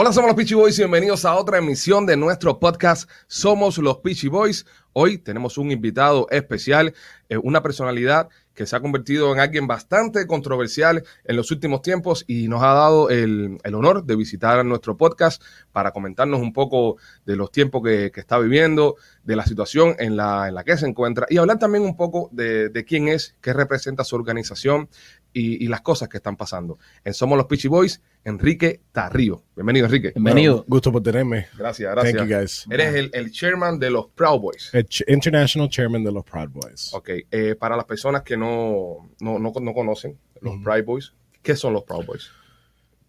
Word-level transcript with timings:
Hola, 0.00 0.12
somos 0.12 0.28
los 0.28 0.36
Peachy 0.36 0.54
Boys 0.54 0.78
y 0.78 0.82
bienvenidos 0.82 1.24
a 1.24 1.34
otra 1.34 1.58
emisión 1.58 2.06
de 2.06 2.16
nuestro 2.16 2.60
podcast 2.60 3.10
Somos 3.26 3.78
los 3.78 3.98
Peachy 3.98 4.28
Boys. 4.28 4.64
Hoy 4.92 5.18
tenemos 5.18 5.58
un 5.58 5.72
invitado 5.72 6.28
especial, 6.30 6.94
eh, 7.28 7.36
una 7.36 7.64
personalidad 7.64 8.28
que 8.54 8.64
se 8.66 8.74
ha 8.74 8.80
convertido 8.80 9.32
en 9.32 9.40
alguien 9.40 9.66
bastante 9.66 10.26
controversial 10.26 11.04
en 11.24 11.36
los 11.36 11.50
últimos 11.50 11.82
tiempos 11.82 12.24
y 12.26 12.48
nos 12.48 12.62
ha 12.62 12.74
dado 12.74 13.10
el, 13.10 13.58
el 13.62 13.74
honor 13.74 14.04
de 14.04 14.16
visitar 14.16 14.64
nuestro 14.64 14.96
podcast 14.96 15.42
para 15.72 15.92
comentarnos 15.92 16.40
un 16.40 16.52
poco 16.52 16.96
de 17.24 17.36
los 17.36 17.52
tiempos 17.52 17.82
que, 17.84 18.10
que 18.12 18.20
está 18.20 18.38
viviendo, 18.38 18.96
de 19.22 19.36
la 19.36 19.44
situación 19.44 19.94
en 19.98 20.16
la, 20.16 20.48
en 20.48 20.54
la 20.54 20.64
que 20.64 20.76
se 20.76 20.86
encuentra 20.86 21.26
y 21.28 21.38
hablar 21.38 21.58
también 21.58 21.84
un 21.84 21.96
poco 21.96 22.28
de, 22.32 22.68
de 22.68 22.84
quién 22.84 23.08
es, 23.08 23.36
qué 23.40 23.52
representa 23.52 24.02
su 24.02 24.16
organización 24.16 24.88
y, 25.32 25.64
y 25.64 25.68
las 25.68 25.80
cosas 25.82 26.08
que 26.08 26.16
están 26.16 26.36
pasando. 26.36 26.78
En 27.04 27.14
Somos 27.14 27.36
los 27.36 27.46
Peachy 27.46 27.68
Boys, 27.68 28.00
Enrique 28.24 28.80
Tarrío. 28.92 29.44
Bienvenido, 29.54 29.86
Enrique. 29.86 30.12
Bienvenido. 30.14 30.64
Gusto 30.66 30.90
por 30.90 31.02
tenerme. 31.02 31.46
Gracias, 31.56 31.90
gracias. 31.92 32.16
Thank 32.16 32.28
you 32.28 32.36
guys. 32.36 32.66
Eres 32.70 32.94
el, 32.94 33.10
el 33.12 33.30
chairman 33.30 33.78
de 33.78 33.90
los 33.90 34.08
Proud 34.08 34.40
Boys. 34.40 34.70
El 34.72 34.86
ch- 34.86 35.04
International 35.06 35.68
Chairman 35.68 36.02
de 36.04 36.12
los 36.12 36.24
Proud 36.24 36.48
Boys. 36.50 36.92
Ok, 36.94 37.10
eh, 37.30 37.54
para 37.58 37.76
las 37.76 37.84
personas 37.84 38.22
que 38.22 38.36
no, 38.36 39.10
no, 39.20 39.38
no, 39.38 39.52
no 39.60 39.72
conocen 39.74 40.18
los 40.40 40.60
Proud 40.62 40.84
Boys, 40.84 41.14
¿qué 41.42 41.54
son 41.56 41.72
los 41.74 41.84
Proud 41.84 42.04
Boys? 42.06 42.30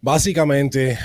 Básicamente, 0.02 0.98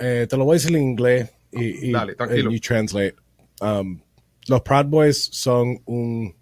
eh, 0.00 0.26
te 0.28 0.36
lo 0.36 0.44
voy 0.44 0.54
a 0.54 0.58
decir 0.58 0.74
en 0.76 0.82
inglés 0.82 1.30
y, 1.52 1.88
y 1.88 1.92
Dale, 1.92 2.14
tranquilo. 2.14 2.50
translate. 2.62 3.14
Um, 3.60 4.00
los 4.48 4.62
Proud 4.62 4.86
Boys 4.86 5.28
son 5.32 5.78
un 5.84 6.34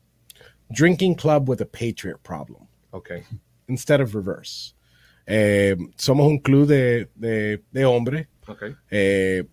drinking 0.71 1.15
club 1.15 1.49
with 1.49 1.61
a 1.61 1.65
patriot 1.67 2.19
problem 2.23 2.63
Ok, 2.91 3.11
instead 3.69 4.01
of 4.01 4.15
reverse. 4.15 4.75
Eh, 5.27 5.77
somos 5.97 6.27
un 6.27 6.39
club 6.39 6.67
de, 6.67 7.09
de, 7.15 7.63
de 7.71 7.85
hombres 7.85 8.27
eh, 8.91 9.45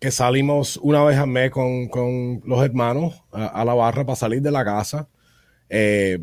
que 0.00 0.10
salimos 0.10 0.78
una 0.82 1.04
vez 1.04 1.18
al 1.18 1.28
mes 1.28 1.50
con, 1.50 1.88
con 1.88 2.40
los 2.46 2.64
hermanos 2.64 3.22
a, 3.32 3.46
a 3.46 3.64
la 3.64 3.74
barra 3.74 4.04
para 4.06 4.16
salir 4.16 4.40
de 4.40 4.50
la 4.50 4.64
casa. 4.64 5.08
Eh, 5.68 6.18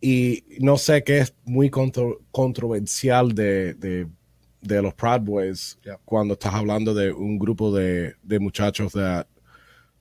y 0.00 0.44
no 0.58 0.78
sé 0.78 1.04
qué 1.04 1.18
es 1.18 1.34
muy 1.44 1.70
contro- 1.70 2.20
controversial 2.32 3.34
de, 3.34 3.74
de- 3.74 4.08
de 4.60 4.80
los 4.80 4.94
Proud 4.94 5.20
Boys 5.22 5.78
Yeah. 5.84 5.98
cuando 6.04 6.34
estás 6.34 6.54
hablando 6.54 6.94
de 6.94 7.12
un 7.12 7.36
grupo 7.38 7.74
de, 7.74 8.14
de 8.22 8.38
muchachos 8.38 8.92
that 8.92 9.26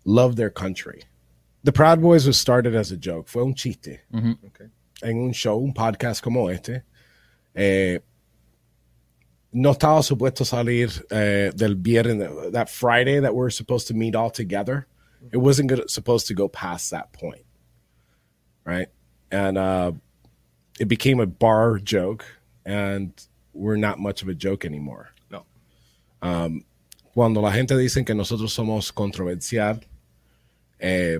love 0.06 0.36
their 0.36 0.52
country. 0.53 1.02
The 1.64 1.72
Proud 1.72 2.02
Boys 2.02 2.26
was 2.26 2.40
started 2.40 2.76
as 2.76 2.92
a 2.92 2.98
joke, 2.98 3.28
fue 3.28 3.44
un 3.44 3.54
chiste 3.54 4.00
ok. 4.14 4.62
en 5.04 5.17
un 5.17 5.31
show, 5.31 5.59
un 5.64 5.73
podcast 5.73 6.22
como 6.23 6.48
este. 6.48 6.84
Eh, 7.56 8.00
no 9.53 9.73
estaba 9.73 10.02
supuesto 10.02 10.44
salir 10.44 10.90
eh, 11.12 11.52
del 11.56 11.76
viernes, 11.76 12.52
that 12.53 12.70
Friday 12.70 13.20
that 13.20 13.36
we're 13.36 13.52
supposed 13.52 13.88
to 13.88 13.94
meet 13.94 14.16
all 14.16 14.31
together. 14.31 14.88
It 15.31 15.38
wasn't 15.38 15.70
good, 15.70 15.90
supposed 15.90 16.28
to 16.28 16.34
go 16.34 16.48
past 16.48 16.90
that 16.92 17.14
point, 17.14 17.45
right? 18.66 18.88
And 19.30 19.58
uh, 19.58 19.92
it 20.80 20.88
became 20.88 21.20
a 21.20 21.28
bar 21.28 21.78
joke, 21.78 22.25
and 22.66 23.14
we're 23.53 23.75
not 23.75 24.00
much 24.00 24.23
of 24.23 24.30
a 24.30 24.34
joke 24.34 24.66
anymore. 24.66 25.12
No. 25.30 25.46
Cuando 27.14 27.42
la 27.42 27.52
gente 27.52 27.75
dice 27.75 28.03
que 28.03 28.16
nosotros 28.16 28.52
somos 28.52 28.92
controversial, 28.92 29.80
eh, 30.80 31.20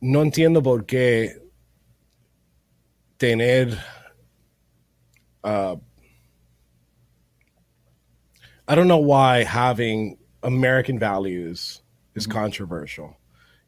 no 0.00 0.20
entiendo 0.22 0.62
por 0.62 0.84
qué 0.84 1.36
tener 3.18 3.76
uh, 5.44 5.76
I 8.68 8.74
don't 8.74 8.88
know 8.88 8.98
why 8.98 9.44
having 9.44 10.18
American 10.42 10.98
values 10.98 11.80
is 12.14 12.26
controversial. 12.26 13.16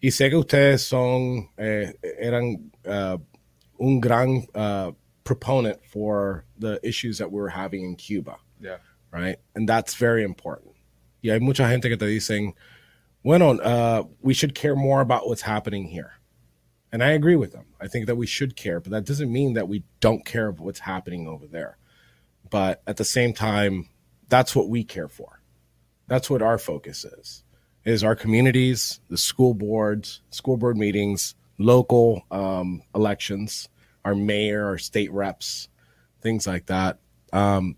Y 0.03 0.09
sé 0.11 0.29
que 0.31 0.37
ustedes 0.37 0.81
son 0.81 1.49
eh, 1.59 1.93
eran 2.19 2.71
uh, 2.87 3.17
un 3.79 4.01
gran 4.01 4.47
uh, 4.55 4.93
proponent 5.25 5.85
for 5.85 6.45
the 6.59 6.79
issues 6.83 7.19
that 7.19 7.31
we 7.31 7.41
are 7.41 7.49
having 7.49 7.85
in 7.85 7.97
Cuba 7.97 8.37
Yeah. 8.61 8.77
right? 9.11 9.37
And 9.55 9.69
that's 9.69 9.95
very 9.95 10.23
important. 10.23 10.75
Y 11.23 11.31
hay 11.31 11.39
mucha 11.39 11.67
gente 11.69 11.89
que 11.89 11.97
te 11.97 12.07
dicen, 12.07 12.53
bueno, 13.25 13.59
uh, 13.59 14.05
we 14.23 14.35
should 14.35 14.55
care 14.55 14.77
more 14.77 15.01
about 15.01 15.27
what's 15.29 15.43
happening 15.43 15.87
here. 15.87 16.13
And 16.93 17.05
I 17.05 17.11
agree 17.11 17.37
with 17.37 17.53
them. 17.53 17.67
I 17.81 17.87
think 17.87 18.07
that 18.07 18.17
we 18.17 18.27
should 18.27 18.57
care, 18.57 18.81
but 18.81 18.91
that 18.91 19.05
doesn't 19.05 19.33
mean 19.33 19.55
that 19.55 19.69
we 19.69 19.85
don't 20.01 20.25
care 20.25 20.49
about 20.49 20.65
what's 20.65 20.81
happening 20.81 21.29
over 21.29 21.47
there. 21.47 21.79
But 22.51 22.83
at 22.87 22.97
the 22.97 23.05
same 23.05 23.33
time, 23.33 23.89
that's 24.29 24.57
what 24.57 24.69
we 24.69 24.83
care 24.83 25.09
for. 25.09 25.41
That's 26.09 26.29
what 26.29 26.43
our 26.43 26.59
focus 26.59 27.05
is. 27.05 27.45
Is 27.85 28.05
our 28.05 28.17
communities, 28.17 29.01
the 29.09 29.17
school 29.17 29.55
boards, 29.55 30.21
school 30.31 30.57
board 30.57 30.77
meetings, 30.77 31.35
local 31.59 32.25
um, 32.31 32.83
elections, 32.95 33.69
our 34.05 34.15
mayor, 34.15 34.67
our 34.67 34.79
state 34.79 35.13
reps, 35.13 35.69
things 36.21 36.47
like 36.47 36.67
that. 36.67 36.99
Um, 37.33 37.77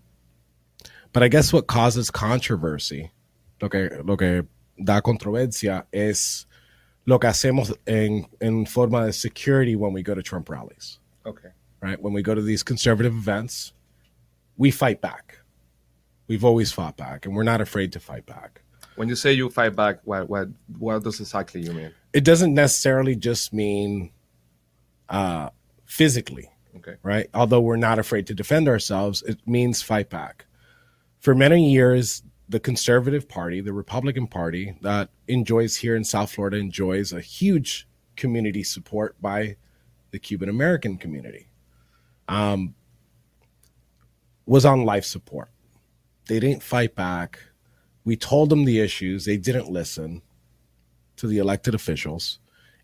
but 1.13 1.23
I 1.23 1.27
guess 1.27 1.53
what 1.53 1.67
causes 1.67 2.09
controversy, 2.09 3.11
lo 3.61 3.69
que, 3.69 4.01
lo 4.03 4.17
que 4.17 4.47
da 4.83 5.01
controversia 5.01 5.85
es 5.93 6.47
lo 7.05 7.19
que 7.19 7.29
hacemos 7.29 7.73
en, 7.87 8.25
en 8.41 8.65
forma 8.65 9.05
de 9.05 9.13
security 9.13 9.75
when 9.75 9.93
we 9.93 10.01
go 10.03 10.13
to 10.15 10.21
Trump 10.23 10.49
rallies, 10.49 10.99
Ok. 11.25 11.41
right? 11.81 12.01
When 12.01 12.13
we 12.13 12.21
go 12.21 12.33
to 12.33 12.41
these 12.41 12.63
conservative 12.63 13.13
events, 13.13 13.73
we 14.57 14.71
fight 14.71 15.01
back. 15.01 15.39
We've 16.27 16.45
always 16.45 16.71
fought 16.71 16.95
back, 16.95 17.25
and 17.25 17.35
we're 17.35 17.43
not 17.43 17.59
afraid 17.61 17.91
to 17.93 17.99
fight 17.99 18.25
back. 18.25 18.61
When 18.95 19.09
you 19.09 19.15
say 19.15 19.33
you 19.33 19.49
fight 19.49 19.75
back, 19.75 19.99
what, 20.05 20.29
what, 20.29 20.47
what 20.77 21.03
does 21.03 21.19
exactly 21.19 21.61
you 21.61 21.73
mean? 21.73 21.91
It 22.13 22.23
doesn't 22.23 22.53
necessarily 22.53 23.15
just 23.15 23.51
mean 23.51 24.11
uh, 25.09 25.49
physically, 25.85 26.49
Okay. 26.77 26.95
right? 27.03 27.27
Although 27.33 27.61
we're 27.61 27.75
not 27.75 27.99
afraid 27.99 28.27
to 28.27 28.33
defend 28.33 28.67
ourselves, 28.69 29.21
it 29.23 29.39
means 29.47 29.81
fight 29.81 30.09
back. 30.09 30.45
For 31.19 31.33
many 31.35 31.71
years, 31.71 32.23
the 32.49 32.59
conservative 32.59 33.27
party, 33.27 33.61
the 33.61 33.73
Republican 33.73 34.27
Party, 34.27 34.75
that 34.81 35.09
enjoys 35.27 35.77
here 35.77 35.95
in 35.95 36.03
South 36.03 36.31
Florida, 36.31 36.57
enjoys 36.57 37.13
a 37.13 37.21
huge 37.21 37.87
community 38.15 38.63
support 38.63 39.19
by 39.21 39.55
the 40.11 40.19
Cuban 40.19 40.49
American 40.49 40.97
community, 40.97 41.47
um, 42.27 42.75
was 44.45 44.65
on 44.65 44.85
life 44.85 45.05
support. 45.05 45.49
They 46.27 46.39
didn't 46.39 46.63
fight 46.63 46.95
back. 46.95 47.39
We 48.05 48.15
told 48.15 48.49
them 48.49 48.65
the 48.65 48.79
issues, 48.79 49.25
they 49.25 49.37
didn't 49.37 49.69
listen 49.69 50.21
to 51.17 51.27
the 51.27 51.37
elected 51.37 51.73
officials. 51.73 52.39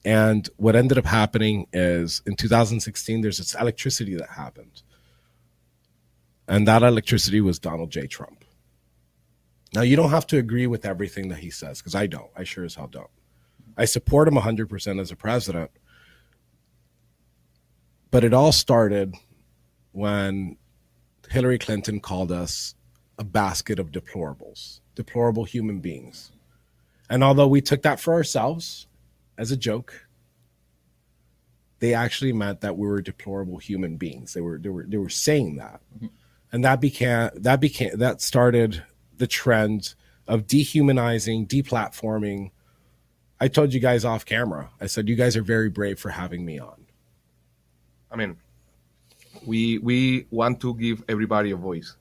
And 0.05 0.47
what 0.55 0.75
ended 0.75 0.97
up 0.97 1.05
happening 1.05 1.67
is 1.73 2.21
in 2.25 2.35
2016, 2.35 3.21
there's 3.21 3.37
this 3.37 3.53
electricity 3.53 4.15
that 4.15 4.29
happened. 4.29 4.81
And 6.47 6.67
that 6.67 6.81
electricity 6.81 7.41
was 7.41 7.59
Donald 7.59 7.91
J. 7.91 8.07
Trump. 8.07 8.45
Now, 9.73 9.81
you 9.81 9.95
don't 9.95 10.09
have 10.09 10.27
to 10.27 10.37
agree 10.37 10.67
with 10.67 10.85
everything 10.85 11.29
that 11.29 11.39
he 11.39 11.49
says, 11.49 11.79
because 11.79 11.95
I 11.95 12.07
don't. 12.07 12.31
I 12.35 12.43
sure 12.43 12.65
as 12.65 12.75
hell 12.75 12.87
don't. 12.87 13.09
I 13.77 13.85
support 13.85 14.27
him 14.27 14.33
100% 14.33 14.99
as 14.99 15.11
a 15.11 15.15
president. 15.15 15.71
But 18.11 18.23
it 18.23 18.33
all 18.33 18.51
started 18.51 19.13
when 19.91 20.57
Hillary 21.29 21.59
Clinton 21.59 21.99
called 21.99 22.31
us 22.31 22.73
a 23.19 23.23
basket 23.23 23.77
of 23.77 23.91
deplorables, 23.91 24.79
deplorable 24.95 25.43
human 25.43 25.79
beings. 25.79 26.31
And 27.09 27.23
although 27.23 27.47
we 27.47 27.61
took 27.61 27.83
that 27.83 27.99
for 27.99 28.13
ourselves, 28.13 28.87
as 29.39 29.51
a 29.51 29.57
joke. 29.57 30.05
They 31.79 31.93
actually 31.93 32.33
meant 32.33 32.59
that 32.61 32.77
we 32.77 32.85
were 32.85 33.01
deplorable 33.01 33.57
human 33.57 33.95
beings. 33.95 34.33
They 34.33 34.41
were 34.41 34.59
they 34.59 34.69
were 34.69 34.85
they 34.85 34.97
were 34.97 35.09
saying 35.09 35.55
that, 35.55 35.79
mm-hmm. 35.95 36.07
and 36.51 36.63
that 36.65 36.81
became 36.81 37.29
that 37.35 37.61
became 37.61 37.97
that 37.97 38.21
started 38.21 38.83
the 39.19 39.27
trend 39.27 39.93
of 40.27 40.47
dehumanizing, 40.47 41.47
deplatforming. 41.47 42.51
I 43.39 43.47
told 43.47 43.73
you 43.73 43.79
guys 43.79 44.03
off 44.03 44.25
camera. 44.25 44.69
I 44.81 44.87
said 44.87 45.07
you 45.07 45.15
guys 45.15 45.37
are 45.37 45.43
very 45.43 45.69
brave 45.69 45.99
for 45.99 46.09
having 46.09 46.43
me 46.43 46.59
on. 46.59 46.85
I 48.11 48.15
mean, 48.15 48.37
we, 49.45 49.77
we 49.77 50.25
want 50.31 50.59
to 50.61 50.75
give 50.75 51.03
everybody 51.07 51.51
a 51.51 51.55
voice. 51.55 51.95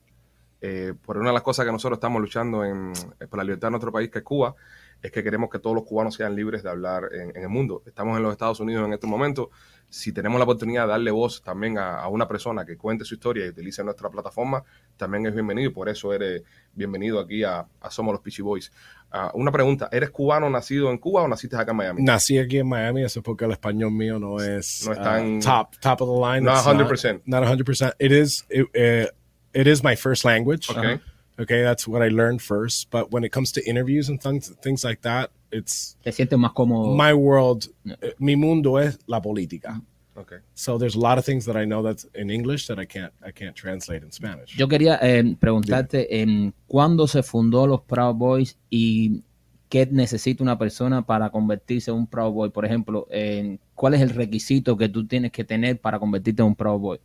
Eh, 0.61 0.91
por 1.01 1.17
una 1.17 1.29
de 1.29 1.33
las 1.33 1.43
cosas 1.43 1.65
que 1.65 1.71
nosotros 1.71 1.97
estamos 1.97 2.21
luchando 2.21 2.65
en, 2.65 2.91
eh, 3.19 3.27
por 3.27 3.37
la 3.37 3.43
libertad 3.43 3.67
de 3.67 3.71
nuestro 3.71 3.91
país, 3.91 4.09
que 4.09 4.19
es 4.19 4.25
Cuba, 4.25 4.55
es 5.01 5.11
que 5.11 5.23
queremos 5.23 5.49
que 5.49 5.59
todos 5.59 5.75
los 5.75 5.85
cubanos 5.85 6.15
sean 6.15 6.35
libres 6.35 6.61
de 6.63 6.69
hablar 6.69 7.09
en, 7.13 7.35
en 7.35 7.43
el 7.43 7.49
mundo. 7.49 7.83
Estamos 7.85 8.17
en 8.17 8.23
los 8.23 8.31
Estados 8.33 8.59
Unidos 8.59 8.85
en 8.85 8.93
este 8.93 9.07
momento. 9.07 9.49
Si 9.87 10.11
tenemos 10.11 10.37
la 10.37 10.43
oportunidad 10.43 10.83
de 10.83 10.89
darle 10.89 11.09
voz 11.09 11.41
también 11.41 11.77
a, 11.77 11.99
a 11.99 12.07
una 12.09 12.27
persona 12.27 12.63
que 12.65 12.77
cuente 12.77 13.05
su 13.05 13.15
historia 13.15 13.45
y 13.45 13.49
utilice 13.49 13.83
nuestra 13.83 14.09
plataforma, 14.09 14.63
también 14.97 15.25
es 15.25 15.33
bienvenido 15.33 15.69
y 15.71 15.73
por 15.73 15.89
eso 15.89 16.13
eres 16.13 16.43
bienvenido 16.73 17.19
aquí 17.19 17.43
a, 17.43 17.65
a 17.81 17.89
Somos 17.89 18.11
los 18.13 18.21
Peachy 18.21 18.41
Boys. 18.41 18.71
Ah, 19.11 19.31
una 19.33 19.51
pregunta, 19.51 19.89
¿eres 19.91 20.11
cubano 20.11 20.49
nacido 20.49 20.91
en 20.91 20.99
Cuba 20.99 21.23
o 21.23 21.27
naciste 21.27 21.55
acá 21.55 21.71
en 21.71 21.77
Miami? 21.77 22.03
Nací 22.03 22.37
aquí 22.37 22.59
en 22.59 22.67
Miami, 22.67 23.03
eso 23.03 23.19
es 23.19 23.23
porque 23.25 23.45
el 23.45 23.51
español 23.51 23.91
mío 23.91 24.19
no 24.19 24.39
es, 24.39 24.85
No 24.85 24.91
uh, 24.91 24.95
tan- 25.03 25.39
top 25.39 25.75
top 25.79 26.01
of 26.01 26.09
the 26.09 26.33
line. 26.33 26.41
Not 26.45 26.57
It's 26.57 26.67
100%. 26.67 27.21
Not, 27.25 27.43
100%. 27.43 27.93
It 27.97 28.11
is 28.11 28.45
it, 28.49 28.67
uh, 28.75 29.09
it 29.53 29.65
is 29.65 29.83
my 29.83 29.95
first 29.95 30.23
language. 30.25 30.69
Okay. 30.69 30.99
Okay, 31.39 31.61
that's 31.63 31.87
what 31.87 32.01
I 32.05 32.09
learned 32.09 32.41
first. 32.41 32.89
But 32.91 33.11
when 33.11 33.23
it 33.23 33.31
comes 33.31 33.51
to 33.53 33.61
interviews 33.69 34.09
and 34.09 34.21
things 34.21 34.51
things 34.61 34.83
like 34.83 35.01
that, 35.03 35.31
it's 35.51 35.95
Te 36.03 36.11
sientes 36.11 36.37
más 36.37 36.51
cómodo. 36.53 36.95
my 36.95 37.13
world. 37.13 37.67
Yeah. 37.83 37.95
eh, 38.01 38.13
Mi 38.19 38.35
mundo 38.35 38.77
es 38.77 38.99
la 39.07 39.21
política. 39.21 39.81
Ok. 40.15 40.33
So 40.53 40.77
there's 40.77 40.95
a 40.95 40.99
lot 40.99 41.17
of 41.17 41.23
things 41.25 41.45
that 41.45 41.55
I 41.55 41.65
know 41.65 41.81
that's 41.81 42.05
in 42.13 42.29
English 42.29 42.67
that 42.67 42.77
I 42.77 42.85
can't 42.85 43.13
I 43.25 43.31
can't 43.31 43.55
translate 43.55 44.03
in 44.03 44.11
Spanish. 44.11 44.57
Yo 44.57 44.67
quería 44.67 44.99
eh, 45.01 45.35
preguntarte 45.39 46.21
en 46.21 46.53
cuándo 46.67 47.07
se 47.07 47.23
fundó 47.23 47.65
los 47.67 47.81
Proud 47.81 48.15
Boys 48.15 48.57
y 48.69 49.23
qué 49.69 49.85
necesita 49.89 50.43
una 50.43 50.57
persona 50.57 51.05
para 51.05 51.29
convertirse 51.29 51.91
en 51.91 51.97
un 51.97 52.07
Proud 52.07 52.33
Boy. 52.33 52.49
Por 52.49 52.65
ejemplo, 52.65 53.07
en 53.11 53.61
cuál 53.75 53.93
es 53.93 54.01
el 54.01 54.09
requisito 54.09 54.75
que 54.75 54.89
tú 54.89 55.07
tienes 55.07 55.31
que 55.31 55.45
tener 55.45 55.79
para 55.79 55.99
convertirte 55.99 56.41
en 56.41 56.49
un 56.49 56.55
Proud 56.55 56.79
Boy. 56.79 56.99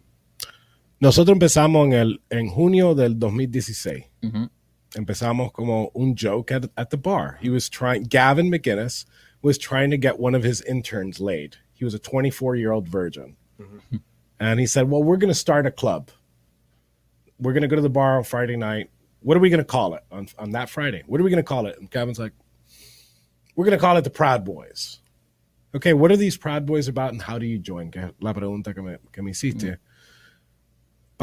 Nosotros 1.00 1.34
empezamos 1.34 1.86
en 1.86 1.92
el 1.92 2.22
en 2.30 2.48
junio 2.48 2.94
del 2.94 3.18
2016. 3.18 4.04
Ujú. 4.22 4.50
empezamos 4.94 5.52
como 5.52 5.90
un 5.94 6.14
joke 6.14 6.52
at, 6.52 6.70
at 6.76 6.90
the 6.90 6.96
bar. 6.96 7.38
He 7.40 7.50
was 7.50 7.68
trying, 7.68 8.04
Gavin 8.04 8.50
McInnes 8.50 9.04
was 9.42 9.58
trying 9.58 9.90
to 9.90 9.96
get 9.96 10.18
one 10.18 10.34
of 10.34 10.42
his 10.42 10.62
interns 10.62 11.20
laid. 11.20 11.56
He 11.74 11.84
was 11.84 11.94
a 11.94 11.98
24 11.98 12.56
year 12.56 12.72
old 12.72 12.88
virgin. 12.88 13.36
Mm-hmm. 13.60 13.96
And 14.40 14.60
he 14.60 14.66
said, 14.66 14.88
Well, 14.88 15.02
we're 15.02 15.16
going 15.16 15.32
to 15.32 15.38
start 15.38 15.66
a 15.66 15.70
club. 15.70 16.10
We're 17.38 17.52
going 17.52 17.62
to 17.62 17.68
go 17.68 17.76
to 17.76 17.82
the 17.82 17.90
bar 17.90 18.16
on 18.16 18.24
Friday 18.24 18.56
night. 18.56 18.90
What 19.20 19.36
are 19.36 19.40
we 19.40 19.50
going 19.50 19.58
to 19.58 19.64
call 19.64 19.94
it 19.94 20.04
on, 20.10 20.28
on 20.38 20.50
that 20.52 20.70
Friday? 20.70 21.02
What 21.06 21.20
are 21.20 21.24
we 21.24 21.30
going 21.30 21.42
to 21.42 21.48
call 21.48 21.66
it? 21.66 21.78
And 21.78 21.90
Gavin's 21.90 22.18
like, 22.18 22.32
We're 23.56 23.64
going 23.64 23.76
to 23.76 23.80
call 23.80 23.96
it 23.96 24.02
the 24.02 24.10
Proud 24.10 24.44
Boys. 24.44 25.00
Okay, 25.74 25.92
what 25.92 26.12
are 26.12 26.16
these 26.16 26.36
Proud 26.36 26.66
Boys 26.66 26.86
about 26.86 27.12
and 27.12 27.20
how 27.20 27.38
do 27.38 27.46
you 27.46 27.58
join? 27.58 27.92
La 28.20 28.32
pregunta 28.32 28.74
que 28.74 28.82
me, 28.82 28.96
que 29.12 29.22
me 29.22 29.32
hiciste. 29.32 29.72
Mm. 29.72 29.78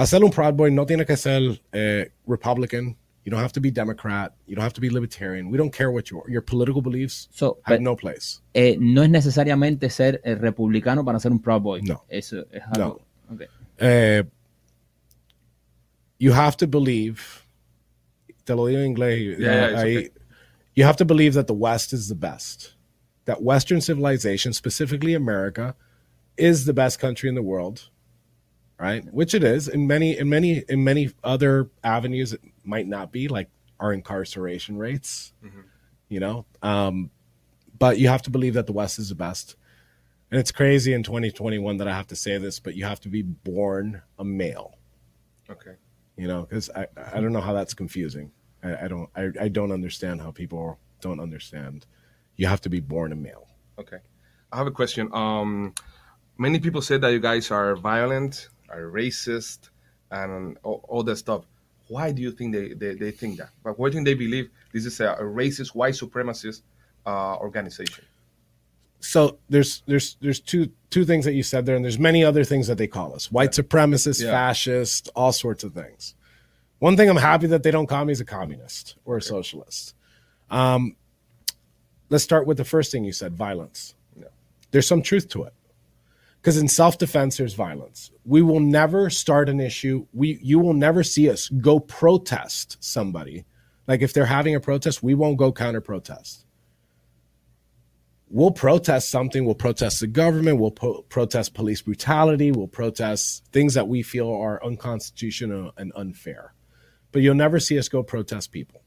Para 0.02 0.08
ser 0.08 0.24
un 0.24 0.32
Proud 0.32 0.56
Boy 0.56 0.72
no 0.72 0.86
tiene 0.88 1.06
que 1.06 1.16
ser 1.16 1.62
eh, 1.74 2.10
Republican. 2.26 2.96
You 3.24 3.30
don't 3.30 3.40
have 3.44 3.54
to 3.54 3.62
be 3.62 3.70
Democrat. 3.70 4.34
You 4.48 4.56
don't 4.56 4.64
have 4.64 4.74
to 4.74 4.82
be 4.82 4.90
Libertarian. 4.90 5.52
We 5.52 5.58
don't 5.60 5.72
care 5.72 5.92
what 5.92 6.10
your 6.10 6.24
your 6.28 6.42
political 6.42 6.82
beliefs 6.82 7.30
So, 7.32 7.60
have 7.66 7.78
pe- 7.78 7.84
no 7.84 7.96
place. 7.96 8.42
eh, 8.56 8.78
no 8.80 9.04
es 9.04 9.10
necesariamente 9.12 9.92
ser 9.92 10.20
eh, 10.24 10.34
republicano 10.34 11.06
para 11.06 11.20
ser 11.20 11.32
un 11.32 11.40
Proud 11.40 11.62
Boy. 11.62 11.82
No. 11.84 12.04
Eso 12.10 12.46
es 12.52 12.64
algo. 12.74 13.00
ok. 13.32 13.42
Uh, 13.80 14.24
you 16.18 16.32
have 16.34 16.58
to 16.58 16.66
believe. 16.68 17.46
Te 18.46 18.56
lo 18.56 18.66
digo 18.66 18.80
en 18.80 18.88
inglés. 18.96 19.38
Yeah, 19.38 19.54
yeah, 19.54 19.68
it's 19.68 19.76
I- 19.84 19.98
okay. 19.98 20.10
You 20.74 20.86
have 20.86 20.98
to 20.98 21.06
believe 21.06 21.36
that 21.36 21.46
the 21.46 21.54
West 21.54 21.94
is 21.94 22.08
the 22.08 22.16
best. 22.16 22.74
That 23.26 23.44
Western 23.44 23.82
civilization, 23.82 24.52
specifically 24.54 25.14
America, 25.14 25.76
is 26.38 26.66
the 26.66 26.74
best 26.74 26.98
country 27.00 27.30
in 27.30 27.36
the 27.36 27.44
world. 27.44 27.92
Right, 28.82 29.06
which 29.14 29.36
it 29.36 29.44
is 29.44 29.68
in 29.68 29.86
many 29.86 30.18
in 30.18 30.28
many 30.28 30.64
in 30.68 30.84
many 30.84 31.12
other 31.24 31.70
avenues. 31.84 32.34
It 32.34 32.42
might 32.64 32.88
not 32.88 33.12
be 33.12 33.28
like 33.28 33.48
our 33.80 33.94
incarceration 33.94 34.76
rates. 34.78 35.34
You 36.10 36.20
know, 36.20 36.46
um, 36.64 37.12
but 37.78 38.00
you 38.00 38.08
have 38.08 38.24
to 38.24 38.32
believe 38.32 38.56
that 38.56 38.66
the 38.66 38.74
West 38.74 38.98
is 38.98 39.10
the 39.10 39.16
best. 39.16 39.56
And 40.32 40.40
it's 40.40 40.52
crazy 40.52 40.94
in 40.94 41.04
2021 41.04 41.78
that 41.78 41.88
I 41.88 41.94
have 41.96 42.08
to 42.08 42.16
say 42.16 42.38
this, 42.40 42.60
but 42.60 42.76
you 42.76 42.84
have 42.86 43.00
to 43.02 43.10
be 43.10 43.22
born 43.22 44.02
a 44.18 44.24
male, 44.24 44.78
Ok. 45.50 45.76
you 46.18 46.28
know, 46.28 46.42
because 46.44 46.70
I, 46.72 46.88
I 47.14 47.22
don't 47.22 47.34
know 47.34 47.42
how 47.42 47.54
that's 47.54 47.74
confusing. 47.74 48.32
I, 48.64 48.86
I 48.86 48.88
don't 48.88 49.10
I, 49.16 49.30
I 49.42 49.48
don't 49.48 49.72
understand 49.72 50.22
how 50.22 50.32
people 50.32 50.80
don't 51.02 51.20
understand. 51.20 51.86
You 52.36 52.48
have 52.48 52.62
to 52.62 52.70
be 52.70 52.80
born 52.80 53.12
a 53.12 53.16
male. 53.16 53.48
Okay. 53.78 53.98
I 54.52 54.58
have 54.58 54.68
a 54.68 54.72
question. 54.72 55.10
Um, 55.14 55.74
many 56.38 56.60
people 56.60 56.82
say 56.82 56.98
that 56.98 57.10
you 57.12 57.20
guys 57.20 57.52
are 57.52 57.76
violent, 57.76 58.50
are 58.74 58.90
racist, 58.92 59.70
and 60.12 60.58
all, 60.64 60.84
all 60.88 61.04
that 61.04 61.18
stuff. 61.18 61.46
Why 61.88 62.12
do 62.12 62.22
you 62.22 62.32
think 62.32 62.54
they, 62.54 62.74
they, 62.74 62.94
they 62.96 63.12
think 63.12 63.38
that? 63.38 63.50
But 63.64 63.78
why 63.78 63.90
do 63.90 64.04
they 64.04 64.14
believe 64.14 64.50
this 64.72 64.86
is 64.86 65.00
a, 65.02 65.14
a 65.14 65.24
racist, 65.24 65.76
white 65.76 65.94
supremacist 65.94 66.62
uh, 67.06 67.36
organization? 67.36 68.06
So 69.02 69.40
there's 69.50 69.82
there's 69.88 70.16
there's 70.22 70.40
two 70.40 70.70
two 70.92 71.06
things 71.06 71.26
that 71.26 71.34
you 71.34 71.44
said 71.44 71.66
there, 71.66 71.76
and 71.76 71.84
there's 71.84 72.00
many 72.00 72.24
other 72.24 72.44
things 72.44 72.68
that 72.68 72.78
they 72.78 72.88
call 72.88 73.16
us: 73.16 73.32
white 73.32 73.52
supremacist, 73.52 74.22
Yeah. 74.22 74.32
fascist, 74.32 75.10
all 75.16 75.32
sorts 75.32 75.64
of 75.64 75.74
things. 75.74 76.14
One 76.80 76.96
thing 76.98 77.10
I'm 77.10 77.18
happy 77.18 77.48
that 77.48 77.64
they 77.64 77.72
don't 77.72 77.88
call 77.88 78.06
me 78.06 78.12
is 78.12 78.22
a 78.22 78.26
communist 78.26 78.96
or 79.06 79.18
a 79.18 79.22
socialist. 79.22 79.96
Um, 80.50 80.96
let's 82.10 82.24
start 82.24 82.46
with 82.48 82.58
the 82.58 82.66
first 82.66 82.92
thing 82.92 83.04
you 83.04 83.12
said: 83.12 83.34
violence. 83.36 83.96
Yeah. 84.16 84.26
There's 84.70 84.88
some 84.88 85.02
truth 85.02 85.28
to 85.30 85.44
it, 85.44 85.54
because 86.42 86.58
in 86.58 86.68
self-defense 86.68 87.38
there's 87.38 87.54
violence. 87.54 88.12
We 88.26 88.42
will 88.42 88.60
never 88.60 89.10
start 89.10 89.50
an 89.50 89.60
issue. 89.60 90.08
We 90.14 90.40
you 90.42 90.60
will 90.60 90.74
never 90.74 91.04
see 91.04 91.30
us 91.30 91.50
go 91.50 91.80
protest 91.80 92.78
somebody. 92.80 93.46
Like 93.88 94.02
if 94.02 94.14
they're 94.14 94.26
having 94.26 94.56
a 94.56 94.60
protest, 94.60 95.04
we 95.04 95.14
won't 95.16 95.38
go 95.38 95.52
counter 95.52 95.82
protest 95.82 96.46
we'll 98.32 98.52
protest 98.52 99.10
something. 99.10 99.46
We'll 99.46 99.56
protest 99.56 100.00
the 100.00 100.08
government. 100.08 100.60
We'll 100.60 100.72
po- 100.72 101.04
protest 101.04 101.54
police 101.54 101.82
brutality. 101.82 102.52
We'll 102.52 102.68
protest 102.68 103.44
things 103.52 103.74
that 103.76 103.88
we 103.88 104.02
feel 104.02 104.32
are 104.32 104.64
unconstitutional 104.64 105.74
and 105.78 105.92
unfair. 105.96 106.54
But 107.12 107.22
you'll 107.22 107.36
never 107.36 107.60
see 107.60 107.78
us 107.78 107.90
go 107.90 108.02
protest 108.04 108.52
people. 108.52 108.82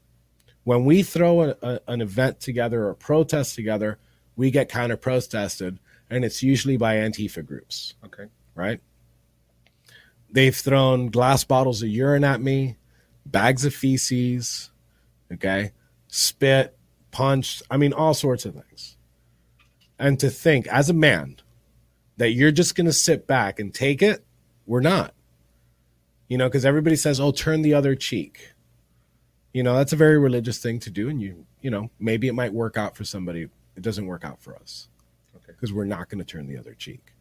When 0.63 0.83
we 0.83 1.03
throw 1.03 1.43
a, 1.43 1.55
a- 1.61 1.79
an 1.87 2.01
event 2.01 2.39
together 2.39 2.87
or 2.87 2.95
protest 2.95 3.55
together, 3.55 3.99
we 4.35 4.51
get 4.51 4.67
counter 4.67 4.97
protested, 4.97 5.79
and 6.09 6.23
it's 6.25 6.41
usually 6.43 6.77
by 6.77 6.95
Antifa 6.95 7.45
groups 7.45 7.95
Okay. 8.05 8.25
right? 8.55 8.79
They've 10.31 10.55
thrown 10.55 11.09
glass 11.09 11.43
bottles 11.43 11.81
of 11.81 11.89
urine 11.89 12.23
at 12.23 12.41
me, 12.41 12.75
bags 13.25 13.63
of 13.65 13.73
feces, 13.73 14.69
okay, 15.31 15.71
spit, 16.07 16.77
punched. 17.11 17.63
I 17.71 17.77
mean, 17.77 17.93
all 17.93 18.13
sorts 18.13 18.45
of 18.45 18.53
things. 18.53 18.97
And 19.97 20.19
to 20.19 20.29
think 20.29 20.67
as 20.67 20.89
a 20.89 20.93
man 20.93 21.37
that 22.17 22.31
you're 22.31 22.51
just 22.51 22.75
going 22.75 22.85
to 22.85 22.93
sit 22.93 23.27
back 23.27 23.59
and 23.59 23.73
take 23.73 24.01
it, 24.01 24.25
we're 24.65 24.81
not. 24.81 25.13
You 26.27 26.37
know, 26.37 26.47
because 26.49 26.65
everybody 26.65 26.95
says, 26.97 27.19
oh, 27.19 27.31
turn 27.31 27.61
the 27.61 27.73
other 27.73 27.95
cheek. 27.95 28.51
You 29.53 29.63
know, 29.63 29.75
that's 29.75 29.93
a 29.93 29.97
very 29.97 30.19
religious 30.19 30.57
thing 30.57 30.79
to 30.81 30.89
do. 30.89 31.07
And 31.07 31.21
you, 31.21 31.45
you 31.61 31.69
know, 31.69 31.91
maybe 31.99 32.27
it 32.27 32.33
might 32.33 32.51
work 32.51 32.77
out 32.77 32.97
for 32.97 33.05
somebody. 33.05 33.43
It 33.75 33.81
doesn't 33.81 34.05
work 34.05 34.25
out 34.25 34.41
for 34.41 34.55
us. 34.57 34.89
Because 35.55 35.73
we're 35.73 35.85
not 35.85 36.09
going 36.09 36.19
to 36.19 36.25
turn 36.25 36.47
the 36.47 36.57
other 36.57 36.73
cheek. 36.73 37.13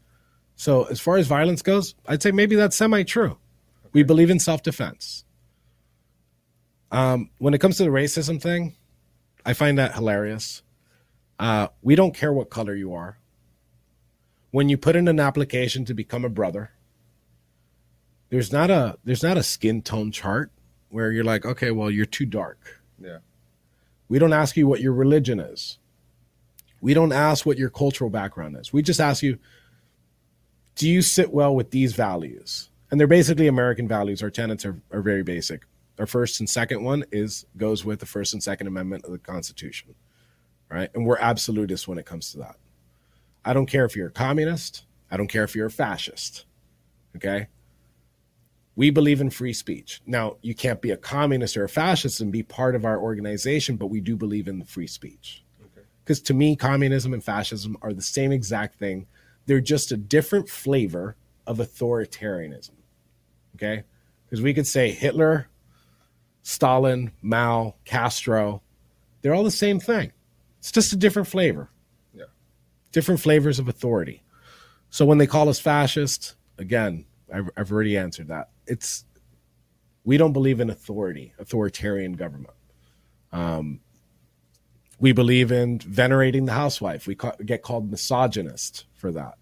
So, 0.56 0.84
as 0.84 1.00
far 1.00 1.16
as 1.16 1.26
violence 1.26 1.62
goes, 1.62 1.94
I'd 2.06 2.22
say 2.22 2.30
maybe 2.30 2.56
that's 2.56 2.76
semi 2.76 3.02
true. 3.02 3.38
We 3.92 4.02
believe 4.02 4.30
in 4.30 4.38
self 4.38 4.62
defense. 4.62 5.24
Um, 6.90 7.30
when 7.38 7.54
it 7.54 7.58
comes 7.58 7.76
to 7.78 7.84
the 7.84 7.90
racism 7.90 8.40
thing, 8.40 8.76
I 9.44 9.52
find 9.52 9.78
that 9.78 9.94
hilarious. 9.94 10.62
Uh, 11.38 11.68
we 11.82 11.96
don't 11.96 12.14
care 12.14 12.32
what 12.32 12.50
color 12.50 12.74
you 12.74 12.94
are. 12.94 13.18
When 14.52 14.68
you 14.68 14.78
put 14.78 14.94
in 14.94 15.08
an 15.08 15.18
application 15.18 15.84
to 15.86 15.94
become 15.94 16.24
a 16.24 16.28
brother, 16.28 16.70
there's 18.30 18.52
not 18.52 18.70
a 18.70 18.96
there's 19.04 19.22
not 19.22 19.36
a 19.36 19.42
skin 19.42 19.82
tone 19.82 20.12
chart 20.12 20.52
where 20.88 21.10
you're 21.10 21.24
like, 21.24 21.44
okay, 21.44 21.72
well, 21.72 21.90
you're 21.90 22.06
too 22.06 22.26
dark. 22.26 22.80
Yeah. 23.02 23.18
We 24.08 24.20
don't 24.20 24.32
ask 24.32 24.56
you 24.56 24.68
what 24.68 24.80
your 24.80 24.92
religion 24.92 25.40
is. 25.40 25.78
We 26.84 26.92
don't 26.92 27.12
ask 27.12 27.46
what 27.46 27.56
your 27.56 27.70
cultural 27.70 28.10
background 28.10 28.58
is. 28.60 28.70
We 28.70 28.82
just 28.82 29.00
ask 29.00 29.22
you, 29.22 29.38
do 30.74 30.86
you 30.86 31.00
sit 31.00 31.32
well 31.32 31.56
with 31.56 31.70
these 31.70 31.94
values? 31.94 32.68
And 32.90 33.00
they're 33.00 33.06
basically 33.06 33.46
American 33.46 33.88
values. 33.88 34.22
Our 34.22 34.28
tenets 34.28 34.66
are, 34.66 34.78
are 34.90 35.00
very 35.00 35.22
basic. 35.22 35.62
Our 35.98 36.04
first 36.06 36.40
and 36.40 36.50
second 36.50 36.84
one 36.84 37.06
is 37.10 37.46
goes 37.56 37.86
with 37.86 38.00
the 38.00 38.06
first 38.06 38.34
and 38.34 38.42
second 38.42 38.66
amendment 38.66 39.06
of 39.06 39.12
the 39.12 39.18
Constitution. 39.18 39.94
Right? 40.68 40.90
And 40.94 41.06
we're 41.06 41.16
absolutists 41.16 41.88
when 41.88 41.96
it 41.96 42.04
comes 42.04 42.32
to 42.32 42.38
that. 42.40 42.56
I 43.46 43.54
don't 43.54 43.64
care 43.64 43.86
if 43.86 43.96
you're 43.96 44.08
a 44.08 44.12
communist. 44.12 44.84
I 45.10 45.16
don't 45.16 45.28
care 45.28 45.44
if 45.44 45.56
you're 45.56 45.68
a 45.68 45.70
fascist. 45.70 46.44
Okay? 47.16 47.46
We 48.76 48.90
believe 48.90 49.22
in 49.22 49.30
free 49.30 49.54
speech. 49.54 50.02
Now, 50.04 50.36
you 50.42 50.54
can't 50.54 50.82
be 50.82 50.90
a 50.90 50.98
communist 50.98 51.56
or 51.56 51.64
a 51.64 51.68
fascist 51.70 52.20
and 52.20 52.30
be 52.30 52.42
part 52.42 52.74
of 52.74 52.84
our 52.84 53.00
organization, 53.00 53.76
but 53.76 53.86
we 53.86 54.02
do 54.02 54.16
believe 54.16 54.48
in 54.48 54.62
free 54.64 54.86
speech. 54.86 55.44
Because 56.04 56.20
to 56.22 56.34
me, 56.34 56.54
communism 56.54 57.14
and 57.14 57.24
fascism 57.24 57.76
are 57.80 57.94
the 57.94 58.02
same 58.02 58.30
exact 58.30 58.78
thing. 58.78 59.06
They're 59.46 59.60
just 59.60 59.90
a 59.90 59.96
different 59.96 60.48
flavor 60.48 61.16
of 61.46 61.58
authoritarianism. 61.58 62.72
Okay? 63.54 63.84
Because 64.24 64.42
we 64.42 64.52
could 64.52 64.66
say 64.66 64.90
Hitler, 64.90 65.48
Stalin, 66.42 67.12
Mao, 67.22 67.76
Castro, 67.84 68.62
they're 69.22 69.34
all 69.34 69.44
the 69.44 69.50
same 69.50 69.80
thing. 69.80 70.12
It's 70.58 70.72
just 70.72 70.92
a 70.92 70.96
different 70.96 71.28
flavor. 71.28 71.70
Yeah. 72.14 72.24
Different 72.92 73.20
flavors 73.20 73.58
of 73.58 73.68
authority. 73.68 74.22
So 74.90 75.04
when 75.06 75.18
they 75.18 75.26
call 75.26 75.48
us 75.48 75.58
fascist, 75.58 76.36
again, 76.58 77.06
I've, 77.32 77.48
I've 77.56 77.72
already 77.72 77.96
answered 77.96 78.28
that. 78.28 78.50
It's 78.66 79.04
we 80.04 80.18
don't 80.18 80.32
believe 80.32 80.60
in 80.60 80.70
authority, 80.70 81.32
authoritarian 81.38 82.12
government. 82.12 82.54
Um, 83.32 83.80
we 85.04 85.12
believe 85.12 85.52
in 85.52 85.78
venerating 85.80 86.46
the 86.46 86.54
housewife. 86.54 87.06
We 87.06 87.14
ca- 87.14 87.36
get 87.44 87.60
called 87.60 87.90
misogynist 87.90 88.86
for 88.94 89.12
that, 89.12 89.34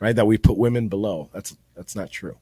right? 0.00 0.16
That 0.16 0.26
we 0.26 0.38
put 0.38 0.56
women 0.56 0.88
below. 0.88 1.28
That's 1.30 1.58
that's 1.74 1.94
not 1.94 2.10
true. 2.10 2.38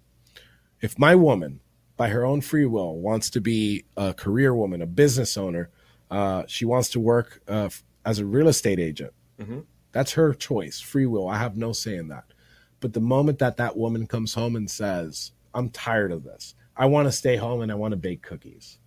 If 0.81 0.97
my 0.97 1.17
woman, 1.17 1.59
by 1.97 2.11
her 2.11 2.25
own 2.25 2.41
free 2.41 2.67
will, 2.67 2.95
wants 3.01 3.31
to 3.31 3.41
be 3.41 3.85
a 3.97 4.15
career 4.15 4.55
woman, 4.55 4.81
a 4.81 4.87
business 4.87 5.37
owner, 5.37 5.71
uh, 6.09 6.45
she 6.47 6.65
wants 6.65 6.89
to 6.91 7.01
work 7.01 7.43
uh, 7.49 7.69
as 8.05 8.21
a 8.21 8.25
real 8.25 8.47
estate 8.47 8.79
agent. 8.79 9.13
Mhm. 9.41 9.65
That's 9.91 10.13
her 10.13 10.33
choice, 10.33 10.79
free 10.79 11.07
will. 11.07 11.27
I 11.27 11.39
have 11.39 11.57
no 11.57 11.73
say 11.73 11.97
in 11.97 12.07
that. 12.15 12.27
But 12.79 12.93
the 12.93 13.01
moment 13.01 13.41
that 13.41 13.57
that 13.57 13.77
woman 13.77 14.07
comes 14.07 14.35
home 14.35 14.55
and 14.55 14.71
says, 14.71 15.33
"I'm 15.53 15.69
tired 15.69 16.13
of 16.13 16.23
this. 16.23 16.55
I 16.77 16.87
want 16.87 17.09
to 17.09 17.13
stay 17.13 17.35
home 17.39 17.61
and 17.61 17.73
I 17.73 17.75
want 17.75 17.91
to 17.91 17.97
bake 18.09 18.23
cookies," 18.23 18.79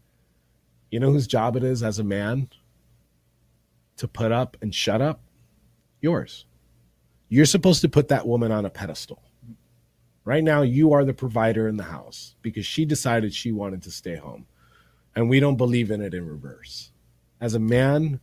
you 0.89 1.01
know 1.01 1.11
whose 1.11 1.27
job 1.27 1.57
it 1.57 1.63
is 1.65 1.83
as 1.83 1.99
a 1.99 2.05
man 2.05 2.47
to 3.97 4.07
put 4.07 4.31
up 4.31 4.57
and 4.61 4.73
shut 4.73 5.01
up? 5.01 5.21
Yours. 6.01 6.45
You're 7.29 7.45
supposed 7.45 7.81
to 7.81 7.89
put 7.89 8.07
that 8.09 8.27
woman 8.27 8.51
on 8.51 8.65
a 8.65 8.69
pedestal. 8.69 9.21
Right 10.23 10.43
now, 10.43 10.61
you 10.63 10.93
are 10.93 11.03
the 11.05 11.13
provider 11.13 11.67
in 11.67 11.77
the 11.77 11.83
house 11.83 12.35
because 12.41 12.65
she 12.65 12.85
decided 12.85 13.33
she 13.33 13.51
wanted 13.51 13.83
to 13.83 13.91
stay 13.91 14.15
home. 14.15 14.45
And 15.15 15.29
we 15.29 15.39
don't 15.39 15.55
believe 15.55 15.91
in 15.91 16.01
it 16.01 16.13
in 16.13 16.27
reverse. 16.27 16.91
As 17.39 17.53
a 17.53 17.59
man, 17.59 18.19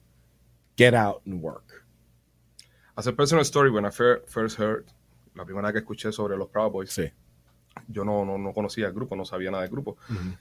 get 0.77 0.95
out 0.95 1.23
and 1.27 1.41
work. 1.41 1.85
As 2.99 3.07
a 3.07 3.13
personal 3.13 3.45
story, 3.45 3.71
when 3.71 3.85
I 3.87 3.91
first 3.91 4.57
heard, 4.57 4.87
la 5.35 5.45
primera 5.45 5.73
que 5.73 5.81
escuché 5.81 6.13
sobre 6.13 6.37
los 6.37 6.49
Proud 6.49 6.73
Boys, 6.73 6.91
Sí. 6.93 7.11
yo 7.89 8.05
no, 8.05 8.25
no, 8.25 8.37
no 8.37 8.53
conocía 8.53 8.87
el 8.89 8.93
grupo, 8.93 9.17
no 9.17 9.25
sabía 9.25 9.51
nada 9.51 9.63
del 9.63 9.71
grupo. 9.71 9.97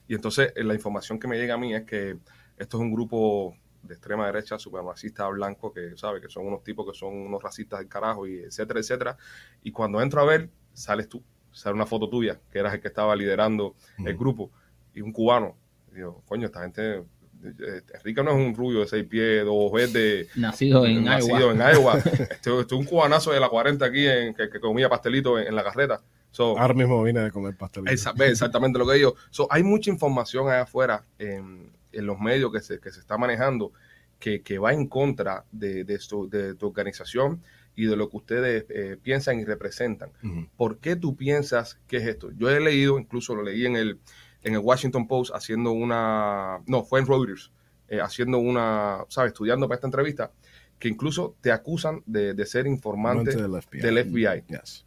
Y 0.07 0.15
entonces 0.15 0.51
eh, 0.55 0.63
la 0.63 0.73
información 0.73 1.17
que 1.19 1.27
me 1.27 1.37
llega 1.37 1.53
a 1.53 1.57
mí 1.57 1.73
es 1.73 1.83
que 1.83 2.17
esto 2.57 2.77
es 2.77 2.81
un 2.81 2.91
grupo 2.91 3.55
de 3.83 3.93
extrema 3.95 4.25
derecha, 4.27 4.57
supremacista 4.59 5.27
blanco, 5.27 5.73
que 5.73 5.97
sabe 5.97 6.21
que 6.21 6.29
son 6.29 6.45
unos 6.45 6.63
tipos 6.63 6.85
que 6.91 6.97
son 6.97 7.13
unos 7.15 7.41
racistas 7.41 7.79
del 7.79 7.87
carajo, 7.89 8.27
y 8.27 8.39
etcétera, 8.39 8.79
etcétera. 8.79 9.17
Y 9.63 9.71
cuando 9.71 10.01
entro 10.01 10.21
a 10.21 10.25
ver, 10.25 10.49
sales 10.73 11.09
tú, 11.09 11.23
sale 11.51 11.75
una 11.75 11.85
foto 11.85 12.07
tuya, 12.09 12.39
que 12.51 12.59
eras 12.59 12.73
el 12.73 12.81
que 12.81 12.87
estaba 12.89 13.15
liderando 13.15 13.75
el 14.05 14.15
grupo, 14.17 14.51
y 14.93 15.01
un 15.01 15.11
cubano. 15.11 15.55
Y 15.91 15.95
digo, 15.95 16.21
coño, 16.27 16.45
esta 16.45 16.61
gente, 16.61 16.97
eh, 17.43 17.81
Enrique 17.95 18.23
no 18.23 18.31
es 18.31 18.37
un 18.37 18.55
rubio 18.55 18.81
de 18.81 18.87
seis 18.87 19.05
pies, 19.05 19.43
dos 19.43 19.71
verdes, 19.71 20.27
Nacido 20.37 20.85
en 20.85 21.03
nacido 21.03 21.39
Iowa. 21.39 21.51
en 21.53 21.75
Iowa. 21.75 21.97
Este, 22.05 22.23
este 22.33 22.59
es 22.61 22.71
un 22.71 22.85
cubanazo 22.85 23.31
de 23.31 23.39
la 23.39 23.49
40 23.49 23.83
aquí 23.85 24.07
en, 24.07 24.33
que, 24.35 24.49
que 24.49 24.59
comía 24.59 24.87
pastelito 24.89 25.39
en, 25.39 25.47
en 25.47 25.55
la 25.55 25.63
carreta. 25.63 26.01
So, 26.29 26.57
Ahora 26.57 26.73
mismo 26.73 27.03
vine 27.03 27.19
de 27.21 27.31
comer 27.31 27.57
pastelito. 27.57 27.91
esa- 27.91 28.13
exactamente 28.19 28.79
lo 28.79 28.87
que 28.87 28.93
digo. 28.95 29.15
So, 29.31 29.47
hay 29.51 29.63
mucha 29.63 29.89
información 29.89 30.47
allá 30.47 30.61
afuera 30.61 31.03
en, 31.19 31.71
en 31.93 32.05
los 32.05 32.19
medios 32.19 32.51
que 32.51 32.59
se, 32.61 32.79
que 32.79 32.91
se 32.91 32.99
está 32.99 33.17
manejando 33.17 33.71
que, 34.19 34.41
que 34.41 34.59
va 34.59 34.73
en 34.73 34.87
contra 34.87 35.45
de, 35.51 35.83
de, 35.83 35.97
su- 35.99 36.29
de 36.29 36.53
tu 36.55 36.67
organización 36.67 37.41
y 37.75 37.85
de 37.85 37.95
lo 37.95 38.09
que 38.09 38.17
ustedes 38.17 38.65
eh, 38.69 38.97
piensan 39.01 39.39
y 39.39 39.45
representan. 39.45 40.11
¿Por 40.57 40.77
qué 40.79 40.95
tú 40.95 41.15
piensas 41.15 41.79
que 41.87 41.97
es 41.97 42.03
esto? 42.07 42.29
Yo 42.37 42.49
he 42.49 42.59
leído, 42.59 42.99
incluso 42.99 43.33
lo 43.33 43.43
leí 43.43 43.65
en 43.65 43.75
el, 43.77 43.99
en 44.43 44.53
el 44.53 44.59
Washington 44.59 45.07
Post 45.07 45.33
haciendo 45.33 45.71
una, 45.71 46.59
no, 46.67 46.83
fue 46.83 46.99
en 46.99 47.07
Reuters, 47.07 47.51
eh, 47.87 47.99
haciendo 48.01 48.37
una, 48.39 49.05
¿sabes? 49.09 49.31
Estudiando 49.31 49.67
para 49.67 49.75
esta 49.75 49.87
entrevista, 49.87 50.31
que 50.77 50.87
incluso 50.89 51.35
te 51.41 51.51
acusan 51.51 52.03
de, 52.05 52.33
de 52.33 52.45
ser 52.45 52.67
informante 52.67 53.35
del 53.35 53.61
FBI. 53.61 53.79
del 53.81 54.05
FBI. 54.05 54.43
Yes. 54.47 54.85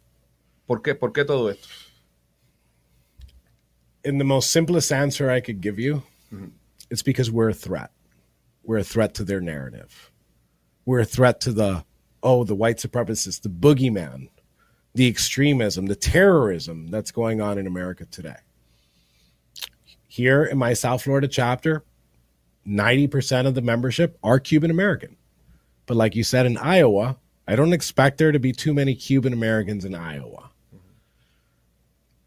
¿Por 0.65 0.81
qué, 0.81 0.95
¿Por 0.95 1.11
qué 1.11 1.25
todo 1.25 1.49
esto? 1.49 1.67
in 4.03 4.17
the 4.19 4.23
most 4.23 4.51
simplest 4.51 4.91
answer 4.91 5.29
I 5.35 5.41
could 5.41 5.59
give 5.61 5.81
you, 5.81 6.03
it's 6.89 7.01
because 7.01 7.31
we're 7.31 7.49
a 7.49 7.53
threat. 7.53 7.91
We're 8.63 8.77
a 8.77 8.83
threat 8.83 9.13
to 9.15 9.23
their 9.23 9.41
narrative. 9.41 10.11
We're 10.85 11.01
a 11.01 11.05
threat 11.05 11.41
to 11.41 11.51
the, 11.51 11.85
oh, 12.23 12.43
the 12.43 12.55
white 12.55 12.77
supremacists, 12.77 13.41
the 13.41 13.49
boogeyman, 13.49 14.29
the 14.93 15.07
extremism, 15.07 15.87
the 15.87 15.95
terrorism 15.95 16.87
that's 16.87 17.11
going 17.11 17.41
on 17.41 17.57
in 17.57 17.67
America 17.67 18.05
today. 18.05 18.37
Here 20.07 20.43
in 20.43 20.57
my 20.57 20.73
South 20.73 21.03
Florida 21.03 21.27
chapter, 21.27 21.83
90% 22.67 23.47
of 23.47 23.55
the 23.55 23.61
membership 23.61 24.17
are 24.23 24.39
Cuban 24.39 24.71
American. 24.71 25.17
But 25.85 25.97
like 25.97 26.15
you 26.15 26.23
said 26.23 26.45
in 26.45 26.57
Iowa, 26.57 27.17
I 27.47 27.55
don't 27.55 27.73
expect 27.73 28.17
there 28.17 28.31
to 28.31 28.39
be 28.39 28.51
too 28.51 28.73
many 28.73 28.95
Cuban 28.95 29.33
Americans 29.33 29.85
in 29.85 29.93
Iowa. 29.93 30.49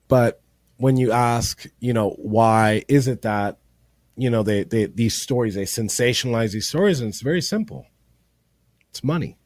But 0.07 0.41
when 0.77 0.97
you 0.97 1.13
ask, 1.13 1.67
you 1.81 1.93
know, 1.93 2.11
why 2.11 2.85
is 2.89 3.09
it 3.09 3.23
that, 3.23 3.58
you 4.19 4.31
know, 4.31 4.43
they, 4.43 4.65
they 4.65 4.87
these 4.87 5.15
stories, 5.15 5.55
they 5.55 5.63
sensationalize 5.63 6.53
these 6.53 6.67
stories, 6.67 7.01
and 7.01 7.09
it's 7.09 7.21
very 7.21 7.41
simple. 7.41 7.87
It's 8.91 9.05
money. 9.05 9.39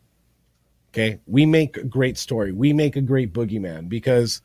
Okay. 0.91 1.21
We 1.27 1.47
make 1.47 1.77
a 1.77 1.85
great 1.85 2.19
story. 2.19 2.53
We 2.53 2.73
make 2.73 2.97
a 2.97 3.01
great 3.01 3.33
boogeyman 3.33 3.89
because 3.89 4.43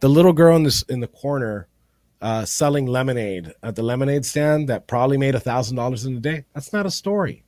the 0.00 0.08
little 0.08 0.32
girl 0.32 0.56
in 0.56 0.64
this 0.64 0.82
in 0.82 1.00
the 1.00 1.08
corner 1.08 1.68
uh, 2.20 2.44
selling 2.44 2.86
lemonade 2.86 3.52
at 3.62 3.76
the 3.76 3.82
lemonade 3.82 4.24
stand 4.24 4.68
that 4.68 4.86
probably 4.86 5.16
made 5.16 5.34
a 5.34 5.40
thousand 5.40 5.76
dollars 5.76 6.04
in 6.04 6.16
a 6.16 6.20
day, 6.20 6.44
that's 6.54 6.72
not 6.72 6.86
a 6.86 6.90
story. 6.90 7.44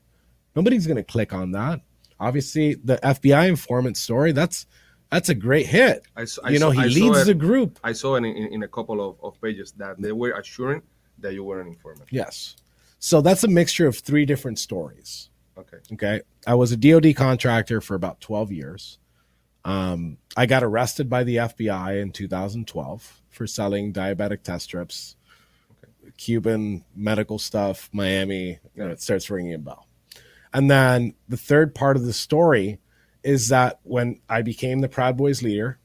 Nobody's 0.57 0.87
gonna 0.87 1.05
click 1.05 1.33
on 1.33 1.53
that. 1.53 1.81
Obviously, 2.19 2.75
the 2.75 2.99
FBI 2.99 3.49
informant 3.49 3.97
story, 3.97 4.33
that's 4.33 4.67
that's 5.11 5.29
a 5.29 5.35
great 5.35 5.67
hit. 5.67 6.07
I 6.17 6.27
I 6.43 6.51
you 6.51 6.59
know, 6.59 6.71
he 6.71 6.81
I 6.81 6.89
saw 6.89 6.95
leads 6.95 7.19
it. 7.23 7.25
the 7.27 7.35
group. 7.35 7.79
I 7.85 7.93
saw 7.93 8.17
in, 8.17 8.25
in, 8.25 8.55
in 8.55 8.63
a 8.63 8.69
couple 8.69 9.07
of, 9.07 9.17
of 9.23 9.41
pages 9.41 9.73
that 9.73 10.01
they 10.01 10.13
were 10.13 10.33
assuring 10.33 10.83
that 11.23 11.35
you 11.35 11.45
were 11.45 11.61
an 11.61 11.69
informant. 11.69 12.09
Yes. 12.11 12.57
So 12.99 13.21
that's 13.21 13.45
a 13.45 13.49
mixture 13.49 13.87
of 13.87 13.99
three 13.99 14.25
different 14.25 14.59
stories. 14.59 15.31
Okay. 15.59 15.79
Okay. 15.93 16.21
I 16.47 16.55
was 16.55 16.73
a 16.73 16.77
DoD 16.77 17.15
contractor 17.17 17.81
for 17.81 17.95
about 17.95 18.21
12 18.21 18.53
years. 18.53 18.99
Um, 19.65 20.19
I 20.37 20.47
got 20.47 20.65
arrested 20.65 21.09
by 21.09 21.25
the 21.25 21.37
FBI 21.37 22.01
in 22.01 22.11
2012 22.11 23.23
for 23.31 23.47
selling 23.47 23.93
diabetic 23.93 24.43
test 24.43 24.65
strips, 24.65 25.17
Cuban 26.17 26.85
medical 26.95 27.39
stuff, 27.39 27.89
Miami. 27.93 28.59
You 28.75 28.85
know, 28.85 28.91
it 28.91 29.01
starts 29.01 29.31
ringing 29.31 29.55
a 29.55 29.59
bell. 29.59 29.87
And 30.53 30.71
then 30.71 31.15
the 31.29 31.37
third 31.37 31.75
part 31.75 31.97
of 31.97 32.05
the 32.05 32.13
story 32.13 32.79
is 33.23 33.49
that 33.49 33.81
when 33.85 34.21
I 34.29 34.43
became 34.43 34.81
the 34.81 34.89
Proud 34.89 35.17
Boys 35.17 35.43
leader, 35.43 35.79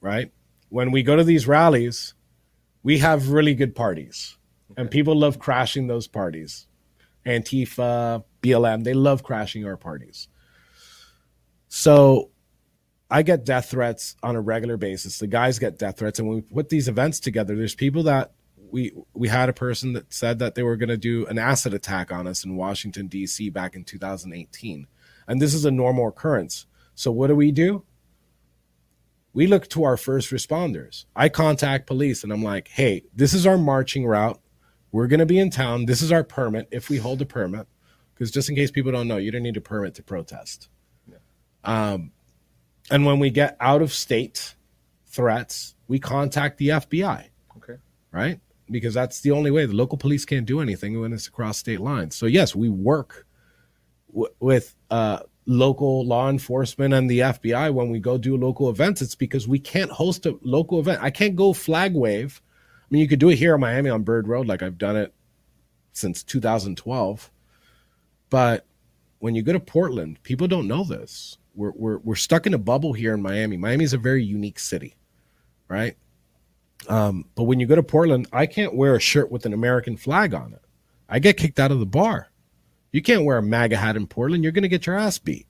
right? 0.00 0.30
When 0.68 0.90
we 0.90 1.02
go 1.02 1.16
to 1.16 1.24
these 1.24 1.46
rallies, 1.46 2.14
we 2.82 2.98
have 2.98 3.30
really 3.30 3.54
good 3.54 3.74
parties, 3.74 4.36
and 4.76 4.90
people 4.90 5.16
love 5.16 5.38
crashing 5.38 5.86
those 5.86 6.06
parties. 6.06 6.66
Antifa, 7.26 8.24
BLM, 8.42 8.84
they 8.84 8.94
love 8.94 9.22
crashing 9.22 9.64
our 9.64 9.76
parties. 9.76 10.28
So 11.68 12.30
I 13.10 13.22
get 13.22 13.44
death 13.44 13.70
threats 13.70 14.16
on 14.22 14.36
a 14.36 14.40
regular 14.40 14.76
basis. 14.76 15.18
The 15.18 15.26
guys 15.26 15.58
get 15.58 15.78
death 15.78 15.98
threats, 15.98 16.18
and 16.18 16.28
when 16.28 16.36
we 16.36 16.42
put 16.42 16.68
these 16.68 16.88
events 16.88 17.20
together, 17.20 17.56
there's 17.56 17.74
people 17.74 18.04
that 18.04 18.32
we 18.70 18.92
we 19.12 19.28
had 19.28 19.48
a 19.48 19.52
person 19.52 19.92
that 19.92 20.12
said 20.12 20.38
that 20.40 20.54
they 20.54 20.62
were 20.62 20.76
going 20.76 20.88
to 20.88 20.96
do 20.96 21.26
an 21.26 21.38
acid 21.38 21.74
attack 21.74 22.12
on 22.12 22.26
us 22.26 22.44
in 22.44 22.56
Washington 22.56 23.06
D.C. 23.06 23.50
back 23.50 23.74
in 23.76 23.84
2018, 23.84 24.86
and 25.28 25.40
this 25.40 25.54
is 25.54 25.64
a 25.64 25.70
normal 25.70 26.08
occurrence. 26.08 26.66
So 26.94 27.12
what 27.12 27.28
do 27.28 27.36
we 27.36 27.52
do? 27.52 27.84
We 29.32 29.46
look 29.46 29.68
to 29.70 29.84
our 29.84 29.96
first 29.96 30.30
responders. 30.30 31.06
I 31.14 31.28
contact 31.28 31.86
police, 31.86 32.24
and 32.24 32.32
I'm 32.32 32.42
like, 32.42 32.68
"Hey, 32.68 33.04
this 33.14 33.32
is 33.32 33.46
our 33.46 33.58
marching 33.58 34.06
route. 34.06 34.40
We're 34.94 35.08
going 35.08 35.18
to 35.18 35.26
be 35.26 35.40
in 35.40 35.50
town. 35.50 35.86
This 35.86 36.02
is 36.02 36.12
our 36.12 36.22
permit 36.22 36.68
if 36.70 36.88
we 36.88 36.98
hold 36.98 37.20
a 37.20 37.26
permit, 37.26 37.66
because 38.14 38.30
just 38.30 38.48
in 38.48 38.54
case 38.54 38.70
people 38.70 38.92
don't 38.92 39.08
know, 39.08 39.16
you 39.16 39.32
don't 39.32 39.42
need 39.42 39.56
a 39.56 39.60
permit 39.60 39.96
to 39.96 40.04
protest." 40.04 40.68
Um, 41.64 42.12
and 42.90 43.04
when 43.04 43.18
we 43.18 43.30
get 43.30 43.56
out 43.58 43.82
of 43.82 43.92
state 43.92 44.54
threats, 45.06 45.74
we 45.88 45.98
contact 45.98 46.58
the 46.58 46.68
FBI, 46.68 47.24
Okay. 47.56 47.76
right? 48.12 48.38
Because 48.70 48.94
that's 48.94 49.22
the 49.22 49.32
only 49.32 49.50
way. 49.50 49.66
The 49.66 49.74
local 49.74 49.98
police 49.98 50.24
can't 50.24 50.46
do 50.46 50.60
anything 50.60 51.00
when 51.00 51.12
it's 51.12 51.26
across 51.26 51.58
state 51.58 51.80
lines. 51.80 52.14
So, 52.14 52.26
yes, 52.26 52.54
we 52.54 52.68
work 52.68 53.26
w- 54.12 54.32
with 54.40 54.76
uh, 54.90 55.20
local 55.46 56.06
law 56.06 56.28
enforcement 56.28 56.94
and 56.94 57.10
the 57.10 57.20
FBI 57.20 57.72
when 57.72 57.88
we 57.90 57.98
go 57.98 58.16
do 58.18 58.36
local 58.36 58.68
events. 58.70 59.00
It's 59.02 59.14
because 59.16 59.48
we 59.48 59.58
can't 59.58 59.90
host 59.90 60.24
a 60.26 60.38
local 60.42 60.78
event. 60.78 61.02
I 61.02 61.10
can't 61.10 61.34
go 61.34 61.52
flag 61.52 61.94
wave. 61.94 62.40
Mean, 62.94 63.00
you 63.00 63.08
could 63.08 63.18
do 63.18 63.30
it 63.30 63.38
here 63.38 63.56
in 63.56 63.60
Miami 63.60 63.90
on 63.90 64.04
Bird 64.04 64.28
Road, 64.28 64.46
like 64.46 64.62
I've 64.62 64.78
done 64.78 64.94
it 64.94 65.12
since 65.94 66.22
2012. 66.22 67.28
But 68.30 68.66
when 69.18 69.34
you 69.34 69.42
go 69.42 69.52
to 69.52 69.58
Portland, 69.58 70.22
people 70.22 70.46
don't 70.46 70.68
know 70.68 70.84
this. 70.84 71.36
We're, 71.56 71.72
we're, 71.74 71.98
we're 71.98 72.14
stuck 72.14 72.46
in 72.46 72.54
a 72.54 72.58
bubble 72.58 72.92
here 72.92 73.12
in 73.12 73.20
Miami. 73.20 73.56
Miami 73.56 73.82
is 73.82 73.94
a 73.94 73.98
very 73.98 74.22
unique 74.22 74.60
city, 74.60 74.94
right? 75.66 75.96
Um, 76.88 77.24
but 77.34 77.44
when 77.44 77.58
you 77.58 77.66
go 77.66 77.74
to 77.74 77.82
Portland, 77.82 78.28
I 78.32 78.46
can't 78.46 78.76
wear 78.76 78.94
a 78.94 79.00
shirt 79.00 79.28
with 79.28 79.44
an 79.44 79.54
American 79.54 79.96
flag 79.96 80.32
on 80.32 80.52
it. 80.52 80.62
I 81.08 81.18
get 81.18 81.36
kicked 81.36 81.58
out 81.58 81.72
of 81.72 81.80
the 81.80 81.86
bar. 81.86 82.30
You 82.92 83.02
can't 83.02 83.24
wear 83.24 83.38
a 83.38 83.42
MAGA 83.42 83.76
hat 83.76 83.96
in 83.96 84.06
Portland. 84.06 84.44
You're 84.44 84.52
going 84.52 84.62
to 84.62 84.68
get 84.68 84.86
your 84.86 84.96
ass 84.96 85.18
beat. 85.18 85.48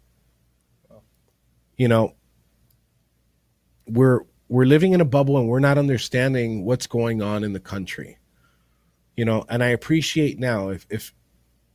You 1.77 1.89
know, 1.89 2.15
we're 3.87 4.21
we're 4.55 4.65
living 4.65 4.93
in 4.93 5.01
a 5.01 5.05
bubble 5.05 5.37
and 5.37 5.49
we're 5.49 5.59
not 5.59 5.79
understanding 5.79 6.65
what's 6.65 6.87
going 6.87 7.21
on 7.21 7.43
in 7.43 7.53
the 7.55 7.59
country. 7.59 8.19
You 9.17 9.25
know, 9.25 9.45
and 9.49 9.65
I 9.65 9.69
appreciate 9.69 10.39
now 10.39 10.69
if 10.69 10.87
if 10.89 11.13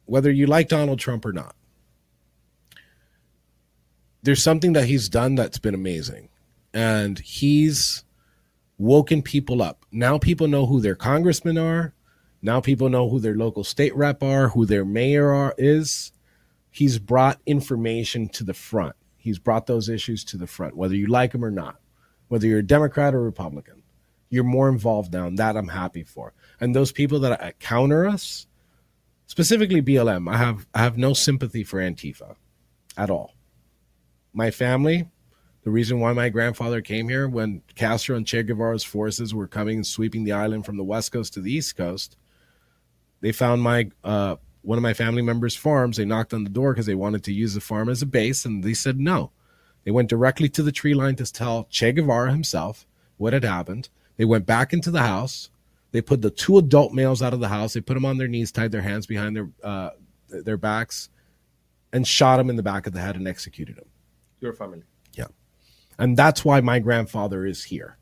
whether 0.05 0.31
you 0.31 0.48
like 0.48 0.69
Donald 0.69 0.98
Trump 0.98 1.25
or 1.25 1.33
not, 1.33 1.57
there's 4.24 4.41
something 4.41 4.71
that 4.74 4.86
he's 4.86 5.09
done 5.09 5.36
that's 5.36 5.59
been 5.59 5.74
amazing. 5.75 6.29
And 6.74 7.19
he's 7.19 8.05
woken 8.77 9.24
people 9.24 9.62
up. 9.62 9.86
Now 9.91 10.17
people 10.17 10.48
know 10.48 10.65
who 10.65 10.79
their 10.79 10.95
congressmen 10.95 11.57
are. 11.57 11.93
Now 12.41 12.62
people 12.62 12.88
know 12.88 13.09
who 13.09 13.19
their 13.19 13.36
local 13.36 13.65
state 13.65 13.93
rep 13.93 14.24
are, 14.24 14.50
who 14.50 14.65
their 14.65 14.86
mayor 14.86 15.33
are, 15.33 15.53
is. 15.57 16.13
He's 16.71 16.98
brought 16.98 17.41
information 17.45 18.29
to 18.29 18.45
the 18.45 18.53
front. 18.53 18.95
He's 19.17 19.38
brought 19.38 19.67
those 19.67 19.89
issues 19.89 20.24
to 20.25 20.38
the 20.38 20.48
front, 20.48 20.77
whether 20.77 20.95
you 20.95 21.07
like 21.07 21.33
them 21.33 21.43
or 21.43 21.51
not, 21.51 21.81
whether 22.29 22.48
you're 22.48 22.59
a 22.59 22.63
Democrat 22.63 23.13
or 23.13 23.21
Republican. 23.21 23.83
You're 24.29 24.43
more 24.43 24.69
involved 24.69 25.12
now, 25.12 25.27
and 25.27 25.38
that 25.38 25.57
I'm 25.57 25.67
happy 25.67 26.03
for. 26.03 26.33
And 26.59 26.75
those 26.75 26.91
people 26.91 27.19
that 27.19 27.59
counter 27.59 28.07
us, 28.07 28.48
specifically 29.27 29.81
BLM, 29.81 30.31
I 30.31 30.38
have 30.38 30.67
I 30.74 30.79
have 30.79 30.98
no 30.98 31.13
sympathy 31.13 31.63
for 31.63 31.79
Antifa 31.79 32.36
at 32.95 33.09
all 33.09 33.33
my 34.33 34.51
family, 34.51 35.07
the 35.63 35.69
reason 35.69 36.00
why 36.00 36.13
my 36.13 36.29
grandfather 36.29 36.81
came 36.81 37.09
here 37.09 37.27
when 37.27 37.62
Castro 37.75 38.15
and 38.15 38.25
Che 38.25 38.43
Guevara's 38.43 38.83
forces 38.83 39.33
were 39.33 39.48
coming 39.48 39.77
and 39.77 39.88
sweeping 39.88 40.24
the 40.24 40.31
island 40.31 40.65
from 40.65 40.77
the 40.77 40.83
west 40.83 41.12
coast 41.12 41.33
to 41.33 41.41
the 41.41 41.51
east 41.51 41.75
coast, 41.75 42.15
they 43.21 43.31
found 43.31 43.62
my 43.62 43.89
uh, 44.03 44.38
one 44.62 44.77
of 44.77 44.81
my 44.81 44.93
family 44.93 45.21
members' 45.21 45.55
farms. 45.55 45.98
They 45.98 46.05
knocked 46.05 46.33
on 46.33 46.43
the 46.43 46.50
door 46.50 46.74
because 46.74 46.86
they 46.86 46.95
wanted 46.95 47.24
to 47.25 47.33
use 47.33 47.53
the 47.53 47.62
farm 47.62 47.89
as 47.89 48.01
a 48.01 48.05
base, 48.05 48.45
and 48.45 48.63
they 48.63 48.74
said 48.74 49.00
no. 49.00 49.31
They 49.89 49.93
went 49.93 50.08
directly 50.08 50.50
to 50.50 50.62
the 50.62 50.72
tree 50.72 50.93
line 50.93 51.15
to 51.15 51.25
tell 51.25 51.65
Che 51.72 51.93
Guevara 51.93 52.29
himself 52.29 52.86
what 53.17 53.34
had 53.34 53.43
happened. 53.43 53.89
They 54.17 54.25
went 54.25 54.46
back 54.46 54.72
into 54.72 54.91
the 54.91 55.01
house. 55.01 55.50
They 55.93 56.00
put 56.00 56.22
the 56.22 56.29
two 56.29 56.60
adult 56.60 56.93
males 56.93 57.24
out 57.24 57.34
of 57.34 57.39
the 57.39 57.48
house. 57.48 57.74
They 57.74 57.81
put 57.81 57.96
them 57.96 58.05
on 58.05 58.19
their 58.19 58.27
knees, 58.27 58.51
tied 58.51 58.72
their 58.72 58.84
hands 58.84 59.08
behind 59.08 59.36
their 59.36 59.50
uh, 59.63 59.89
their 60.29 60.58
backs, 60.58 61.10
and 61.91 62.08
shot 62.08 62.38
them 62.38 62.51
in 62.51 62.55
the 62.55 62.62
back 62.62 62.86
of 62.86 62.93
the 62.93 63.00
head 63.00 63.15
and 63.15 63.27
executed 63.27 63.77
them. 63.77 63.88
Your 64.41 64.53
family. 64.53 64.84
Yeah. 65.13 65.29
And 65.98 66.15
that's 66.15 66.46
why 66.46 66.62
my 66.62 66.77
grandfather 66.77 67.43
is 67.43 67.63
here. 67.63 67.98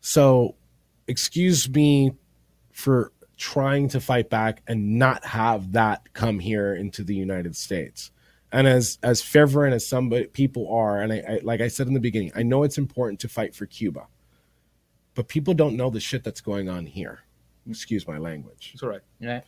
So, 0.00 0.56
excuse 1.06 1.68
me 1.68 2.12
for 2.72 3.12
trying 3.36 3.90
to 3.90 4.00
fight 4.00 4.30
back 4.30 4.62
and 4.66 4.98
not 4.98 5.22
have 5.26 5.72
that 5.72 6.14
come 6.14 6.38
here 6.38 6.74
into 6.74 7.04
the 7.04 7.14
United 7.14 7.56
States. 7.56 8.10
And 8.52 8.66
as 8.66 8.98
as 9.02 9.22
fervent 9.22 9.74
as 9.74 9.86
some 9.86 10.10
people 10.32 10.72
are, 10.72 11.00
and 11.00 11.12
I, 11.12 11.16
I 11.16 11.40
like 11.42 11.60
I 11.60 11.68
said 11.68 11.86
in 11.86 11.94
the 11.94 12.00
beginning, 12.00 12.32
I 12.34 12.42
know 12.42 12.64
it's 12.64 12.78
important 12.78 13.20
to 13.20 13.28
fight 13.28 13.54
for 13.54 13.66
Cuba, 13.66 14.06
but 15.14 15.28
people 15.28 15.54
don't 15.54 15.76
know 15.76 15.90
the 15.90 16.00
shit 16.00 16.24
that's 16.24 16.40
going 16.40 16.68
on 16.68 16.86
here. 16.86 17.20
Excuse 17.68 18.08
my 18.08 18.18
language. 18.18 18.72
It's 18.74 18.82
all 18.82 18.88
right. 18.88 19.02
Yeah. 19.20 19.42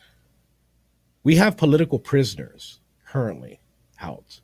We 1.23 1.35
have 1.35 1.57
political 1.57 1.99
prisoners 1.99 2.79
currently 3.05 3.59
out 3.99 4.41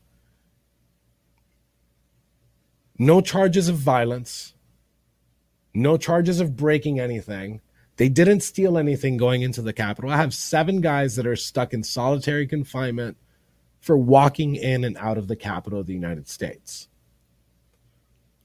no 3.00 3.22
charges 3.22 3.70
of 3.70 3.78
violence, 3.78 4.54
no 5.74 5.98
charges 5.98 6.42
of 6.42 6.58
breaking 6.58 7.00
anything. 7.00 7.62
They 7.96 8.10
didn't 8.10 8.42
steal 8.42 8.78
anything 8.78 9.18
going 9.18 9.42
into 9.42 9.62
the 9.62 9.74
Capitol. 9.74 10.12
I 10.12 10.18
have 10.18 10.34
seven 10.34 10.82
guys 10.82 11.16
that 11.16 11.26
are 11.26 11.36
stuck 11.36 11.74
in 11.74 11.84
solitary 11.84 12.46
confinement 12.46 13.18
for 13.80 13.98
walking 13.98 14.56
in 14.56 14.84
and 14.84 14.98
out 14.98 15.18
of 15.18 15.28
the 15.28 15.36
Capitol 15.36 15.80
of 15.80 15.88
the 15.88 15.94
United 15.94 16.28
States. 16.28 16.88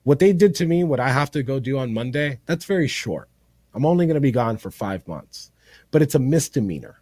What 0.02 0.18
they 0.18 0.32
did 0.32 0.54
to 0.56 0.66
me, 0.66 0.84
what 0.84 1.00
I 1.00 1.10
have 1.10 1.30
to 1.32 1.42
go 1.42 1.58
do 1.58 1.78
on 1.78 1.94
Monday, 1.94 2.40
that's 2.46 2.66
very 2.66 2.88
short. 2.88 3.28
I'm 3.74 3.86
only 3.86 4.06
going 4.06 4.14
to 4.14 4.20
be 4.20 4.30
gone 4.30 4.58
for 4.58 4.70
five 4.70 5.06
months, 5.08 5.50
but 5.90 6.02
it's 6.02 6.14
a 6.14 6.18
misdemeanor. 6.20 7.00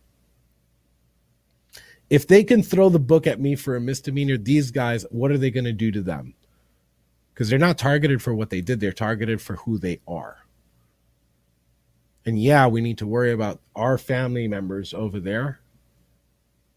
If 2.09 2.27
they 2.27 2.45
can 2.45 2.63
throw 2.63 2.89
the 2.89 2.99
book 2.99 3.27
at 3.27 3.41
me 3.41 3.57
for 3.57 3.75
a 3.75 3.81
misdemeanor, 3.81 4.37
these 4.37 4.71
guys, 4.71 5.05
what 5.11 5.31
are 5.31 5.39
they 5.39 5.51
going 5.51 5.65
to 5.65 5.73
do 5.73 5.91
to 5.91 6.03
them? 6.03 6.35
because 7.33 7.49
they're 7.49 7.59
not 7.59 7.79
targeted 7.79 8.23
for 8.23 8.35
what 8.35 8.51
they 8.51 8.61
did, 8.61 8.81
they're 8.81 8.93
targeted 8.93 9.41
for 9.41 9.57
who 9.57 9.79
they 9.79 10.01
are. 10.07 10.45
And 12.25 12.41
yeah, 12.41 12.67
we 12.67 12.81
need 12.81 12.99
to 12.99 13.07
worry 13.07 13.33
about 13.33 13.61
our 13.75 13.99
family 13.99 14.47
members 14.47 14.95
over 14.95 15.19
there. 15.19 15.61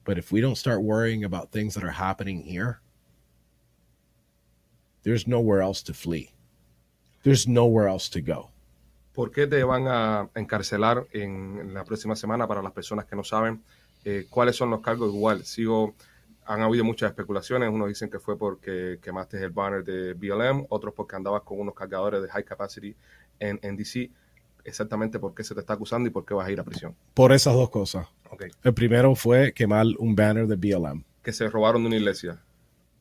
But 0.06 0.18
if 0.18 0.32
we 0.32 0.39
don't 0.39 0.56
start 0.56 0.82
worrying 0.84 1.24
about 1.24 1.52
things 1.52 1.74
that 1.74 1.84
are 1.84 1.91
happening 1.91 2.44
here, 2.44 2.80
there's 5.04 5.28
nowhere 5.28 5.62
else 5.62 5.82
to 5.84 5.94
flee. 5.94 6.32
There's 7.24 7.48
nowhere 7.48 7.88
else 7.88 8.08
to 8.10 8.22
go. 8.22 8.52
¿Por 9.13 9.32
qué 9.32 9.48
te 9.48 9.63
van 9.63 9.88
a 9.88 10.30
encarcelar 10.36 11.08
en 11.12 11.74
la 11.74 11.84
próxima 11.84 12.15
semana 12.15 12.48
para 12.48 12.62
las 12.62 12.72
personas 12.72 13.06
que 13.06 13.15
no 13.15 13.24
saben 13.24 13.63
eh, 14.04 14.28
cuáles 14.30 14.56
son 14.56 14.70
los 14.70 14.82
cargos? 14.82 15.13
Igual, 15.13 15.44
sigo 15.44 15.96
han 16.46 16.62
habido 16.62 16.84
muchas 16.84 17.10
especulaciones. 17.10 17.70
Unos 17.70 17.88
dicen 17.88 18.10
que 18.10 18.20
fue 18.20 18.38
porque 18.38 19.00
quemaste 19.02 19.44
el 19.44 19.50
banner 19.50 19.84
de 19.84 20.13
BLM, 20.13 20.68
otros 20.70 20.94
porque 20.94 21.15
andabas 21.15 21.41
con 21.41 21.60
unos 21.60 21.74
cargadores 21.74 22.22
de 22.22 22.30
high 22.30 22.44
capacity 22.44 22.96
en, 23.39 23.60
en 23.63 23.76
DC. 23.76 24.12
Exactamente 24.65 25.19
por 25.19 25.34
qué 25.34 25.43
se 25.43 25.54
te 25.54 25.62
está 25.62 25.73
acusando 25.73 26.10
y 26.10 26.12
por 26.12 26.25
qué 26.25 26.34
vas 26.34 26.47
a 26.47 26.51
ir 26.51 26.60
a 26.60 26.63
prisión. 26.63 26.95
Por 27.13 27.32
esas 27.32 27.54
dos 27.54 27.69
cosas. 27.69 28.08
Okay. 28.32 28.49
El 28.63 28.73
primero 28.73 29.15
fue 29.15 29.54
quemar 29.54 29.86
un 29.99 30.15
banner 30.15 30.47
de 30.47 30.56
BLM. 30.56 31.04
Que 31.23 31.32
se 31.32 31.47
robaron 31.49 31.84
de 31.84 31.88
una 31.88 31.95
iglesia, 31.95 32.41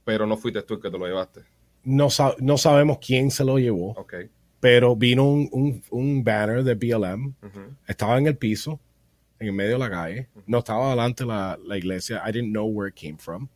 pero 0.05 0.27
no 0.27 0.37
fuiste 0.37 0.63
tú 0.63 0.75
el 0.75 0.81
que 0.81 0.91
te 0.91 0.99
lo 0.99 1.07
llevaste. 1.07 1.41
No, 1.83 2.09
no 2.39 2.59
sabemos 2.59 2.99
quién 3.05 3.31
se 3.31 3.45
lo 3.45 3.59
llevó. 3.59 3.93
Okay. 3.93 4.29
Pero 4.61 4.95
vino 4.95 5.25
un, 5.25 5.49
un, 5.53 5.83
un 5.91 6.23
banner 6.23 6.63
de 6.63 6.75
BLM, 6.75 7.35
estaba 7.87 8.17
en 8.19 8.27
el 8.27 8.37
piso, 8.37 8.79
en 9.39 9.55
medio 9.57 9.73
de 9.73 9.79
la 9.79 9.91
calle. 9.91 10.29
No 10.47 10.59
estaba 10.59 10.91
delante 10.91 11.25
la, 11.25 11.59
la 11.67 11.77
iglesia. 11.77 12.23
I 12.27 12.33
didn't 12.33 12.53
know 12.53 12.67
where 12.67 12.89
it 12.89 12.95
came 12.95 13.19
from. 13.19 13.49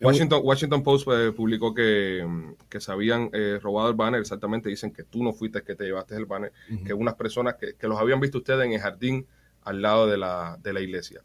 Washington, 0.00 0.40
Washington 0.42 0.82
Post 0.82 1.08
eh, 1.12 1.32
publicó 1.32 1.74
que, 1.74 2.26
que, 2.68 2.80
se 2.80 2.90
habían 2.90 3.30
eh, 3.32 3.58
robado 3.62 3.88
el 3.88 3.94
banner, 3.94 4.20
exactamente 4.20 4.68
dicen 4.68 4.92
que 4.92 5.04
tú 5.04 5.22
no 5.22 5.32
fuiste 5.32 5.62
que 5.62 5.74
te 5.74 5.84
llevaste 5.84 6.16
el 6.16 6.26
banner, 6.26 6.52
que 6.86 6.94
unas 6.94 7.14
personas 7.14 7.56
que, 7.56 7.74
que, 7.74 7.86
los 7.86 7.98
habían 7.98 8.20
visto 8.20 8.38
ustedes 8.38 8.64
en 8.64 8.72
el 8.72 8.80
jardín 8.80 9.26
al 9.62 9.82
lado 9.82 10.06
de 10.06 10.16
la, 10.16 10.58
de 10.62 10.72
la 10.72 10.80
iglesia. 10.80 11.20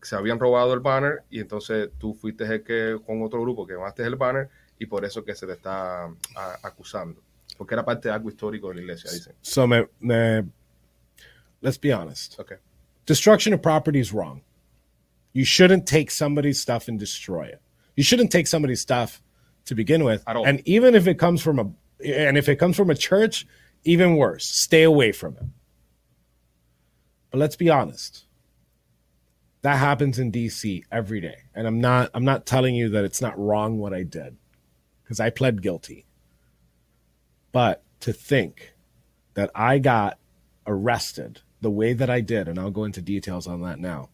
Se 0.00 0.16
habían 0.16 0.38
robado 0.38 0.72
el 0.74 0.80
banner 0.80 1.24
y 1.30 1.40
entonces 1.40 1.90
tú 1.98 2.14
fuiste 2.14 2.44
el 2.44 2.62
que 2.62 2.98
con 3.06 3.22
otro 3.22 3.40
grupo 3.40 3.66
que 3.66 3.74
llevaste 3.74 4.02
el 4.02 4.16
banner 4.16 4.48
y 4.78 4.86
por 4.86 5.04
eso 5.04 5.24
que 5.24 5.34
se 5.34 5.46
te 5.46 5.52
está 5.52 6.08
acusando. 6.62 7.22
Porque 7.56 7.74
era 7.74 7.84
parte 7.84 8.08
de 8.08 8.14
algo 8.14 8.28
histórico 8.28 8.68
de 8.68 8.74
la 8.76 8.80
iglesia, 8.82 9.10
dicen. 9.10 9.34
So 9.40 9.66
me, 9.66 9.88
me 10.00 10.44
Let's 11.64 11.78
be 11.78 11.92
honest. 11.92 12.38
Okay. 12.38 12.56
Destruction 13.06 13.54
of 13.54 13.62
property 13.62 13.98
is 13.98 14.12
wrong. 14.12 14.42
You 15.32 15.46
shouldn't 15.46 15.86
take 15.86 16.10
somebody's 16.10 16.60
stuff 16.60 16.88
and 16.88 17.00
destroy 17.00 17.44
it. 17.44 17.60
You 17.96 18.02
shouldn't 18.02 18.32
take 18.32 18.46
somebody's 18.46 18.80
stuff 18.80 19.22
to 19.66 19.74
begin 19.74 20.04
with. 20.04 20.22
At 20.26 20.36
all. 20.36 20.46
And 20.46 20.62
even 20.66 20.94
if 20.94 21.06
it 21.06 21.18
comes 21.18 21.42
from 21.42 21.58
a 21.58 21.70
and 22.04 22.36
if 22.36 22.48
it 22.48 22.56
comes 22.56 22.76
from 22.76 22.90
a 22.90 22.94
church, 22.94 23.46
even 23.84 24.16
worse. 24.16 24.46
Stay 24.46 24.82
away 24.82 25.12
from 25.12 25.36
it. 25.36 25.44
But 27.30 27.38
let's 27.38 27.56
be 27.56 27.70
honest. 27.70 28.26
That 29.62 29.78
happens 29.78 30.18
in 30.18 30.30
DC 30.30 30.82
every 30.92 31.20
day. 31.20 31.38
And 31.54 31.66
I'm 31.66 31.80
not 31.80 32.10
I'm 32.14 32.24
not 32.24 32.46
telling 32.46 32.74
you 32.74 32.90
that 32.90 33.04
it's 33.04 33.20
not 33.20 33.38
wrong 33.38 33.78
what 33.78 33.94
I 33.94 34.02
did 34.02 34.36
because 35.02 35.20
I 35.20 35.30
pled 35.30 35.62
guilty. 35.62 36.06
But 37.52 37.82
to 38.00 38.12
think 38.12 38.74
that 39.34 39.50
I 39.54 39.78
got 39.78 40.18
arrested 40.66 41.40
the 41.60 41.70
way 41.70 41.92
that 41.92 42.10
I 42.10 42.20
did, 42.20 42.48
and 42.48 42.58
I'll 42.58 42.70
go 42.70 42.84
into 42.84 43.00
details 43.00 43.46
on 43.46 43.62
that 43.62 43.78
now, 43.78 44.10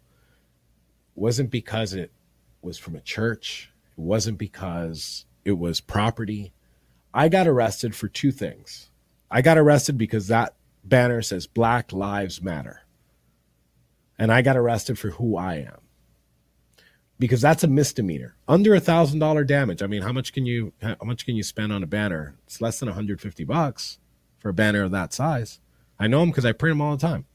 wasn't 1.14 1.50
because 1.50 1.94
it 1.94 2.12
was 2.62 2.78
from 2.78 2.94
a 2.94 3.00
church, 3.00 3.70
it 3.96 4.00
wasn't 4.00 4.38
because 4.38 5.24
it 5.44 5.58
was 5.58 5.80
property. 5.80 6.52
I 7.12 7.28
got 7.28 7.48
arrested 7.48 7.94
for 7.94 8.08
two 8.08 8.30
things. 8.32 8.90
I 9.30 9.42
got 9.42 9.58
arrested 9.58 9.96
because 9.96 10.28
that 10.28 10.54
banner 10.84 11.22
says 11.22 11.46
Black 11.46 11.92
Lives 11.92 12.42
Matter. 12.42 12.82
And 14.18 14.32
I 14.32 14.42
got 14.42 14.56
arrested 14.56 14.98
for 14.98 15.10
who 15.10 15.36
I 15.36 15.56
am. 15.56 15.78
Because 17.18 17.40
that's 17.40 17.64
a 17.64 17.68
misdemeanor. 17.68 18.36
Under 18.48 18.74
a 18.74 18.80
thousand 18.80 19.18
dollar 19.18 19.44
damage. 19.44 19.82
I 19.82 19.86
mean, 19.86 20.02
how 20.02 20.12
much 20.12 20.32
can 20.32 20.46
you 20.46 20.72
how 20.80 20.96
much 21.04 21.26
can 21.26 21.36
you 21.36 21.42
spend 21.42 21.72
on 21.72 21.82
a 21.82 21.86
banner? 21.86 22.36
It's 22.46 22.60
less 22.60 22.80
than 22.80 22.88
150 22.88 23.44
bucks 23.44 23.98
for 24.38 24.48
a 24.48 24.54
banner 24.54 24.82
of 24.82 24.90
that 24.92 25.12
size. 25.12 25.60
I 25.98 26.06
know 26.06 26.20
them 26.20 26.30
because 26.30 26.46
I 26.46 26.52
print 26.52 26.72
them 26.72 26.80
all 26.80 26.96
the 26.96 27.06
time 27.06 27.26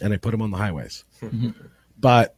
and 0.00 0.12
I 0.12 0.16
put 0.16 0.30
them 0.30 0.42
on 0.42 0.50
the 0.50 0.56
highways. 0.56 1.04
but 1.98 2.36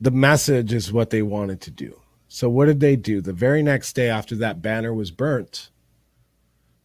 the 0.00 0.10
message 0.10 0.72
is 0.72 0.92
what 0.92 1.10
they 1.10 1.22
wanted 1.22 1.60
to 1.62 1.70
do. 1.70 2.00
So, 2.28 2.48
what 2.48 2.66
did 2.66 2.80
they 2.80 2.96
do? 2.96 3.20
The 3.20 3.32
very 3.32 3.62
next 3.62 3.94
day 3.94 4.08
after 4.08 4.36
that 4.36 4.62
banner 4.62 4.94
was 4.94 5.10
burnt, 5.10 5.70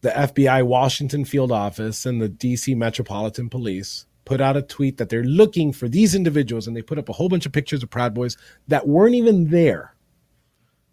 the 0.00 0.10
FBI 0.10 0.66
Washington 0.66 1.24
field 1.24 1.52
office 1.52 2.04
and 2.04 2.20
the 2.20 2.28
DC 2.28 2.76
Metropolitan 2.76 3.48
Police 3.48 4.06
put 4.24 4.40
out 4.40 4.56
a 4.56 4.62
tweet 4.62 4.98
that 4.98 5.08
they're 5.08 5.22
looking 5.22 5.72
for 5.72 5.88
these 5.88 6.14
individuals, 6.14 6.66
and 6.66 6.76
they 6.76 6.82
put 6.82 6.98
up 6.98 7.08
a 7.08 7.12
whole 7.12 7.28
bunch 7.28 7.46
of 7.46 7.52
pictures 7.52 7.82
of 7.82 7.90
Proud 7.90 8.12
Boys 8.12 8.36
that 8.68 8.88
weren't 8.88 9.14
even 9.14 9.50
there. 9.50 9.94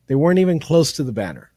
They 0.07 0.15
weren't 0.15 0.39
even 0.39 0.59
close 0.59 0.93
to 0.93 1.03
the 1.03 1.11
banner. 1.11 1.51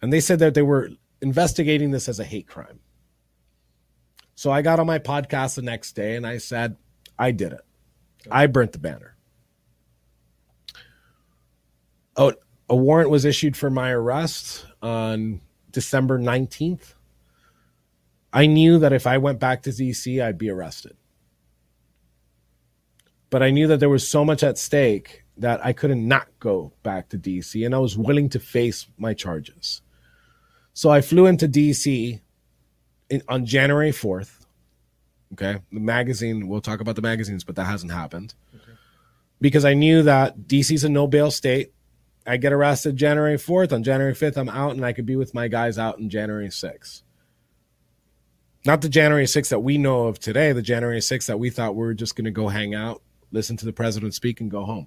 And 0.00 0.12
they 0.12 0.20
said 0.20 0.38
that 0.40 0.54
they 0.54 0.62
were 0.62 0.90
investigating 1.20 1.90
this 1.90 2.08
as 2.08 2.20
a 2.20 2.24
hate 2.24 2.46
crime. 2.46 2.80
So 4.34 4.50
I 4.50 4.62
got 4.62 4.80
on 4.80 4.86
my 4.86 4.98
podcast 4.98 5.54
the 5.56 5.62
next 5.62 5.92
day 5.92 6.16
and 6.16 6.26
I 6.26 6.38
said, 6.38 6.76
I 7.18 7.30
did 7.30 7.52
it. 7.52 7.64
I 8.30 8.46
burnt 8.46 8.72
the 8.72 8.78
banner. 8.78 9.16
Oh, 12.16 12.32
a 12.68 12.76
warrant 12.76 13.10
was 13.10 13.24
issued 13.24 13.56
for 13.56 13.70
my 13.70 13.90
arrest 13.90 14.66
on 14.80 15.40
December 15.70 16.18
19th. 16.18 16.94
I 18.32 18.46
knew 18.46 18.78
that 18.78 18.92
if 18.92 19.06
I 19.06 19.18
went 19.18 19.38
back 19.38 19.62
to 19.62 19.70
DC, 19.70 20.22
I'd 20.22 20.38
be 20.38 20.50
arrested. 20.50 20.96
But 23.30 23.42
I 23.42 23.50
knew 23.50 23.66
that 23.68 23.80
there 23.80 23.88
was 23.88 24.08
so 24.08 24.24
much 24.24 24.42
at 24.42 24.58
stake 24.58 25.24
that 25.36 25.64
I 25.64 25.72
couldn't 25.72 26.06
not 26.06 26.28
go 26.38 26.72
back 26.82 27.08
to 27.08 27.18
DC, 27.18 27.64
and 27.64 27.74
I 27.74 27.78
was 27.78 27.98
willing 27.98 28.28
to 28.30 28.38
face 28.38 28.86
my 28.96 29.14
charges. 29.14 29.82
So 30.72 30.90
I 30.90 31.00
flew 31.00 31.26
into 31.26 31.48
DC 31.48 32.20
in, 33.10 33.22
on 33.28 33.44
January 33.44 33.90
4th. 33.90 34.43
Okay. 35.32 35.58
The 35.72 35.80
magazine, 35.80 36.46
we'll 36.48 36.60
talk 36.60 36.80
about 36.80 36.96
the 36.96 37.02
magazines, 37.02 37.42
but 37.42 37.56
that 37.56 37.64
hasn't 37.64 37.92
happened. 37.92 38.34
Okay. 38.54 38.72
Because 39.40 39.64
I 39.64 39.74
knew 39.74 40.02
that 40.02 40.38
DC's 40.46 40.84
a 40.84 40.88
no 40.88 41.06
bail 41.06 41.30
state. 41.30 41.72
I 42.26 42.36
get 42.36 42.52
arrested 42.52 42.96
January 42.96 43.36
4th. 43.36 43.72
On 43.72 43.82
January 43.82 44.14
5th, 44.14 44.36
I'm 44.36 44.48
out 44.48 44.72
and 44.72 44.84
I 44.84 44.92
could 44.92 45.06
be 45.06 45.16
with 45.16 45.34
my 45.34 45.48
guys 45.48 45.78
out 45.78 45.98
in 45.98 46.08
January 46.08 46.48
6th. 46.48 47.02
Not 48.64 48.80
the 48.80 48.88
January 48.88 49.26
6th 49.26 49.50
that 49.50 49.60
we 49.60 49.76
know 49.76 50.06
of 50.06 50.18
today, 50.18 50.52
the 50.52 50.62
January 50.62 51.00
6th 51.00 51.26
that 51.26 51.38
we 51.38 51.50
thought 51.50 51.74
we 51.74 51.84
were 51.84 51.94
just 51.94 52.16
going 52.16 52.24
to 52.24 52.30
go 52.30 52.48
hang 52.48 52.74
out, 52.74 53.02
listen 53.30 53.56
to 53.58 53.66
the 53.66 53.74
president 53.74 54.14
speak, 54.14 54.40
and 54.40 54.50
go 54.50 54.64
home. 54.64 54.86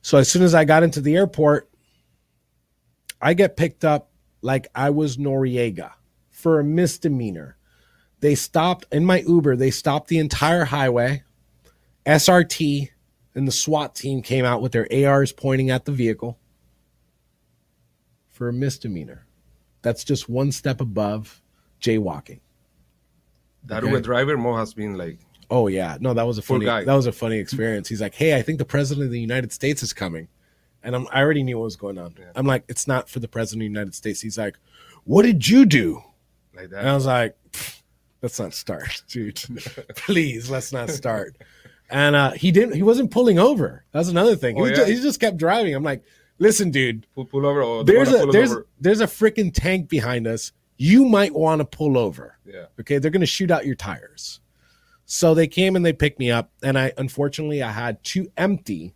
So 0.00 0.16
as 0.16 0.30
soon 0.30 0.42
as 0.42 0.54
I 0.54 0.64
got 0.64 0.84
into 0.84 1.00
the 1.00 1.16
airport, 1.16 1.68
I 3.20 3.34
get 3.34 3.56
picked 3.56 3.84
up 3.84 4.10
like 4.40 4.68
I 4.74 4.90
was 4.90 5.16
Noriega 5.16 5.92
for 6.30 6.60
a 6.60 6.64
misdemeanor. 6.64 7.56
They 8.20 8.34
stopped 8.34 8.86
in 8.92 9.04
my 9.04 9.20
Uber, 9.20 9.56
they 9.56 9.70
stopped 9.70 10.08
the 10.08 10.18
entire 10.18 10.64
highway. 10.64 11.22
SRT 12.04 12.90
and 13.34 13.46
the 13.46 13.52
SWAT 13.52 13.94
team 13.94 14.22
came 14.22 14.44
out 14.44 14.62
with 14.62 14.72
their 14.72 14.88
ARs 14.92 15.32
pointing 15.32 15.70
at 15.70 15.84
the 15.84 15.92
vehicle 15.92 16.38
for 18.30 18.48
a 18.48 18.52
misdemeanor. 18.52 19.26
That's 19.82 20.04
just 20.04 20.28
one 20.28 20.52
step 20.52 20.80
above 20.80 21.42
jaywalking. 21.80 22.40
That 23.64 23.82
okay? 23.82 23.92
Uber 23.92 24.02
driver 24.02 24.36
Mo 24.36 24.56
has 24.56 24.74
been 24.74 24.96
like 24.96 25.18
Oh 25.50 25.68
yeah. 25.68 25.96
No, 26.00 26.14
that 26.14 26.26
was 26.26 26.38
a 26.38 26.42
funny 26.42 26.64
that 26.64 26.86
was 26.86 27.06
a 27.06 27.12
funny 27.12 27.38
experience. 27.38 27.88
He's 27.88 28.00
like, 28.00 28.14
Hey, 28.14 28.36
I 28.36 28.42
think 28.42 28.58
the 28.58 28.64
president 28.64 29.06
of 29.06 29.12
the 29.12 29.20
United 29.20 29.52
States 29.52 29.82
is 29.82 29.92
coming. 29.92 30.28
And 30.82 30.94
I'm, 30.94 31.08
i 31.12 31.20
already 31.20 31.42
knew 31.42 31.58
what 31.58 31.64
was 31.64 31.76
going 31.76 31.98
on. 31.98 32.14
Yeah. 32.18 32.26
I'm 32.36 32.46
like, 32.46 32.64
it's 32.68 32.86
not 32.86 33.08
for 33.08 33.18
the 33.18 33.28
president 33.28 33.62
of 33.62 33.64
the 33.64 33.72
United 33.72 33.94
States. 33.94 34.20
He's 34.20 34.38
like, 34.38 34.56
what 35.04 35.22
did 35.22 35.48
you 35.48 35.66
do? 35.66 36.02
Like 36.54 36.70
that. 36.70 36.80
And 36.80 36.88
I 36.88 36.94
was 36.94 37.06
like, 37.06 37.36
let's 38.26 38.40
not 38.40 38.54
start, 38.54 39.04
dude. 39.08 39.36
Please, 39.94 40.50
let's 40.50 40.72
not 40.72 40.90
start. 40.90 41.36
And 41.88 42.16
uh, 42.16 42.32
he 42.32 42.50
didn't. 42.50 42.74
He 42.74 42.82
wasn't 42.82 43.12
pulling 43.12 43.38
over. 43.38 43.84
That's 43.92 44.08
another 44.08 44.34
thing. 44.34 44.58
Oh, 44.58 44.64
he, 44.64 44.70
yeah? 44.70 44.76
just, 44.78 44.88
he, 44.88 45.00
just, 45.00 45.20
kept 45.20 45.36
driving. 45.36 45.72
I'm 45.72 45.84
like, 45.84 46.02
listen, 46.38 46.72
dude. 46.72 47.06
Pull, 47.14 47.26
pull 47.26 47.46
over. 47.46 47.62
Oh, 47.62 47.84
there's 47.84 48.12
a 48.12 48.26
there's 48.26 48.50
over. 48.50 48.66
there's 48.80 49.00
a 49.00 49.06
freaking 49.06 49.54
tank 49.54 49.88
behind 49.88 50.26
us. 50.26 50.50
You 50.76 51.04
might 51.04 51.32
want 51.32 51.60
to 51.60 51.64
pull 51.64 51.96
over. 51.96 52.36
Yeah. 52.44 52.64
Okay. 52.80 52.98
They're 52.98 53.12
gonna 53.12 53.26
shoot 53.26 53.52
out 53.52 53.64
your 53.64 53.76
tires. 53.76 54.40
So 55.04 55.34
they 55.34 55.46
came 55.46 55.76
and 55.76 55.86
they 55.86 55.92
picked 55.92 56.18
me 56.18 56.32
up, 56.32 56.50
and 56.64 56.76
I 56.76 56.92
unfortunately 56.98 57.62
I 57.62 57.70
had 57.70 58.02
two 58.02 58.32
empty 58.36 58.92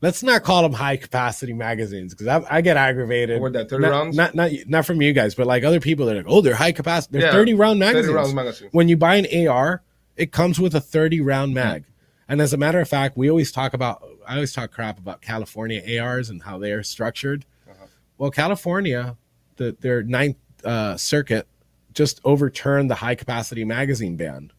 let's 0.00 0.22
not 0.22 0.42
call 0.42 0.62
them 0.62 0.72
high 0.72 0.96
capacity 0.96 1.52
magazines 1.52 2.14
because 2.14 2.26
I, 2.26 2.56
I, 2.56 2.60
get 2.60 2.76
aggravated. 2.76 3.40
What 3.40 3.52
that 3.54 3.68
thirty 3.68 3.82
not, 3.82 3.90
rounds? 3.90 4.16
Not 4.16 4.34
not 4.34 4.50
not 4.66 4.86
from 4.86 5.02
you 5.02 5.12
guys, 5.12 5.34
but 5.34 5.46
like 5.46 5.64
other 5.64 5.80
people 5.80 6.06
that 6.06 6.14
are 6.16 6.18
like, 6.18 6.26
oh, 6.28 6.40
they're 6.40 6.54
high 6.54 6.72
capacity. 6.72 7.18
They're 7.18 7.28
yeah, 7.28 7.32
thirty 7.32 7.54
round 7.54 7.78
magazines. 7.78 8.06
30 8.06 8.16
rounds 8.16 8.34
magazine. 8.34 8.68
When 8.72 8.88
you 8.88 8.96
buy 8.96 9.16
an 9.16 9.48
AR, 9.48 9.82
it 10.16 10.32
comes 10.32 10.60
with 10.60 10.74
a 10.74 10.80
thirty 10.80 11.20
round 11.20 11.54
mag. 11.54 11.82
Mm-hmm. 11.82 11.92
And 12.30 12.40
as 12.42 12.52
a 12.52 12.56
matter 12.56 12.80
of 12.80 12.88
fact, 12.88 13.16
we 13.16 13.30
always 13.30 13.52
talk 13.52 13.74
about. 13.74 14.06
I 14.26 14.34
always 14.34 14.52
talk 14.52 14.70
crap 14.70 14.98
about 14.98 15.22
California 15.22 16.00
ARs 16.00 16.28
and 16.28 16.42
how 16.42 16.58
they 16.58 16.72
are 16.72 16.82
structured. 16.82 17.46
Uh-huh. 17.68 17.86
Well, 18.18 18.30
California, 18.30 19.16
the, 19.56 19.74
their 19.80 20.02
ninth 20.02 20.36
uh, 20.64 20.98
circuit 20.98 21.48
just 21.94 22.20
overturned 22.24 22.90
the 22.90 22.94
high 22.94 23.14
capacity 23.14 23.64
magazine 23.64 24.16
ban 24.16 24.52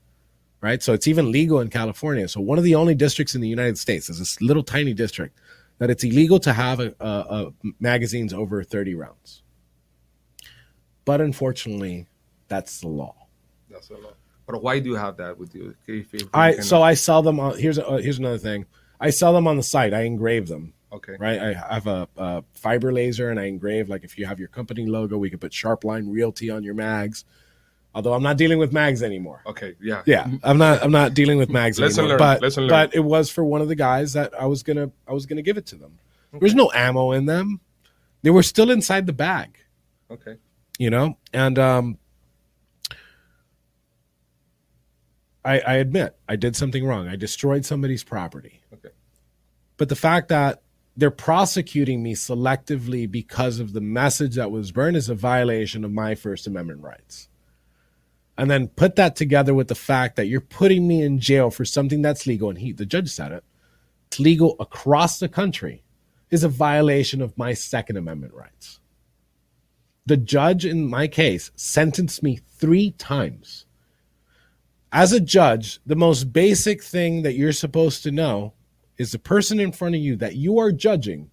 right? 0.62 0.82
So 0.82 0.94
it's 0.94 1.08
even 1.08 1.32
legal 1.32 1.60
in 1.60 1.70
California. 1.70 2.28
So 2.28 2.42
one 2.42 2.58
of 2.58 2.64
the 2.64 2.76
only 2.76 2.96
districts 2.96 3.36
in 3.36 3.42
the 3.42 3.48
United 3.48 3.78
States 3.78 4.10
is 4.10 4.20
this 4.20 4.42
little 4.42 4.64
tiny 4.64 4.94
district 4.94 5.38
that 5.78 5.90
it's 5.90 6.04
illegal 6.04 6.40
to 6.42 6.54
have 6.54 6.80
a, 6.80 6.94
a, 7.00 7.08
a 7.08 7.54
magazines 7.80 8.34
over 8.34 8.64
30 8.64 8.96
rounds. 8.96 9.44
But 11.06 11.22
unfortunately, 11.22 12.08
that's 12.48 12.82
the 12.82 12.88
law. 12.88 13.16
That's 13.70 13.88
the 13.88 13.98
law. 13.98 14.14
But 14.46 14.64
why 14.64 14.80
do 14.80 14.90
you 14.90 14.96
have 14.96 15.18
that 15.18 15.38
with 15.38 15.54
you? 15.56 15.76
If 15.88 16.14
I 16.34 16.58
so 16.58 16.82
I 16.82 16.96
sell 16.96 17.22
them 17.22 17.40
on. 17.40 17.58
Here's 17.58 17.78
a, 17.78 17.88
uh, 17.88 17.98
here's 17.98 18.18
another 18.18 18.40
thing. 18.40 18.66
I 19.00 19.12
sell 19.12 19.32
them 19.32 19.48
on 19.48 19.58
the 19.58 19.64
site. 19.64 19.94
I 19.94 20.02
engrave 20.02 20.48
them. 20.48 20.74
Okay. 20.92 21.16
Right. 21.20 21.40
I 21.40 21.54
have 21.54 21.86
a, 21.86 22.08
a, 22.18 22.44
fiber 22.56 22.92
laser 22.92 23.30
and 23.30 23.40
I 23.40 23.46
engrave 23.46 23.90
like 23.90 24.04
if 24.04 24.18
you 24.18 24.26
have 24.26 24.40
your 24.40 24.48
company 24.48 24.88
logo, 24.88 25.18
we 25.18 25.30
could 25.30 25.40
put 25.40 25.52
Sharpline 25.52 26.12
Realty 26.12 26.50
on 26.50 26.64
your 26.64 26.74
mags. 26.74 27.26
Although 28.00 28.14
I'm 28.14 28.24
not 28.24 28.38
dealing 28.38 28.60
with 28.60 28.72
mags 28.72 29.04
anymore. 29.04 29.42
Okay, 29.46 29.76
yeah, 29.82 30.04
yeah. 30.06 30.26
I'm 30.42 30.58
not. 30.58 30.82
I'm 30.82 30.92
not 30.92 31.14
dealing 31.14 31.38
with 31.38 31.50
mags 31.50 31.78
Lesson 31.78 32.06
anymore. 32.06 32.18
Learned. 32.18 32.40
But 32.40 32.42
Lesson 32.42 32.70
but 32.70 32.96
it 32.96 33.02
was 33.02 33.30
for 33.30 33.44
one 33.44 33.60
of 33.60 33.68
the 33.68 33.76
guys 33.76 34.14
that 34.14 34.34
I 34.40 34.46
was 34.46 34.64
gonna. 34.64 34.90
I 35.06 35.12
was 35.12 35.26
gonna 35.26 35.42
give 35.42 35.58
it 35.58 35.66
to 35.66 35.76
them. 35.76 36.00
Okay. 36.34 36.40
There's 36.40 36.56
no 36.56 36.72
ammo 36.74 37.12
in 37.12 37.26
them. 37.26 37.60
They 38.22 38.30
were 38.30 38.42
still 38.42 38.72
inside 38.72 39.06
the 39.06 39.12
bag. 39.12 39.58
Okay. 40.10 40.38
You 40.78 40.90
know, 40.90 41.18
and 41.34 41.60
um, 41.60 41.98
I, 45.44 45.60
I 45.60 45.74
admit 45.74 46.16
I 46.30 46.38
did 46.38 46.56
something 46.56 46.86
wrong. 46.86 47.10
I 47.10 47.18
destroyed 47.18 47.66
somebody's 47.66 48.06
property. 48.06 48.62
Okay. 48.74 48.96
But 49.76 49.90
the 49.90 49.98
fact 49.98 50.30
that 50.30 50.62
they're 50.96 51.12
prosecuting 51.12 52.02
me 52.02 52.16
selectively 52.16 53.12
because 53.12 53.60
of 53.60 53.74
the 53.74 53.82
message 53.82 54.36
that 54.36 54.52
was 54.52 54.72
burned 54.72 54.96
is 54.96 55.10
a 55.10 55.16
violation 55.16 55.84
of 55.84 55.92
my 55.92 56.16
First 56.16 56.48
Amendment 56.48 56.82
rights 56.82 57.28
and 58.40 58.50
then 58.50 58.70
put 58.70 58.96
that 58.96 59.18
together 59.18 59.54
with 59.54 59.68
the 59.68 59.76
fact 59.76 60.16
that 60.16 60.28
you're 60.28 60.40
putting 60.40 60.88
me 60.88 61.02
in 61.04 61.20
jail 61.20 61.52
for 61.52 61.66
something 61.66 62.02
that's 62.02 62.26
legal 62.26 62.50
and 62.50 62.58
he 62.60 62.72
the 62.72 62.86
judge 62.86 63.10
said 63.10 63.34
it 63.34 63.44
it's 64.08 64.18
legal 64.18 64.56
across 64.62 65.20
the 65.20 65.28
country 65.28 65.84
is 66.32 66.42
a 66.46 66.48
violation 66.48 67.22
of 67.22 67.38
my 67.38 67.54
second 67.54 67.98
amendment 67.98 68.34
rights. 68.34 68.80
The 70.06 70.16
judge 70.16 70.66
in 70.66 70.88
my 70.88 71.08
case 71.08 71.52
sentenced 71.56 72.24
me 72.24 72.40
3 72.58 72.92
times. 72.92 73.66
As 74.92 75.12
a 75.12 75.20
judge 75.20 75.82
the 75.86 75.98
most 75.98 76.32
basic 76.32 76.82
thing 76.82 77.24
that 77.24 77.36
you're 77.36 77.52
supposed 77.52 78.04
to 78.04 78.12
know 78.12 78.54
is 78.98 79.12
the 79.12 79.20
person 79.20 79.60
in 79.60 79.74
front 79.74 79.96
of 79.96 80.02
you 80.02 80.16
that 80.16 80.38
you 80.38 80.60
are 80.60 80.72
judging 80.72 81.30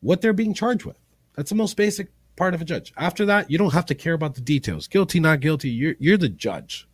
what 0.00 0.22
they're 0.22 0.32
being 0.32 0.54
charged 0.54 0.86
with. 0.86 0.98
That's 1.36 1.50
the 1.50 1.56
most 1.56 1.76
basic 1.76 2.08
part 2.36 2.54
of 2.54 2.60
a 2.60 2.64
judge. 2.64 2.92
After 2.96 3.26
that, 3.26 3.50
you 3.50 3.58
don't 3.58 3.72
have 3.72 3.86
to 3.86 3.94
care 3.94 4.14
about 4.14 4.34
the 4.34 4.40
details. 4.40 4.88
Guilty, 4.88 5.20
not 5.20 5.40
guilty. 5.40 5.70
You're 5.70 5.94
you're 5.98 6.16
the 6.16 6.28
judge. 6.28 6.88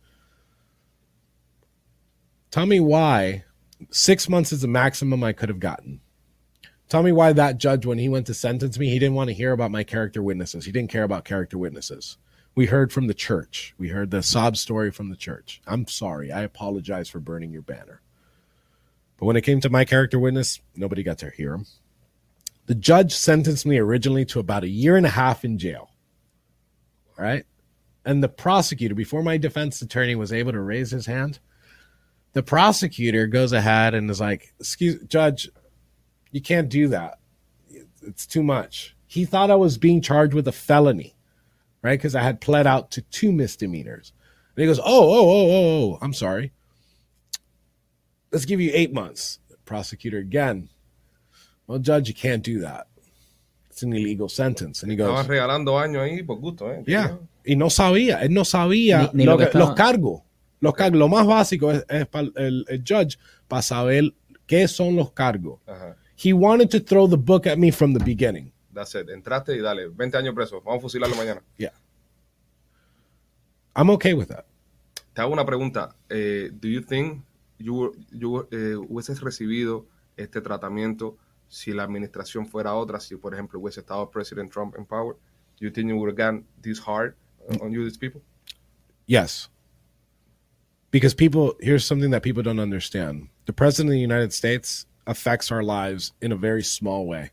Tell 2.51 2.65
me 2.65 2.79
why 2.79 3.45
six 3.89 4.27
months 4.27 4.51
is 4.51 4.61
the 4.61 4.67
maximum 4.67 5.23
I 5.23 5.33
could 5.33 5.49
have 5.49 5.59
gotten. 5.59 6.01
Tell 6.89 7.03
me 7.03 7.13
why 7.13 7.31
that 7.31 7.57
judge, 7.57 7.85
when 7.85 7.99
he 7.99 8.09
went 8.09 8.27
to 8.27 8.33
sentence 8.33 8.77
me, 8.77 8.89
he 8.89 8.99
didn't 8.99 9.15
want 9.15 9.29
to 9.29 9.33
hear 9.33 9.53
about 9.53 9.71
my 9.71 9.83
character 9.85 10.21
witnesses. 10.21 10.65
He 10.65 10.73
didn't 10.73 10.91
care 10.91 11.03
about 11.03 11.23
character 11.23 11.57
witnesses. 11.57 12.17
We 12.53 12.65
heard 12.65 12.91
from 12.91 13.07
the 13.07 13.13
church. 13.13 13.73
We 13.77 13.87
heard 13.87 14.11
the 14.11 14.21
sob 14.21 14.57
story 14.57 14.91
from 14.91 15.09
the 15.09 15.15
church. 15.15 15.61
I'm 15.65 15.87
sorry. 15.87 16.33
I 16.33 16.41
apologize 16.41 17.07
for 17.07 17.19
burning 17.19 17.51
your 17.51 17.61
banner. 17.61 18.01
But 19.17 19.27
when 19.27 19.37
it 19.37 19.43
came 19.43 19.61
to 19.61 19.69
my 19.69 19.85
character 19.85 20.19
witness, 20.19 20.59
nobody 20.75 21.01
got 21.01 21.19
to 21.19 21.29
hear 21.29 21.53
him. 21.53 21.65
The 22.67 22.75
judge 22.75 23.13
sentenced 23.13 23.65
me 23.65 23.77
originally 23.77 24.25
to 24.25 24.39
about 24.39 24.63
a 24.63 24.69
year 24.69 24.95
and 24.95 25.05
a 25.05 25.09
half 25.09 25.43
in 25.43 25.57
jail. 25.57 25.91
Right. 27.17 27.45
And 28.05 28.23
the 28.23 28.29
prosecutor, 28.29 28.95
before 28.95 29.23
my 29.23 29.37
defense 29.37 29.81
attorney 29.81 30.15
was 30.15 30.33
able 30.33 30.51
to 30.53 30.61
raise 30.61 30.91
his 30.91 31.05
hand, 31.05 31.39
the 32.33 32.43
prosecutor 32.43 33.27
goes 33.27 33.51
ahead 33.51 33.93
and 33.93 34.09
is 34.09 34.19
like, 34.19 34.53
Excuse 34.59 35.03
Judge, 35.03 35.49
you 36.31 36.41
can't 36.41 36.69
do 36.69 36.87
that. 36.89 37.19
It's 38.01 38.25
too 38.25 38.41
much. 38.41 38.95
He 39.05 39.25
thought 39.25 39.51
I 39.51 39.55
was 39.55 39.77
being 39.77 40.01
charged 40.01 40.33
with 40.33 40.47
a 40.47 40.53
felony, 40.53 41.15
right? 41.81 41.99
Because 41.99 42.15
I 42.15 42.23
had 42.23 42.41
pled 42.41 42.65
out 42.65 42.91
to 42.91 43.01
two 43.01 43.31
misdemeanors. 43.31 44.13
And 44.55 44.63
he 44.63 44.67
goes, 44.67 44.79
Oh, 44.79 44.83
oh, 44.85 45.29
oh, 45.29 45.49
oh, 45.49 45.93
oh, 45.93 45.97
I'm 46.01 46.13
sorry. 46.13 46.53
Let's 48.31 48.45
give 48.45 48.61
you 48.61 48.71
eight 48.73 48.93
months. 48.93 49.39
Prosecutor 49.65 50.17
again 50.17 50.69
well, 51.71 51.81
judge, 51.81 52.09
you 52.09 52.13
can't 52.15 52.43
do 52.43 52.59
that. 52.61 52.87
It's 53.69 53.83
an 53.83 53.93
illegal 53.93 54.27
sentence. 54.29 54.83
And 54.83 54.91
he 54.91 54.97
goes, 54.97 55.25
regalando 55.27 55.79
años 55.79 56.03
ahí 56.03 56.23
por 56.23 56.39
gusto, 56.39 56.69
eh? 56.71 56.83
Yeah. 56.85 57.17
Y 57.45 57.55
no 57.55 57.69
sabía, 57.69 58.21
él 58.21 58.33
no 58.33 58.43
sabía 58.45 59.09
Ni- 59.13 59.19
ni 59.19 59.25
lo 59.25 59.31
lo 59.31 59.37
que 59.37 59.43
que- 59.45 59.47
estaba- 59.49 59.65
los 59.65 59.75
cargos. 59.75 60.21
Los 60.59 60.73
cargos, 60.75 60.99
lo 60.99 61.07
más 61.07 61.25
básico 61.25 61.71
es, 61.71 61.83
es 61.89 62.05
para 62.07 62.27
el, 62.35 62.65
el 62.67 62.83
judge 62.87 63.17
para 63.47 63.61
saber 63.63 64.13
qué 64.45 64.67
son 64.67 64.95
los 64.95 65.11
cargos. 65.11 65.59
Ajá. 65.65 65.95
He 66.23 66.33
wanted 66.33 66.69
to 66.69 66.79
throw 66.79 67.07
the 67.09 67.17
book 67.17 67.47
at 67.47 67.57
me 67.57 67.71
from 67.71 67.93
the 67.93 68.03
beginning. 68.03 68.51
That's 68.73 68.93
it. 68.93 69.09
Entraste 69.09 69.55
y 69.55 69.59
dale, 69.59 69.87
20 69.89 70.17
años 70.17 70.35
preso. 70.35 70.61
Vamos 70.61 70.77
a 70.79 70.81
fusilarlo 70.81 71.15
mañana. 71.15 71.41
Yeah. 71.57 71.71
I'm 73.75 73.89
okay 73.91 74.13
with 74.13 74.27
that. 74.27 74.45
Te 75.13 75.21
hago 75.21 75.33
una 75.33 75.45
pregunta. 75.45 75.95
Eh, 76.09 76.51
do 76.53 76.67
you 76.67 76.81
think 76.81 77.23
you, 77.57 77.93
you 78.11 78.47
eh, 78.51 78.75
hubieses 78.75 79.21
recibido 79.21 79.87
este 80.17 80.41
tratamiento 80.41 81.17
si 81.51 81.73
la 81.73 81.83
administración 81.83 82.47
fuera 82.47 82.73
otra? 82.73 82.99
Si, 82.99 83.15
por 83.15 83.33
ejemplo, 83.33 83.59
hubiese 83.59 83.81
estado 83.81 84.09
President 84.09 84.51
Trump 84.51 84.75
in 84.77 84.85
power? 84.85 85.17
You 85.59 85.69
think 85.69 85.89
you 85.89 85.97
would 85.97 86.09
have 86.09 86.17
gotten 86.17 86.45
this 86.61 86.79
hard 86.79 87.15
uh, 87.49 87.63
on 87.63 87.71
you, 87.71 87.83
these 87.83 87.97
people? 87.97 88.21
Yes. 89.05 89.49
Because 90.89 91.13
people, 91.13 91.53
here's 91.59 91.85
something 91.85 92.09
that 92.11 92.23
people 92.23 92.41
don't 92.41 92.59
understand. 92.59 93.27
The 93.45 93.53
president 93.53 93.89
of 93.89 93.93
the 93.93 93.99
United 93.99 94.33
States 94.33 94.85
affects 95.05 95.51
our 95.51 95.61
lives 95.61 96.13
in 96.21 96.31
a 96.31 96.35
very 96.35 96.63
small 96.63 97.05
way. 97.05 97.31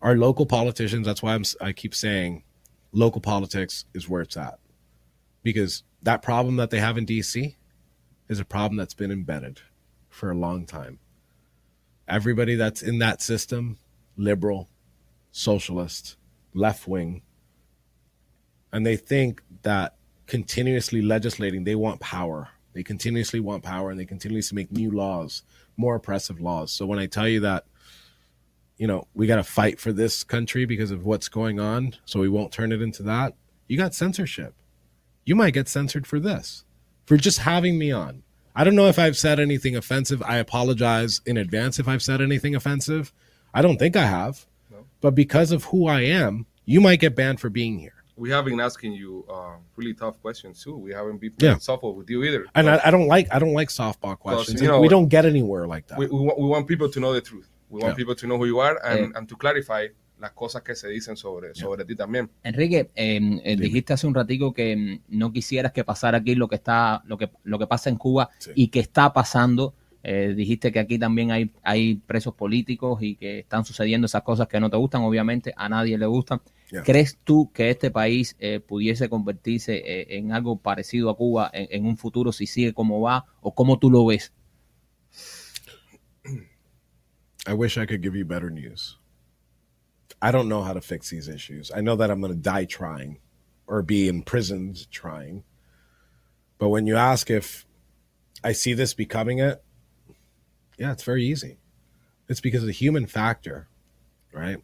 Our 0.00 0.16
local 0.16 0.46
politicians, 0.46 1.06
that's 1.06 1.22
why 1.22 1.34
I'm, 1.34 1.44
I 1.60 1.72
keep 1.72 1.94
saying 1.94 2.44
local 2.92 3.20
politics 3.20 3.86
is 3.94 4.08
where 4.08 4.22
it's 4.22 4.36
at. 4.36 4.58
Because 5.42 5.82
that 6.02 6.22
problem 6.22 6.56
that 6.56 6.70
they 6.70 6.78
have 6.78 6.98
in 6.98 7.06
DC 7.06 7.56
is 8.28 8.38
a 8.38 8.44
problem 8.44 8.76
that's 8.76 8.94
been 8.94 9.10
embedded 9.10 9.60
for 10.08 10.30
a 10.30 10.34
long 10.36 10.66
time. 10.66 10.98
Everybody 12.08 12.56
that's 12.56 12.82
in 12.82 12.98
that 12.98 13.22
system, 13.22 13.78
liberal, 14.16 14.68
socialist, 15.30 16.16
left 16.54 16.86
wing, 16.86 17.22
and 18.72 18.84
they 18.84 18.96
think 18.96 19.42
that 19.62 19.96
continuously 20.26 21.02
legislating, 21.02 21.64
they 21.64 21.74
want 21.74 22.00
power. 22.00 22.48
They 22.72 22.82
continuously 22.82 23.38
want 23.38 23.62
power 23.62 23.90
and 23.90 24.00
they 24.00 24.06
continuously 24.06 24.56
make 24.56 24.72
new 24.72 24.90
laws, 24.90 25.42
more 25.76 25.96
oppressive 25.96 26.40
laws. 26.40 26.72
So 26.72 26.86
when 26.86 26.98
I 26.98 27.06
tell 27.06 27.28
you 27.28 27.40
that, 27.40 27.66
you 28.78 28.86
know, 28.86 29.06
we 29.14 29.26
got 29.26 29.36
to 29.36 29.44
fight 29.44 29.78
for 29.78 29.92
this 29.92 30.24
country 30.24 30.64
because 30.64 30.90
of 30.90 31.04
what's 31.04 31.28
going 31.28 31.60
on, 31.60 31.94
so 32.06 32.18
we 32.18 32.28
won't 32.28 32.52
turn 32.52 32.72
it 32.72 32.80
into 32.80 33.02
that, 33.04 33.34
you 33.68 33.76
got 33.76 33.94
censorship. 33.94 34.54
You 35.24 35.36
might 35.36 35.54
get 35.54 35.68
censored 35.68 36.06
for 36.06 36.18
this, 36.18 36.64
for 37.04 37.16
just 37.16 37.40
having 37.40 37.78
me 37.78 37.92
on. 37.92 38.22
I 38.54 38.64
don't 38.64 38.74
know 38.74 38.88
if 38.88 38.98
I've 38.98 39.16
said 39.16 39.40
anything 39.40 39.76
offensive. 39.76 40.22
I 40.22 40.36
apologize 40.38 41.20
in 41.26 41.36
advance 41.36 41.78
if 41.78 41.88
I've 41.88 42.02
said 42.02 42.20
anything 42.20 42.54
offensive. 42.54 43.12
I 43.54 43.62
don't 43.62 43.78
think 43.78 43.96
I 43.96 44.04
have. 44.06 44.46
No. 44.70 44.84
But 45.00 45.14
because 45.14 45.52
of 45.52 45.64
who 45.64 45.86
I 45.88 46.02
am, 46.02 46.46
you 46.64 46.80
might 46.80 47.00
get 47.00 47.14
banned 47.16 47.40
for 47.40 47.48
being 47.50 47.78
here. 47.78 47.94
We 48.16 48.28
have 48.30 48.44
been 48.44 48.60
asking 48.60 48.92
you 48.92 49.24
uh, 49.28 49.54
really 49.76 49.94
tough 49.94 50.20
questions 50.20 50.62
too. 50.62 50.76
We 50.76 50.92
haven't 50.92 51.18
been 51.18 51.32
Yeah. 51.38 51.54
softball 51.54 51.94
with 51.94 52.10
you 52.10 52.22
either. 52.24 52.46
And 52.54 52.68
I, 52.68 52.80
I 52.84 52.90
don't 52.90 53.08
like 53.08 53.26
I 53.34 53.38
don't 53.38 53.54
like 53.54 53.68
softball 53.68 54.18
questions. 54.18 54.60
you 54.60 54.68
know- 54.68 54.80
we 54.80 54.88
don't 54.88 55.08
get 55.08 55.24
anywhere 55.24 55.66
like 55.66 55.86
that. 55.88 55.98
we, 55.98 56.06
we, 56.06 56.18
want, 56.20 56.38
we 56.38 56.46
want 56.46 56.68
people 56.68 56.88
to 56.90 57.00
know 57.00 57.12
the 57.14 57.22
truth. 57.22 57.48
We 57.70 57.80
want 57.80 57.92
Yeah. 57.92 57.96
people 57.96 58.14
to 58.16 58.26
know 58.26 58.36
who 58.36 58.44
you 58.44 58.58
are 58.60 58.78
and, 58.84 59.00
Eh. 59.14 59.18
and 59.18 59.28
to 59.30 59.34
clarify 59.36 59.86
las 60.22 60.32
cosas 60.32 60.62
que 60.62 60.74
se 60.74 60.88
dicen 60.88 61.16
sobre, 61.16 61.54
sobre 61.54 61.84
ti 61.84 61.94
también. 61.96 62.30
Enrique, 62.44 62.90
eh, 62.94 63.20
eh, 63.44 63.56
dijiste 63.56 63.92
hace 63.92 64.06
un 64.06 64.14
ratico 64.14 64.54
que 64.54 64.76
mm, 64.76 65.16
no 65.18 65.32
quisieras 65.32 65.72
que 65.72 65.84
pasara 65.84 66.18
aquí 66.18 66.34
lo 66.36 66.48
que 66.48 66.54
está, 66.54 67.02
lo 67.06 67.18
que, 67.18 67.28
lo 67.42 67.58
que 67.58 67.66
pasa 67.66 67.90
en 67.90 67.96
Cuba 67.96 68.30
Sí. 68.38 68.52
y 68.54 68.68
que 68.68 68.80
está 68.80 69.12
pasando. 69.12 69.74
Eh, 70.04 70.34
dijiste 70.36 70.72
que 70.72 70.80
aquí 70.80 70.98
también 70.98 71.30
hay, 71.30 71.52
hay 71.62 71.94
presos 71.94 72.34
políticos 72.34 73.00
y 73.02 73.14
que 73.16 73.40
están 73.40 73.64
sucediendo 73.64 74.06
esas 74.06 74.22
cosas 74.22 74.48
que 74.48 74.58
no 74.58 74.68
te 74.70 74.76
gustan, 74.76 75.02
obviamente 75.02 75.52
a 75.56 75.68
nadie 75.68 75.98
le 75.98 76.06
gustan. 76.06 76.40
Yeah. 76.70 76.82
¿Crees 76.82 77.18
tú 77.22 77.50
que 77.52 77.70
este 77.70 77.90
país 77.90 78.34
eh, 78.38 78.58
pudiese 78.60 79.08
convertirse 79.08 79.76
eh, 79.76 80.16
en 80.18 80.32
algo 80.32 80.56
parecido 80.56 81.10
a 81.10 81.16
Cuba 81.16 81.50
en, 81.52 81.68
en 81.70 81.86
un 81.86 81.96
futuro 81.96 82.32
si 82.32 82.46
sigue 82.46 82.72
como 82.72 83.00
va 83.00 83.26
o 83.40 83.54
cómo 83.54 83.78
tú 83.78 83.90
lo 83.90 84.06
ves? 84.06 84.32
I 87.46 87.52
wish 87.54 87.76
I 87.76 87.86
could 87.86 88.02
give 88.02 88.16
you 88.16 88.24
better 88.24 88.50
news. 88.50 89.01
I 90.22 90.30
don't 90.30 90.48
know 90.48 90.62
how 90.62 90.72
to 90.72 90.80
fix 90.80 91.10
these 91.10 91.26
issues. 91.26 91.72
I 91.74 91.80
know 91.80 91.96
that 91.96 92.08
I'm 92.08 92.20
going 92.20 92.32
to 92.32 92.38
die 92.38 92.64
trying 92.64 93.18
or 93.66 93.82
be 93.82 94.06
imprisoned 94.06 94.88
trying. 94.92 95.42
But 96.58 96.68
when 96.68 96.86
you 96.86 96.96
ask 96.96 97.28
if 97.28 97.66
I 98.44 98.52
see 98.52 98.72
this 98.72 98.94
becoming 98.94 99.40
it, 99.40 99.60
yeah, 100.78 100.92
it's 100.92 101.02
very 101.02 101.24
easy. 101.24 101.58
It's 102.28 102.40
because 102.40 102.62
of 102.62 102.68
the 102.68 102.72
human 102.72 103.06
factor, 103.06 103.68
right? 104.32 104.58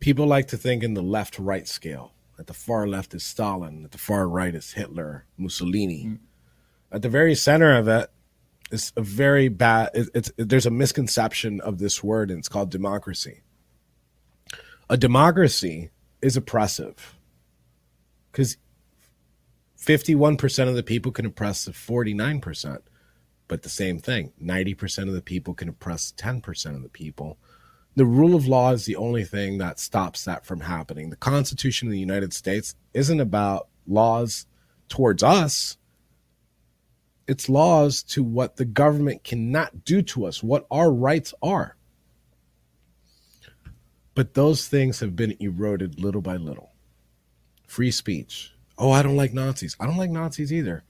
People 0.00 0.26
like 0.26 0.48
to 0.48 0.56
think 0.56 0.82
in 0.82 0.94
the 0.94 1.02
left 1.02 1.38
right 1.38 1.68
scale. 1.68 2.12
At 2.36 2.48
the 2.48 2.52
far 2.52 2.88
left 2.88 3.14
is 3.14 3.22
Stalin, 3.22 3.84
at 3.84 3.92
the 3.92 3.98
far 3.98 4.28
right 4.28 4.56
is 4.56 4.72
Hitler, 4.72 5.24
Mussolini. 5.36 6.04
Mm. 6.04 6.18
At 6.90 7.02
the 7.02 7.08
very 7.08 7.36
center 7.36 7.76
of 7.76 7.86
it 7.86 8.10
it's 8.74 8.92
a 8.96 9.02
very 9.02 9.48
bad 9.48 9.90
it, 9.94 10.08
it's 10.14 10.32
there's 10.36 10.66
a 10.66 10.70
misconception 10.70 11.60
of 11.60 11.78
this 11.78 12.02
word 12.02 12.30
and 12.30 12.40
it's 12.40 12.48
called 12.48 12.70
democracy. 12.70 13.42
A 14.90 14.96
democracy 14.96 15.90
is 16.20 16.36
oppressive. 16.36 17.16
Because 18.30 18.56
51% 19.78 20.68
of 20.68 20.74
the 20.74 20.82
people 20.82 21.12
can 21.12 21.24
oppress 21.24 21.64
the 21.64 21.70
49% 21.70 22.80
but 23.46 23.62
the 23.62 23.68
same 23.68 23.98
thing 23.98 24.32
90% 24.42 25.08
of 25.08 25.14
the 25.14 25.22
people 25.22 25.54
can 25.54 25.68
oppress 25.68 26.12
10% 26.16 26.74
of 26.74 26.82
the 26.82 26.88
people. 26.88 27.38
The 27.94 28.06
rule 28.06 28.34
of 28.34 28.48
law 28.48 28.72
is 28.72 28.86
the 28.86 28.96
only 28.96 29.22
thing 29.22 29.58
that 29.58 29.78
stops 29.78 30.24
that 30.24 30.44
from 30.44 30.60
happening. 30.60 31.10
The 31.10 31.16
constitution 31.16 31.86
of 31.86 31.92
the 31.92 31.98
united 31.98 32.32
states 32.32 32.74
isn't 32.92 33.20
about 33.20 33.68
laws 33.86 34.46
towards 34.88 35.22
us 35.22 35.76
it's 37.26 37.48
laws 37.48 38.02
to 38.02 38.22
what 38.22 38.56
the 38.56 38.64
government 38.64 39.24
cannot 39.24 39.84
do 39.84 40.02
to 40.02 40.26
us, 40.26 40.42
what 40.42 40.66
our 40.70 40.92
rights 40.92 41.34
are. 41.42 41.76
But 44.14 44.34
those 44.34 44.68
things 44.68 45.00
have 45.00 45.16
been 45.16 45.36
eroded 45.40 46.00
little 46.00 46.20
by 46.20 46.36
little. 46.36 46.70
Free 47.66 47.90
speech. 47.90 48.54
Oh, 48.78 48.90
I 48.90 49.02
don't 49.02 49.16
like 49.16 49.32
Nazis. 49.32 49.76
I 49.80 49.86
don't 49.86 49.96
like 49.96 50.10
Nazis 50.10 50.52
either. 50.52 50.84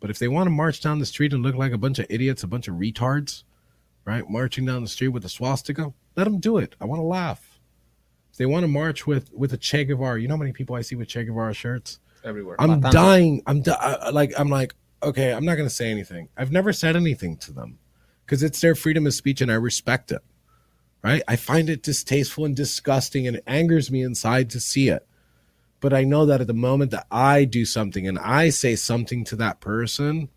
But 0.00 0.10
if 0.10 0.18
they 0.18 0.28
want 0.28 0.46
to 0.46 0.50
march 0.50 0.80
down 0.80 0.98
the 0.98 1.06
street 1.06 1.32
and 1.32 1.42
look 1.42 1.54
like 1.54 1.72
a 1.72 1.78
bunch 1.78 1.98
of 1.98 2.06
idiots, 2.08 2.42
a 2.42 2.48
bunch 2.48 2.68
of 2.68 2.74
retards, 2.74 3.44
right, 4.04 4.28
marching 4.28 4.64
down 4.64 4.82
the 4.82 4.88
street 4.88 5.08
with 5.08 5.24
a 5.24 5.28
swastika, 5.28 5.92
let 6.16 6.24
them 6.24 6.40
do 6.40 6.58
it. 6.58 6.74
I 6.80 6.86
want 6.86 7.00
to 7.00 7.04
laugh. 7.04 7.60
If 8.32 8.38
they 8.38 8.46
want 8.46 8.64
to 8.64 8.68
march 8.68 9.06
with 9.06 9.32
with 9.34 9.52
a 9.52 9.58
Che 9.58 9.84
Guevara, 9.84 10.20
you 10.20 10.26
know 10.26 10.34
how 10.34 10.38
many 10.38 10.52
people 10.52 10.74
I 10.74 10.80
see 10.80 10.96
with 10.96 11.08
Che 11.08 11.24
Guevara 11.24 11.52
shirts? 11.52 12.00
Everywhere. 12.24 12.56
I'm 12.58 12.80
dying. 12.80 13.42
I'm 13.46 13.60
di- 13.60 14.10
like 14.10 14.32
I'm 14.38 14.48
like 14.48 14.74
okay. 15.02 15.32
I'm 15.32 15.44
not 15.44 15.56
going 15.56 15.68
to 15.68 15.74
say 15.74 15.90
anything. 15.90 16.28
I've 16.36 16.52
never 16.52 16.72
said 16.72 16.96
anything 16.96 17.36
to 17.38 17.52
them 17.52 17.78
because 18.24 18.42
it's 18.42 18.60
their 18.60 18.74
freedom 18.74 19.06
of 19.06 19.14
speech 19.14 19.40
and 19.40 19.50
I 19.50 19.54
respect 19.54 20.12
it. 20.12 20.22
Right? 21.02 21.22
I 21.26 21.36
find 21.36 21.68
it 21.68 21.82
distasteful 21.82 22.44
and 22.44 22.54
disgusting 22.54 23.26
and 23.26 23.36
it 23.36 23.44
angers 23.46 23.90
me 23.90 24.02
inside 24.02 24.50
to 24.50 24.60
see 24.60 24.88
it. 24.88 25.06
But 25.80 25.92
I 25.92 26.04
know 26.04 26.26
that 26.26 26.40
at 26.40 26.46
the 26.46 26.54
moment 26.54 26.92
that 26.92 27.08
I 27.10 27.44
do 27.44 27.64
something 27.64 28.06
and 28.06 28.18
I 28.20 28.50
say 28.50 28.76
something 28.76 29.24
to 29.24 29.36
that 29.36 29.60
person, 29.60 30.28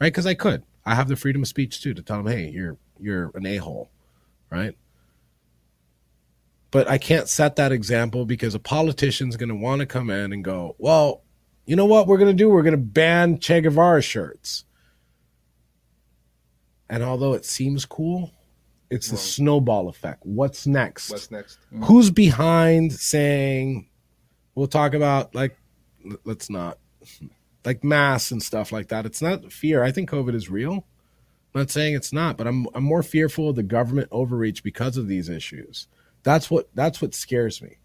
right? 0.00 0.10
Because 0.10 0.24
I 0.26 0.32
could. 0.32 0.62
I 0.86 0.94
have 0.94 1.08
the 1.08 1.16
freedom 1.16 1.42
of 1.42 1.48
speech 1.48 1.82
too 1.82 1.92
to 1.92 2.02
tell 2.02 2.22
them, 2.22 2.32
hey, 2.32 2.48
you're 2.48 2.78
you're 2.98 3.30
an 3.34 3.44
a 3.44 3.58
hole, 3.58 3.90
right? 4.50 4.74
But 6.70 6.88
I 6.88 6.98
can't 6.98 7.28
set 7.28 7.56
that 7.56 7.72
example 7.72 8.24
because 8.24 8.54
a 8.54 8.58
politician's 8.58 9.36
going 9.36 9.48
to 9.48 9.54
want 9.54 9.80
to 9.80 9.86
come 9.86 10.08
in 10.08 10.32
and 10.32 10.44
go, 10.44 10.76
well, 10.78 11.22
you 11.70 11.76
know 11.76 11.86
what 11.86 12.08
we're 12.08 12.18
going 12.18 12.36
to 12.36 12.36
do? 12.36 12.50
We're 12.50 12.64
going 12.64 12.72
to 12.72 12.78
ban 12.78 13.38
Che 13.38 13.60
Guevara 13.60 14.02
shirts. 14.02 14.64
And 16.88 17.04
although 17.04 17.34
it 17.34 17.44
seems 17.44 17.84
cool, 17.84 18.32
it's 18.90 19.08
the 19.08 19.16
snowball 19.16 19.88
effect. 19.88 20.26
What's 20.26 20.66
next? 20.66 21.10
What's 21.10 21.30
next? 21.30 21.60
Mm. 21.72 21.84
Who's 21.84 22.10
behind 22.10 22.92
saying, 22.92 23.88
we'll 24.56 24.66
talk 24.66 24.94
about 24.94 25.32
like, 25.32 25.56
let's 26.24 26.50
not, 26.50 26.78
like 27.64 27.84
mass 27.84 28.32
and 28.32 28.42
stuff 28.42 28.72
like 28.72 28.88
that. 28.88 29.06
It's 29.06 29.22
not 29.22 29.52
fear. 29.52 29.84
I 29.84 29.92
think 29.92 30.10
COVID 30.10 30.34
is 30.34 30.50
real. 30.50 30.84
I'm 31.54 31.60
not 31.60 31.70
saying 31.70 31.94
it's 31.94 32.12
not, 32.12 32.36
but 32.36 32.48
I'm 32.48 32.66
I'm 32.74 32.82
more 32.82 33.04
fearful 33.04 33.50
of 33.50 33.54
the 33.54 33.62
government 33.62 34.08
overreach 34.10 34.64
because 34.64 34.96
of 34.96 35.06
these 35.06 35.28
issues. 35.28 35.86
That's 36.24 36.50
what 36.50 36.68
that's 36.74 37.00
what 37.00 37.14
scares 37.14 37.62
me. 37.62 37.76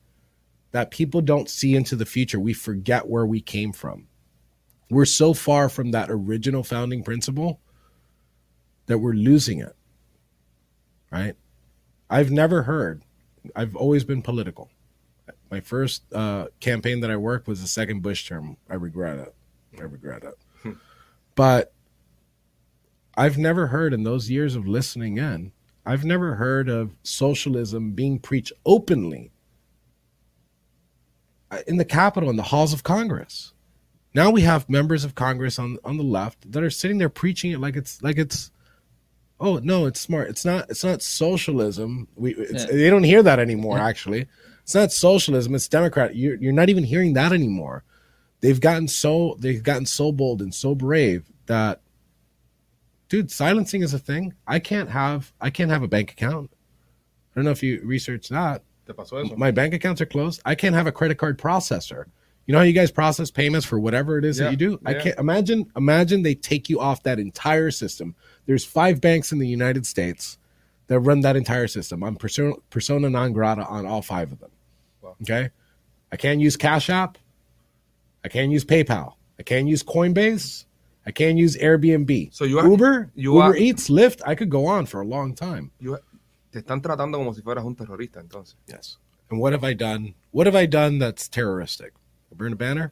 That 0.75 0.91
people 0.91 1.21
don't 1.21 1.49
see 1.49 1.73
into 1.73 1.95
the 1.95 2.05
future. 2.05 2.38
We 2.38 2.51
forget 2.51 3.07
where 3.07 3.25
we 3.25 3.39
came 3.39 3.71
from. 3.71 4.07
We're 4.89 5.05
so 5.05 5.33
far 5.33 5.69
from 5.69 5.91
that 5.91 6.11
original 6.11 6.65
founding 6.65 7.01
principle 7.01 7.61
that 8.88 8.97
we're 8.97 9.13
losing 9.13 9.59
it. 9.59 9.73
Right? 11.09 11.35
I've 12.09 12.29
never 12.29 12.63
heard. 12.63 13.03
I've 13.55 13.73
always 13.77 14.03
been 14.03 14.21
political. 14.21 14.69
My 15.49 15.61
first 15.61 16.11
uh, 16.13 16.47
campaign 16.59 16.99
that 16.99 17.09
I 17.09 17.15
worked 17.15 17.47
was 17.47 17.61
the 17.61 17.69
second 17.69 18.01
Bush 18.01 18.27
term. 18.27 18.57
I 18.69 18.73
regret 18.73 19.17
it. 19.17 19.33
I 19.79 19.83
regret 19.83 20.23
it. 20.25 20.75
but 21.35 21.73
I've 23.15 23.38
never 23.38 23.67
heard 23.67 23.93
in 23.93 24.03
those 24.03 24.29
years 24.29 24.57
of 24.57 24.67
listening 24.67 25.19
in, 25.19 25.53
I've 25.85 26.03
never 26.03 26.35
heard 26.35 26.67
of 26.67 26.97
socialism 27.03 27.91
being 27.91 28.19
preached 28.19 28.51
openly 28.65 29.31
Uh, 31.55 31.61
in 31.67 31.77
the 31.77 31.85
Capitol, 31.85 32.29
in 32.29 32.35
the 32.35 32.43
halls 32.43 32.73
of 32.73 32.83
Congress. 32.83 33.53
Now 34.13 34.29
we 34.31 34.41
have 34.41 34.69
members 34.69 35.03
of 35.03 35.15
Congress 35.15 35.59
on 35.59 35.77
on 35.83 35.97
the 35.97 36.03
left 36.03 36.51
that 36.51 36.63
are 36.63 36.69
sitting 36.69 36.97
there 36.97 37.09
preaching 37.09 37.51
it 37.51 37.59
like 37.59 37.75
it's 37.75 38.01
like 38.01 38.17
it's 38.17 38.51
oh 39.39 39.57
no, 39.57 39.85
it's 39.85 39.99
smart. 39.99 40.29
It's 40.29 40.45
not 40.45 40.69
it's 40.69 40.83
not 40.83 41.01
socialism. 41.01 42.07
We 42.15 42.33
it's, 42.35 42.65
Yeah. 42.65 42.71
they 42.71 42.89
don't 42.89 43.03
hear 43.03 43.23
that 43.23 43.39
anymore. 43.39 43.77
Actually, 43.77 44.27
it's 44.63 44.75
not 44.75 44.91
socialism. 44.91 45.53
It's 45.55 45.67
Democrat. 45.67 46.15
You're 46.15 46.35
you're 46.35 46.53
not 46.53 46.69
even 46.69 46.83
hearing 46.83 47.13
that 47.13 47.33
anymore. 47.33 47.83
They've 48.41 48.59
gotten 48.59 48.87
so 48.87 49.35
they've 49.39 49.63
gotten 49.63 49.85
so 49.85 50.11
bold 50.11 50.41
and 50.41 50.53
so 50.53 50.75
brave 50.75 51.25
that 51.47 51.81
dude, 53.09 53.31
silencing 53.31 53.81
is 53.81 53.93
a 53.93 53.99
thing. 53.99 54.33
I 54.47 54.59
can't 54.59 54.89
have 54.89 55.33
I 55.41 55.49
can't 55.49 55.71
have 55.71 55.83
a 55.83 55.87
bank 55.87 56.11
account. 56.11 56.51
I 56.53 57.35
don't 57.35 57.45
know 57.45 57.51
if 57.51 57.63
you 57.63 57.81
researched 57.83 58.29
that. 58.29 58.63
¿Te 58.86 58.93
pasó 58.93 59.24
eso? 59.26 59.36
My 59.36 59.52
bank 59.52 59.74
accounts 59.74 60.02
are 60.02 60.06
closed. 60.06 60.41
I 60.45 60.56
can't 60.56 60.76
have 60.76 60.88
a 60.88 60.91
credit 60.91 61.17
card 61.17 61.38
processor. 61.39 62.06
You 62.45 62.52
know 62.54 62.60
how 62.60 62.63
you 62.65 62.74
guys 62.74 62.91
process 62.91 63.32
payments 63.32 63.65
for 63.65 63.80
whatever 63.80 64.19
it 64.19 64.26
is 64.26 64.38
Yeah, 64.38 64.45
that 64.45 64.52
you 64.52 64.58
do? 64.58 64.80
I 64.86 64.93
can't 64.93 65.17
imagine 65.17 65.71
imagine 65.76 66.21
they 66.21 66.36
take 66.36 66.69
you 66.69 66.80
off 66.80 67.02
that 67.04 67.17
entire 67.17 67.71
system. 67.71 68.13
There's 68.45 68.63
five 68.63 69.02
banks 69.02 69.32
in 69.32 69.39
the 69.39 69.48
United 69.48 69.88
States 69.88 70.38
that 70.88 71.00
run 71.00 71.21
that 71.21 71.36
entire 71.36 71.67
system. 71.67 72.04
I'm 72.04 72.15
persona, 72.15 72.54
persona 72.69 73.10
non 73.10 73.34
grata 73.34 73.65
on 73.65 73.88
all 73.88 74.04
five 74.04 74.32
of 74.32 74.39
them. 74.39 74.52
Wow. 75.02 75.15
Okay? 75.24 75.50
I 76.12 76.17
can't 76.17 76.39
use 76.39 76.56
Cash 76.56 76.91
App. 76.91 77.17
I 78.24 78.28
can't 78.28 78.52
use 78.52 78.63
PayPal. 78.63 79.13
I 79.39 79.43
can't 79.43 79.67
use 79.67 79.82
Coinbase. 79.82 80.65
I 81.08 81.12
can't 81.12 81.38
use 81.39 81.58
Airbnb. 81.58 82.34
So 82.34 82.45
you 82.45 82.60
are- 82.60 82.67
Uber, 82.67 83.12
you 83.15 83.34
Uber 83.34 83.43
are- 83.43 83.56
Eats, 83.58 83.89
Lyft. 83.89 84.21
I 84.26 84.36
could 84.36 84.50
go 84.52 84.65
on 84.67 84.86
for 84.86 85.02
a 85.02 85.06
long 85.06 85.34
time. 85.34 85.71
You- 85.80 85.98
te 86.55 86.59
están 86.59 86.81
tratando 86.81 87.17
como 87.17 87.33
si 87.33 87.41
fueras 87.41 87.65
un 87.65 87.75
terrorista, 87.75 88.21
entonces. 88.21 88.55
Yes. 88.65 88.97
And 89.29 89.41
what 89.41 89.51
have 89.53 89.69
I 89.69 89.75
done? 89.75 90.15
What 90.31 90.47
have 90.47 90.63
I 90.63 90.67
done 90.67 90.99
that's 90.99 91.29
terroristic? 91.29 91.91
Burn 92.31 92.53
a 92.53 92.55
banner? 92.55 92.91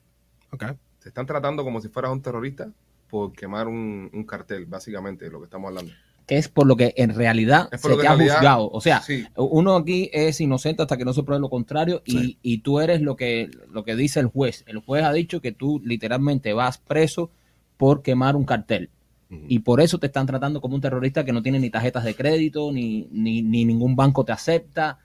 Okay. 0.52 0.72
Te 1.00 1.08
están 1.08 1.26
tratando 1.26 1.64
como 1.64 1.80
si 1.80 1.88
fueras 1.88 2.12
un 2.12 2.22
terrorista 2.22 2.70
por 3.10 3.32
quemar 3.32 3.70
un, 3.70 4.10
un 4.12 4.24
cartel, 4.26 4.66
básicamente, 4.66 5.24
de 5.26 5.32
lo 5.32 5.40
que 5.40 5.46
estamos 5.46 5.70
hablando. 5.70 5.94
que 6.28 6.38
es 6.38 6.50
por 6.50 6.68
lo 6.68 6.76
que 6.76 6.94
en 6.98 7.16
realidad 7.16 7.70
Es 7.72 7.80
se 7.80 7.88
por 7.88 7.92
lo 7.92 7.98
que 7.98 8.02
te 8.04 8.08
ha 8.10 8.16
realidad- 8.16 8.36
juzgado. 8.36 8.70
O 8.70 8.82
sea, 8.82 9.02
Sí. 9.02 9.26
uno 9.38 9.78
aquí 9.78 10.10
es 10.12 10.42
inocente 10.42 10.82
hasta 10.82 10.98
que 10.98 11.06
no 11.06 11.14
se 11.14 11.24
pruebe 11.24 11.40
lo 11.40 11.50
contrario 11.50 12.02
y, 12.06 12.12
Sí. 12.12 12.38
y 12.42 12.58
tú 12.60 12.82
eres 12.82 13.00
lo 13.02 13.16
que, 13.16 13.50
lo 13.72 13.86
que 13.86 13.96
dice 13.96 14.20
el 14.20 14.28
juez. 14.28 14.64
El 14.68 14.80
juez 14.80 15.04
ha 15.06 15.14
dicho 15.14 15.40
que 15.42 15.54
tú 15.54 15.82
literalmente 15.86 16.52
vas 16.52 16.78
preso 16.80 17.30
por 17.78 18.02
quemar 18.04 18.36
un 18.36 18.44
cartel. 18.44 18.90
Ujú. 19.34 19.46
Y 19.48 19.60
por 19.60 19.82
eso 19.82 19.98
te 20.00 20.08
están 20.08 20.26
tratando 20.26 20.62
como 20.62 20.76
un 20.76 20.82
terrorista 20.82 21.24
que 21.26 21.32
no 21.34 21.42
tiene 21.42 21.60
ni 21.60 21.70
tarjetas 21.70 22.04
de 22.04 22.16
crédito, 22.16 22.72
ni, 22.72 23.08
ni, 23.12 23.42
ni 23.42 23.66
ningún 23.66 23.96
banco 23.96 24.24
te 24.24 24.32
acepta. 24.32 25.00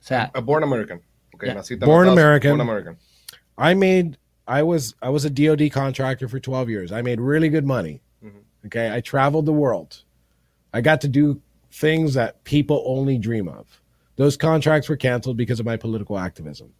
O 0.00 0.02
sea, 0.02 0.30
A 0.34 0.40
born 0.40 0.62
American. 0.64 1.00
Ok, 1.34 1.44
Yeah. 1.44 1.62
Born 1.86 2.06
los 2.08 2.18
American. 2.18 2.56
Born 2.56 2.60
American. 2.60 2.96
I 3.56 3.74
made 3.74 4.18
I 4.46 4.62
was 4.62 4.94
I 5.02 5.10
was 5.10 5.24
a 5.24 5.30
DoD 5.30 5.70
contractor 5.70 6.28
for 6.28 6.40
12 6.40 6.70
years. 6.70 6.90
I 6.90 7.02
made 7.02 7.20
really 7.20 7.48
good 7.48 7.64
money. 7.64 8.00
Mhm. 8.24 8.42
Okay? 8.66 8.96
I 8.96 9.00
traveled 9.00 9.46
the 9.46 9.52
world. 9.52 10.04
I 10.72 10.80
got 10.80 11.00
to 11.02 11.08
do 11.08 11.40
things 11.70 12.14
that 12.14 12.42
people 12.44 12.82
only 12.86 13.18
dream 13.18 13.48
of. 13.48 13.80
Those 14.16 14.36
contracts 14.36 14.88
were 14.88 14.96
canceled 14.96 15.36
because 15.36 15.60
of 15.60 15.66
my 15.66 15.76
political 15.76 16.18
activism. 16.18 16.72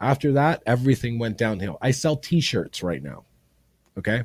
After 0.00 0.32
that, 0.32 0.62
everything 0.66 1.18
went 1.18 1.36
downhill. 1.36 1.78
I 1.82 1.90
sell 1.90 2.16
t-shirts 2.16 2.82
right 2.82 3.02
now. 3.02 3.24
Okay? 3.96 4.24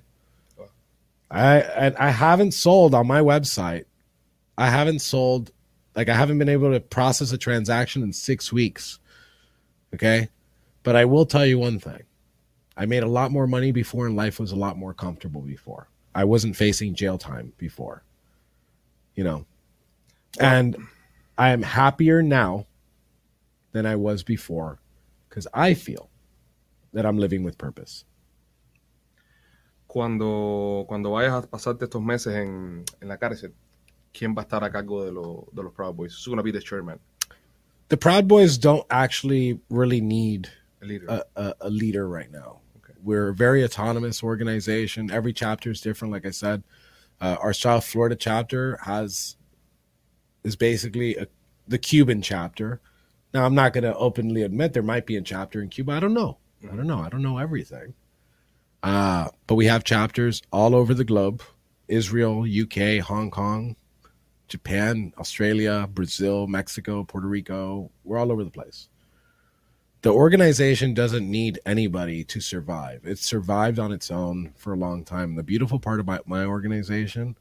I 1.34 1.60
and 1.62 1.96
I 1.98 2.12
haven't 2.12 2.54
sold 2.54 2.94
on 2.94 3.08
my 3.08 3.20
website. 3.20 3.86
I 4.56 4.70
haven't 4.70 5.00
sold 5.00 5.52
like 5.96 6.08
I 6.08 6.16
haven't 6.16 6.38
been 6.38 6.50
able 6.50 6.72
to 6.72 6.80
process 6.80 7.32
a 7.32 7.38
transaction 7.38 8.04
in 8.04 8.14
6 8.14 8.54
weeks. 8.54 9.00
Okay? 9.94 10.30
But 10.84 10.96
I 10.96 11.06
will 11.06 11.26
tell 11.26 11.46
you 11.46 11.58
one 11.58 11.80
thing. 11.80 12.04
I 12.78 12.86
made 12.86 13.04
a 13.04 13.08
lot 13.08 13.32
more 13.32 13.48
money 13.48 13.72
before 13.72 14.06
and 14.06 14.16
life 14.16 14.40
was 14.40 14.52
a 14.52 14.56
lot 14.56 14.78
more 14.78 14.94
comfortable 14.94 15.42
before. 15.42 15.88
I 16.14 16.24
wasn't 16.24 16.56
facing 16.56 16.94
jail 16.94 17.18
time 17.18 17.54
before. 17.58 18.04
You 19.16 19.24
know. 19.24 19.46
And 20.40 20.76
I 21.38 21.50
am 21.50 21.64
happier 21.64 22.22
now 22.22 22.68
than 23.72 23.88
I 23.88 23.96
was 23.96 24.22
before 24.22 24.80
cuz 25.30 25.48
I 25.52 25.74
feel 25.74 26.10
that 26.94 27.08
I'm 27.08 27.18
living 27.18 27.44
with 27.44 27.58
purpose. 27.58 28.06
Cuando, 29.94 30.86
cuando 30.88 31.12
vayas 31.12 31.34
a 31.34 31.42
pasarte 31.48 31.86
estos 31.86 32.02
meses 32.02 32.34
en, 32.34 32.84
en 33.00 33.08
la 33.08 33.18
cárcel, 33.18 33.54
¿quién 34.12 34.34
va 34.36 34.42
a 34.42 34.46
estar 34.46 34.64
a 34.64 34.72
cargo 34.72 35.06
de, 35.06 35.12
lo- 35.12 35.48
de 35.54 35.62
los 35.62 35.72
Proud 35.72 35.96
Boys? 35.96 36.14
Who's 36.16 36.26
going 36.26 36.38
to 36.38 36.44
be 36.44 36.52
the 36.52 36.60
chairman, 36.60 37.00
The 37.90 37.98
Proud 37.98 38.28
Boys 38.28 38.58
don't 38.58 38.88
actually 38.90 39.60
really 39.70 40.02
need 40.02 40.50
el 40.82 40.88
líder? 40.88 41.06
a, 41.10 41.24
a, 41.36 41.54
a 41.62 41.70
leader 41.70 42.08
right 42.10 42.32
now. 42.32 42.62
Okay. 42.78 42.96
We're 43.04 43.30
a 43.30 43.36
very 43.36 43.64
autonomous 43.64 44.24
organization. 44.24 45.12
Every 45.12 45.32
chapter 45.32 45.70
is 45.70 45.80
different. 45.80 46.12
Like 46.12 46.26
I 46.26 46.32
said, 46.32 46.64
uh, 47.22 47.36
our 47.40 47.54
South 47.54 47.86
Florida 47.86 48.16
chapter 48.16 48.80
has 48.82 49.38
is 50.44 50.56
basically 50.56 51.18
a, 51.18 51.28
the 51.68 51.78
Cuban 51.78 52.24
chapter. 52.24 52.82
Now, 53.32 53.46
I'm 53.46 53.54
not 53.54 53.74
going 53.74 53.84
to 53.84 53.96
openly 53.96 54.42
admit 54.42 54.74
there 54.74 54.82
might 54.82 55.06
be 55.06 55.18
a 55.18 55.22
chapter 55.22 55.62
in 55.62 55.70
Cuba. 55.70 55.92
I 55.92 56.00
don't 56.00 56.16
know. 56.16 56.38
I 56.64 56.76
don't 56.76 56.88
know. 56.88 57.00
I 57.00 57.10
don't 57.10 57.22
know 57.22 57.38
everything. 57.38 57.94
Uh, 58.84 59.30
but 59.48 59.56
we 59.56 59.66
have 59.66 59.84
chapters 59.84 60.42
all 60.52 60.76
over 60.76 60.94
the 60.94 61.06
globe: 61.06 61.42
Israel, 61.88 62.44
UK, 62.44 63.00
Hong 63.00 63.32
Kong, 63.32 63.76
Japan, 64.48 65.14
Australia, 65.18 65.90
Brazil, 65.92 66.46
Mexico, 66.46 67.04
Puerto 67.04 67.28
Rico. 67.28 67.90
We're 68.04 68.20
all 68.20 68.32
over 68.32 68.44
the 68.44 68.52
place 68.52 68.90
the 70.04 70.12
organization 70.12 70.94
doesn't 70.94 71.30
need 71.30 71.60
anybody 71.66 72.26
to 72.26 72.42
survive. 72.42 73.02
It's 73.06 73.26
survived 73.26 73.80
on 73.80 73.94
its 73.94 74.12
own 74.12 74.54
for 74.58 74.74
a 74.74 74.78
long 74.78 75.06
time. 75.06 75.36
The 75.36 75.44
beautiful 75.44 75.80
part 75.80 76.02
about 76.02 76.28
my 76.28 76.44
organization 76.44 77.38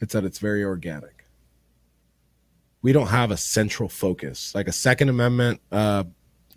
is 0.00 0.08
that 0.08 0.24
it's 0.24 0.40
very 0.40 0.64
organic. 0.64 1.24
We 2.82 2.92
don't 2.92 3.06
have 3.06 3.30
a 3.30 3.36
central 3.36 3.88
focus 3.88 4.52
like 4.52 4.66
a 4.66 4.72
Second 4.72 5.10
Amendment 5.10 5.60
uh, 5.70 6.02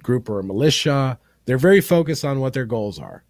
group 0.01 0.31
or 0.31 0.39
a 0.39 0.43
militia. 0.43 1.19
They're 1.45 1.59
very 1.59 1.81
focused 1.81 2.25
on 2.25 2.39
what 2.39 2.53
their 2.53 2.65
goals 2.65 2.97
are. 2.97 3.23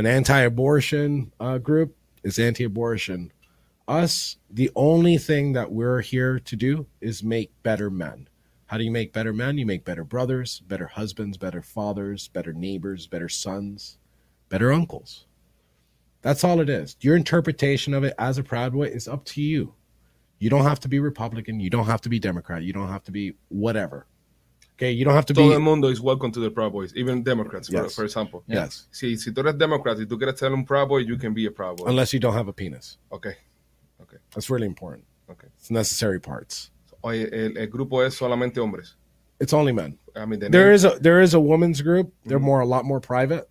An 0.00 0.06
anti-abortion 0.06 1.30
uh, 1.38 1.58
group 1.58 1.94
is 2.24 2.38
anti-abortion. 2.38 3.30
Us, 3.86 4.38
the 4.48 4.70
only 4.74 5.18
thing 5.18 5.52
that 5.52 5.70
we're 5.70 6.00
here 6.00 6.38
to 6.38 6.56
do 6.56 6.86
is 7.02 7.22
make 7.22 7.52
better 7.62 7.90
men. 7.90 8.26
How 8.64 8.78
do 8.78 8.84
you 8.84 8.90
make 8.90 9.12
better 9.12 9.34
men? 9.34 9.58
You 9.58 9.66
make 9.66 9.84
better 9.84 10.02
brothers, 10.02 10.60
better 10.60 10.86
husbands, 10.86 11.36
better 11.36 11.60
fathers, 11.60 12.28
better 12.28 12.54
neighbors, 12.54 13.08
better 13.08 13.28
sons, 13.28 13.98
better 14.48 14.72
uncles. 14.72 15.26
That's 16.22 16.44
all 16.44 16.60
it 16.60 16.70
is. 16.70 16.96
Your 17.02 17.14
interpretation 17.14 17.92
of 17.92 18.02
it 18.02 18.14
as 18.18 18.38
a 18.38 18.42
Proud 18.42 18.72
Boy 18.72 18.84
is 18.84 19.06
up 19.06 19.26
to 19.26 19.42
you. 19.42 19.74
You 20.38 20.48
don't 20.48 20.64
have 20.64 20.80
to 20.80 20.88
be 20.88 20.98
Republican. 20.98 21.60
You 21.60 21.68
don't 21.68 21.84
have 21.84 22.00
to 22.00 22.08
be 22.08 22.18
Democrat. 22.18 22.62
You 22.62 22.72
don't 22.72 22.88
have 22.88 23.04
to 23.04 23.12
be 23.12 23.34
whatever. 23.50 24.06
Okay, 24.80 24.92
you 24.92 25.04
don't 25.04 25.12
have 25.14 25.26
to 25.26 25.34
Todo 25.34 25.48
be. 25.50 25.54
el 25.54 25.60
mundo 25.60 25.88
is 25.88 26.00
welcome 26.00 26.32
to 26.32 26.40
the 26.40 26.50
Proud 26.50 26.72
Boys, 26.72 26.94
even 26.96 27.22
Democrats, 27.22 27.68
for, 27.68 27.82
Yes. 27.82 27.94
for 27.94 28.02
example. 28.04 28.42
Yes, 28.46 28.86
Si, 28.90 29.14
si 29.14 29.30
tú 29.30 29.40
eres 29.40 29.58
Democrat 29.58 29.98
y 29.98 30.06
tú 30.06 30.16
quieres 30.18 30.38
ser 30.38 30.54
un 30.54 30.64
Proud 30.64 30.88
Boy, 30.88 31.04
you 31.04 31.18
can 31.18 31.34
be 31.34 31.44
a 31.44 31.50
Proud 31.50 31.76
Boy. 31.76 31.86
unless 31.90 32.14
you 32.14 32.18
don't 32.18 32.32
have 32.32 32.48
a 32.48 32.52
penis. 32.54 32.96
Ok, 33.10 33.26
Okay. 34.00 34.16
That's 34.30 34.48
really 34.48 34.66
important. 34.66 35.04
ok. 35.28 35.44
It's 35.58 35.70
necessary 35.70 36.18
parts. 36.18 36.70
Oye, 37.04 37.28
el, 37.30 37.58
el 37.58 37.66
grupo 37.68 38.00
es 38.02 38.14
solamente 38.16 38.58
hombres. 38.58 38.96
It's 39.38 39.52
only 39.52 39.72
men. 39.72 39.98
I 40.16 40.24
mean, 40.24 40.40
the 40.40 40.48
There 40.48 40.64
name- 40.68 40.74
is 40.74 40.84
a 40.86 40.98
there 40.98 41.20
is 41.22 41.34
a 41.34 41.38
women's 41.40 41.82
group. 41.82 42.10
They're 42.24 42.38
Mhm. 42.38 42.42
more 42.44 42.60
a 42.62 42.66
lot 42.66 42.86
more 42.86 43.00
private, 43.00 43.48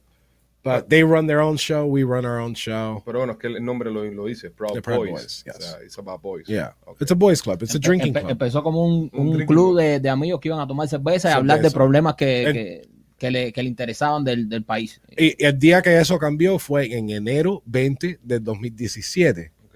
but 0.63 0.89
they 0.89 1.03
run 1.03 1.25
their 1.27 1.39
own 1.41 1.57
show. 1.57 1.85
We 1.85 2.03
run 2.03 2.25
our 2.25 2.39
own 2.39 2.53
show. 2.55 3.01
Pero 3.05 3.19
bueno, 3.19 3.33
es 3.33 3.39
que 3.39 3.47
el 3.47 3.63
nombre 3.63 3.89
lo, 3.91 4.03
lo 4.03 4.25
dice, 4.25 4.49
Proud, 4.49 4.73
The 4.73 4.81
Proud 4.81 4.97
Boys. 5.07 5.11
Boys, 5.11 5.43
yes. 5.45 5.55
O 5.57 5.61
sea, 5.61 5.83
it's 5.83 5.97
about 5.97 6.21
boys. 6.21 6.47
Yeah, 6.47 6.73
Ok. 6.85 7.01
it's 7.01 7.11
a 7.11 7.15
boys 7.15 7.41
club. 7.41 7.61
It's 7.63 7.75
a 7.75 7.79
drinking 7.79 8.13
empe- 8.13 8.21
club. 8.21 8.31
empezó 8.31 8.61
como 8.63 8.83
un, 8.85 9.09
Un 9.13 9.27
un 9.29 9.35
club 9.45 9.47
club. 9.47 9.77
de, 9.79 9.99
de 9.99 10.09
amigos 10.09 10.39
que 10.41 10.49
iban 10.49 10.59
a 10.59 10.67
tomar 10.67 10.87
cerveza 10.87 11.29
y 11.29 11.33
hablar 11.33 11.61
de 11.61 11.71
problemas 11.71 12.15
que, 12.15 12.43
El- 12.43 12.53
que, 12.53 12.89
que 13.17 13.31
le, 13.31 13.51
que 13.53 13.63
le 13.63 13.69
interesaban 13.69 14.23
del, 14.23 14.47
del 14.49 14.63
país. 14.63 15.01
Y 15.17 15.41
el 15.43 15.57
día 15.57 15.81
que 15.81 15.97
eso 15.97 16.17
cambió 16.19 16.57
fue 16.59 16.93
en 16.93 17.09
enero 17.09 17.61
20 17.65 18.19
del 18.23 18.43
2017. 18.43 19.51
Ok. 19.65 19.75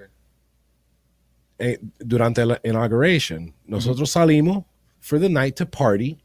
Eh, 1.59 1.79
durante 1.99 2.45
la 2.45 2.59
inauguration, 2.63 3.53
nosotros 3.65 4.09
salimos 4.11 4.65
for 4.99 5.19
the 5.19 5.29
night 5.29 5.55
to 5.55 5.65
party, 5.65 6.17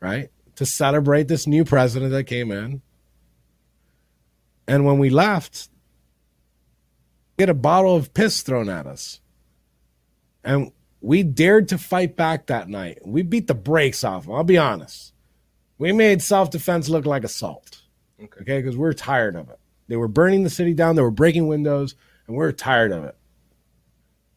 right? 0.00 0.30
To 0.56 0.64
celebrate 0.64 1.24
this 1.26 1.46
new 1.48 1.64
president 1.64 2.12
that 2.12 2.24
came 2.26 2.52
in. 2.52 2.80
And 4.66 4.84
when 4.84 4.98
we 4.98 5.10
left, 5.10 5.68
we 7.36 7.42
had 7.42 7.50
a 7.50 7.54
bottle 7.54 7.96
of 7.96 8.14
piss 8.14 8.42
thrown 8.42 8.68
at 8.68 8.86
us. 8.86 9.20
And 10.42 10.72
we 11.00 11.22
dared 11.22 11.68
to 11.68 11.78
fight 11.78 12.16
back 12.16 12.46
that 12.46 12.68
night. 12.68 12.98
We 13.04 13.22
beat 13.22 13.46
the 13.46 13.54
brakes 13.54 14.04
off 14.04 14.24
them. 14.24 14.34
I'll 14.34 14.44
be 14.44 14.58
honest. 14.58 15.12
We 15.78 15.92
made 15.92 16.22
self 16.22 16.50
defense 16.50 16.88
look 16.88 17.04
like 17.04 17.24
assault 17.24 17.82
Ok. 18.22 18.40
okay? 18.40 18.58
Because 18.60 18.76
we're 18.76 18.92
tired 18.92 19.36
of 19.36 19.50
it. 19.50 19.58
They 19.88 19.96
were 19.96 20.08
burning 20.08 20.44
the 20.44 20.50
city 20.50 20.72
down, 20.72 20.96
they 20.96 21.02
were 21.02 21.10
breaking 21.10 21.46
windows, 21.46 21.94
and 22.26 22.36
we're 22.36 22.52
tired 22.52 22.92
of 22.92 23.04
it. 23.04 23.16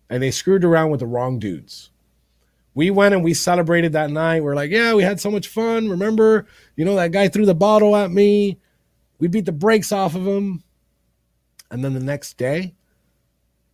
And 0.10 0.22
they 0.22 0.32
screwed 0.32 0.66
around 0.66 0.90
with 0.92 1.00
the 1.00 1.06
wrong 1.06 1.40
dudes. 1.40 1.92
We 2.74 2.92
went 2.92 3.16
and 3.16 3.24
we 3.24 3.34
celebrated 3.34 3.94
that 3.94 4.12
night. 4.12 4.44
We're 4.44 4.56
like, 4.56 4.72
yeah, 4.72 4.94
we 4.94 5.04
had 5.04 5.20
so 5.20 5.32
much 5.32 5.48
fun. 5.48 5.90
Remember, 5.90 6.46
you 6.76 6.86
know, 6.86 6.96
that 6.96 7.12
guy 7.12 7.28
threw 7.28 7.46
the 7.46 7.56
bottle 7.56 7.96
at 7.96 8.12
me. 8.12 8.60
We 9.20 9.28
beat 9.28 9.46
the 9.46 9.52
brakes 9.52 9.92
off 9.92 10.16
of 10.16 10.24
them. 10.24 10.64
And 11.70 11.84
then 11.84 11.94
the 11.94 12.00
next 12.00 12.38
day, 12.38 12.76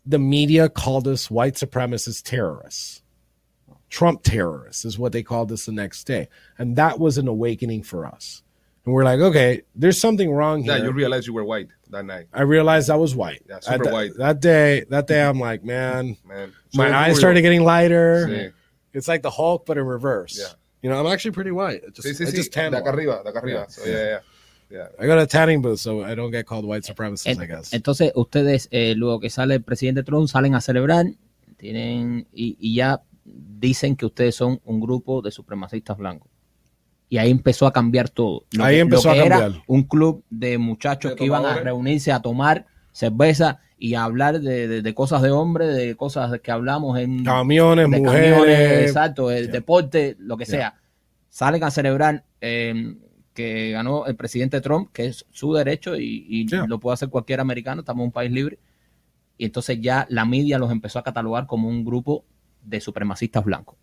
the 0.06 0.20
media 0.20 0.70
called 0.70 1.08
us 1.08 1.30
white 1.30 1.54
supremacist 1.56 2.24
terrorists. 2.24 3.02
Trump 3.89 4.24
terrorists 4.24 4.86
is 4.86 4.98
what 4.98 5.12
they 5.12 5.22
called 5.22 5.52
us 5.52 5.66
the 5.68 5.72
next 5.72 6.06
day. 6.06 6.28
And 6.58 6.76
that 6.78 7.00
was 7.00 7.18
an 7.20 7.28
awakening 7.28 7.84
for 7.84 8.06
us. 8.06 8.41
And 8.86 8.94
we're 8.94 9.04
like, 9.06 9.20
okay, 9.20 9.62
there's 9.76 10.00
something 10.02 10.32
wrong 10.32 10.64
here. 10.64 10.76
Yeah, 10.78 10.84
you 10.84 10.91
realized 10.91 11.28
you 11.28 11.34
were 11.34 11.44
white 11.46 11.68
that 11.91 12.04
night. 12.04 12.26
I 12.34 12.41
realized 12.41 12.89
I 12.89 12.96
was 12.96 13.16
white. 13.16 13.44
Yeah, 13.48 13.60
super 13.60 13.84
that, 13.86 13.94
white. 13.94 14.12
That 14.18 14.41
day, 14.41 14.84
that 14.89 15.08
day, 15.08 15.22
I'm 15.24 15.39
like, 15.39 15.64
man, 15.64 16.18
Man. 16.28 16.52
my 16.74 16.94
eyes 16.94 17.18
started 17.18 17.41
getting 17.44 17.64
lighter. 17.64 18.28
Sí. 18.28 18.52
It's 18.94 19.08
like 19.08 19.22
the 19.22 19.30
Hulk, 19.30 19.66
but 19.66 19.78
in 19.78 19.86
reverse. 19.86 20.38
Yeah. 20.39 20.54
You 20.82 20.89
know, 20.89 21.00
I'm 21.00 21.08
actually 21.12 21.32
pretty 21.32 21.52
white. 21.52 21.84
It 21.84 21.94
just, 21.96 22.08
Sí, 22.08 22.12
sí, 22.12 22.28
sí. 22.30 22.36
just 22.36 22.52
tan 22.52 22.72
De 22.74 22.78
a 22.80 22.82
acá 22.82 22.86
lot. 22.88 22.96
arriba, 22.96 23.22
de 23.24 23.32
acá 23.32 23.41
arriba. 23.41 23.60
Yeah. 23.60 23.66
So, 23.68 23.86
yeah, 23.86 23.96
yeah, 24.06 24.20
yeah. 24.74 24.88
I 24.99 25.07
got 25.07 25.19
a 25.19 25.28
tanning 25.28 25.61
booth, 25.61 25.80
so 25.80 26.03
I 26.03 26.15
don't 26.15 26.32
get 26.32 26.45
called 26.45 26.65
white 26.65 26.84
supremacist, 26.84 27.28
En- 27.28 27.41
I 27.41 27.47
guess. 27.47 27.71
Entonces, 27.74 28.11
ustedes, 28.15 28.67
eh, 28.71 28.95
luego 28.95 29.19
que 29.19 29.30
sale 29.30 29.55
el 29.55 29.61
presidente 29.61 30.03
Trump, 30.03 30.28
salen 30.28 30.55
a 30.55 30.61
celebrar 30.61 31.05
tienen 31.57 32.28
y, 32.34 32.57
y 32.59 32.76
ya 32.76 33.01
dicen 33.24 33.95
que 33.95 34.05
ustedes 34.05 34.36
son 34.36 34.59
un 34.65 34.82
grupo 34.82 35.21
de 35.21 35.32
supremacistas 35.32 35.97
blancos. 35.97 36.30
Y 37.09 37.17
ahí 37.19 37.30
empezó 37.32 37.67
a 37.67 37.71
cambiar 37.74 38.09
todo. 38.09 38.43
Lo 38.51 38.63
Ahí 38.65 38.76
que- 38.76 38.82
empezó 38.82 39.09
lo 39.09 39.13
que 39.13 39.19
a 39.21 39.26
era 39.26 39.39
cambiar. 39.39 39.63
un 39.67 39.84
club 39.84 40.24
de 40.30 40.57
muchachos 40.57 41.11
De 41.11 41.15
que 41.15 41.26
iban 41.26 41.45
a 41.45 41.55
reunirse 41.59 42.11
a 42.11 42.21
tomar 42.21 42.65
cerveza 42.91 43.59
y 43.78 43.93
a 43.93 44.03
hablar 44.03 44.39
de, 44.41 44.67
de- 44.67 44.82
de 44.82 44.93
cosas 44.93 45.21
de 45.21 45.32
hombre, 45.32 45.67
de 45.67 45.95
cosas 45.95 46.39
que 46.41 46.51
hablamos 46.51 46.97
en 46.99 47.24
Camiones, 47.24 47.89
de 47.89 47.99
mujeres. 47.99 48.32
camiones, 48.34 48.88
exacto, 48.88 49.32
el 49.32 49.43
Yeah. 49.45 49.51
deporte, 49.53 50.15
lo 50.19 50.38
que 50.38 50.45
Yeah. 50.45 50.55
sea. 50.57 50.76
Salen 51.30 51.63
a 51.63 51.71
celebrar 51.71 52.24
eh, 52.41 52.95
que 53.34 53.72
ganó 53.72 54.06
el 54.06 54.16
presidente 54.16 54.62
Trump, 54.62 54.92
que 54.94 55.08
es 55.08 55.26
su 55.32 55.54
derecho 55.54 55.96
y, 55.96 56.26
y 56.30 56.48
Yeah. 56.48 56.66
lo 56.68 56.80
puede 56.80 56.94
hacer 56.94 57.10
cualquier 57.10 57.40
americano, 57.40 57.82
estamos 57.82 58.02
en 58.02 58.06
un 58.08 58.12
país 58.12 58.32
libre. 58.32 58.60
Y 59.38 59.46
entonces 59.46 59.80
ya 59.82 60.06
la 60.10 60.26
media 60.26 60.60
los 60.60 60.72
empezó 60.72 61.00
a 61.00 61.04
catalogar 61.04 61.48
como 61.48 61.68
un 61.68 61.84
grupo 61.84 62.24
de 62.64 62.80
supremacistas 62.80 63.44
blancos. 63.44 63.76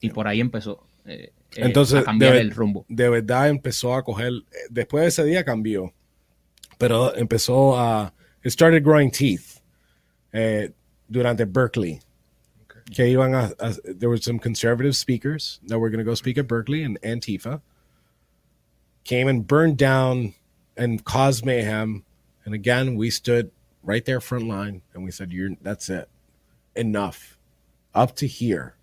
Y 0.00 0.10
por 0.10 0.26
ahí 0.28 0.40
empezó 0.40 0.84
eh, 1.04 1.30
eh, 1.52 1.60
Entonces, 1.62 2.00
a 2.00 2.04
cambiar 2.04 2.34
de- 2.34 2.40
el 2.40 2.50
rumbo. 2.50 2.84
de 2.88 3.08
verdad 3.08 3.48
empezó 3.48 3.94
a 3.94 4.02
coger, 4.02 4.32
después 4.70 5.02
de 5.02 5.08
ese 5.08 5.24
día 5.24 5.44
cambió, 5.44 5.92
pero 6.78 7.14
empezó 7.16 7.78
a, 7.78 8.12
it 8.44 8.50
started 8.50 8.82
growing 8.82 9.10
teeth 9.10 9.60
eh, 10.32 10.72
durante 11.08 11.44
Berkeley. 11.44 12.00
Que 12.94 13.08
iban 13.08 13.34
a, 13.34 13.52
a- 13.58 13.72
there 13.84 14.08
were 14.08 14.20
some 14.20 14.38
conservative 14.38 14.94
speakers 14.94 15.60
that 15.68 15.78
were 15.78 15.90
going 15.90 16.04
to 16.04 16.08
go 16.08 16.14
speak 16.16 16.38
at 16.38 16.46
Berkeley 16.46 16.82
and 16.84 17.00
Antifa. 17.02 17.60
Came 19.06 19.28
and 19.28 19.46
burned 19.46 19.78
down 19.78 20.34
and 20.76 21.04
caused 21.04 21.44
mayhem. 21.44 22.04
And 22.44 22.54
again, 22.54 22.96
we 22.96 23.10
stood 23.10 23.50
right 23.82 24.04
there 24.04 24.20
front 24.20 24.46
line 24.46 24.82
and 24.92 25.04
we 25.04 25.10
said, 25.10 25.32
You're 25.32 25.50
that's 25.62 25.88
it. 25.88 26.08
Enough. 26.74 27.38
Up 27.94 28.14
to 28.16 28.26
here. 28.26 28.76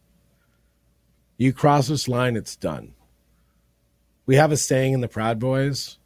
You 1.37 1.53
cross 1.53 1.87
this 1.87 2.07
line, 2.07 2.35
it's 2.35 2.55
done 2.55 2.93
we 4.25 4.35
have 4.35 4.51
a 4.51 4.57
saying 4.57 4.93
in 4.93 5.01
the 5.01 5.07
Proud 5.07 5.39
Boys, 5.39 5.97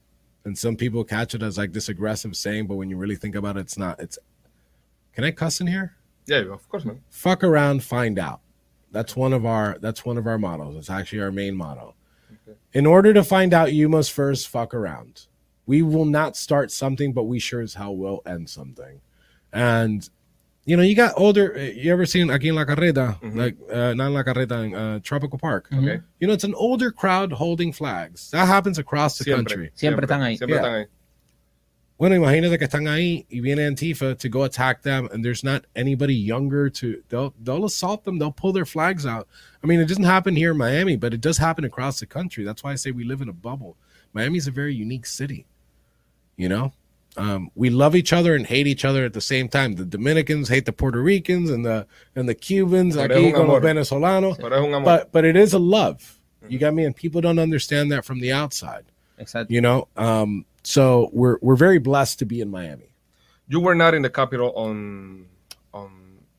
and 0.43 0.57
some 0.57 0.75
people 0.75 1.03
catch 1.03 1.35
it 1.35 1.43
as 1.43 1.57
like 1.57 1.73
this 1.73 1.89
aggressive 1.89 2.35
saying, 2.35 2.67
but 2.67 2.75
when 2.75 2.89
you 2.89 2.97
really 2.97 3.15
think 3.15 3.35
about 3.35 3.57
it, 3.57 3.61
it's 3.61 3.77
not. 3.77 3.99
It's 3.99 4.17
can 5.13 5.23
I 5.23 5.31
cuss 5.31 5.59
in 5.61 5.67
here? 5.67 5.95
Yeah, 6.25 6.51
of 6.51 6.67
course, 6.69 6.85
man. 6.85 7.01
Fuck 7.09 7.43
around, 7.43 7.83
find 7.83 8.19
out. 8.19 8.41
That's 8.91 9.15
one 9.15 9.33
of 9.33 9.45
our 9.45 9.77
that's 9.79 10.05
one 10.05 10.17
of 10.17 10.27
our 10.27 10.37
models. 10.37 10.75
It's 10.75 10.89
actually 10.89 11.21
our 11.21 11.31
main 11.31 11.55
motto. 11.55 11.95
In 12.73 12.85
order 12.85 13.13
to 13.13 13.23
find 13.23 13.53
out, 13.53 13.73
you 13.73 13.89
must 13.89 14.11
first 14.11 14.47
fuck 14.47 14.73
around. 14.73 15.25
We 15.65 15.81
will 15.81 16.05
not 16.05 16.35
start 16.37 16.71
something, 16.71 17.11
but 17.13 17.23
we 17.23 17.39
sure 17.39 17.61
as 17.61 17.73
hell 17.73 17.95
will 17.95 18.21
end 18.25 18.49
something. 18.49 19.01
And 19.51 20.07
you 20.65 20.75
know, 20.75 20.83
you 20.83 20.95
got 20.95 21.13
older. 21.15 21.57
You 21.57 21.91
ever 21.93 22.05
seen 22.05 22.27
aquí 22.27 22.49
en 22.49 22.55
La 22.55 22.65
Carreta, 22.65 23.17
like 23.35 23.55
uh, 23.71 23.93
not 23.93 24.07
in 24.07 24.13
La 24.13 24.23
Carreta, 24.23 24.65
in 24.65 24.75
uh, 24.75 24.99
Tropical 25.01 25.39
Park? 25.39 25.69
Okay. 25.73 26.01
You 26.19 26.27
know, 26.27 26.33
it's 26.33 26.43
an 26.43 26.53
older 26.55 26.91
crowd 26.91 27.31
holding 27.31 27.71
flags. 27.71 28.31
That 28.31 28.47
happens 28.47 28.77
across 28.77 29.17
the 29.17 29.25
country. 29.33 29.71
Siempre 29.75 30.05
están 30.05 30.21
ahí. 30.21 30.37
Siempre 30.37 30.57
Yeah. 30.57 30.61
están 30.63 30.73
ahí. 30.73 30.85
Bueno, 31.97 32.15
imagínate 32.15 32.59
que 32.59 32.65
están 32.65 32.87
ahí 32.87 33.25
y 33.27 33.39
viene 33.39 33.65
Antifa 33.65 34.15
to 34.15 34.29
go 34.29 34.43
attack 34.43 34.83
them, 34.83 35.09
and 35.11 35.25
there's 35.25 35.43
not 35.43 35.65
anybody 35.75 36.13
younger 36.13 36.69
to. 36.69 37.01
They'll 37.09 37.33
they'll 37.41 37.65
assault 37.65 38.03
them. 38.03 38.19
They'll 38.19 38.31
pull 38.31 38.53
their 38.53 38.65
flags 38.65 39.05
out. 39.05 39.27
I 39.63 39.67
mean, 39.67 39.79
it 39.79 39.87
doesn't 39.87 40.03
happen 40.03 40.35
here 40.35 40.51
in 40.51 40.57
Miami, 40.57 40.95
but 40.95 41.13
it 41.13 41.21
does 41.21 41.39
happen 41.39 41.65
across 41.65 41.99
the 41.99 42.05
country. 42.05 42.43
That's 42.43 42.63
why 42.63 42.71
I 42.71 42.75
say 42.75 42.91
we 42.91 43.03
live 43.03 43.21
in 43.21 43.29
a 43.29 43.33
bubble. 43.33 43.77
Miami's 44.13 44.47
a 44.47 44.51
very 44.51 44.75
unique 44.75 45.07
city. 45.07 45.47
You 46.35 46.49
know, 46.49 46.73
um, 47.17 47.49
we 47.55 47.71
love 47.71 47.95
each 47.95 48.13
other 48.13 48.35
and 48.35 48.45
hate 48.45 48.67
each 48.67 48.85
other 48.85 49.03
at 49.03 49.13
the 49.13 49.21
same 49.21 49.49
time. 49.49 49.73
The 49.73 49.85
Dominicans 49.85 50.49
hate 50.49 50.65
the 50.65 50.73
Puerto 50.73 51.01
Ricans, 51.01 51.49
and 51.49 51.65
the 51.65 51.87
and 52.15 52.29
the 52.29 52.35
Cubans 52.35 52.95
Pero 52.95 53.15
aquí 53.15 53.33
con 53.33 53.47
los 53.47 53.61
venezolanos. 53.63 54.37
Pero 54.39 54.55
es 54.55 54.63
un 54.63 54.75
amor. 54.75 54.83
But 54.85 55.11
but 55.11 55.25
it 55.25 55.35
is 55.35 55.53
a 55.53 55.59
love. 55.59 56.19
You 56.47 56.59
got 56.59 56.75
me, 56.75 56.85
and 56.85 56.95
people 56.95 57.21
don't 57.21 57.39
understand 57.39 57.91
that 57.91 58.05
from 58.05 58.19
the 58.19 58.31
outside. 58.31 58.85
Exacto. 59.19 59.49
You 59.49 59.61
know, 59.61 59.87
um, 59.97 60.45
so 60.75 61.09
we're 61.19 61.37
we're 61.45 61.55
very 61.67 61.79
blessed 61.89 62.19
to 62.19 62.25
be 62.25 62.37
in 62.41 62.49
Miami. 62.59 62.89
you 63.47 63.59
were 63.67 63.75
not 63.83 63.93
in 63.97 64.01
the 64.07 64.09
Capitol 64.21 64.49
on 64.65 65.25
on 65.73 65.89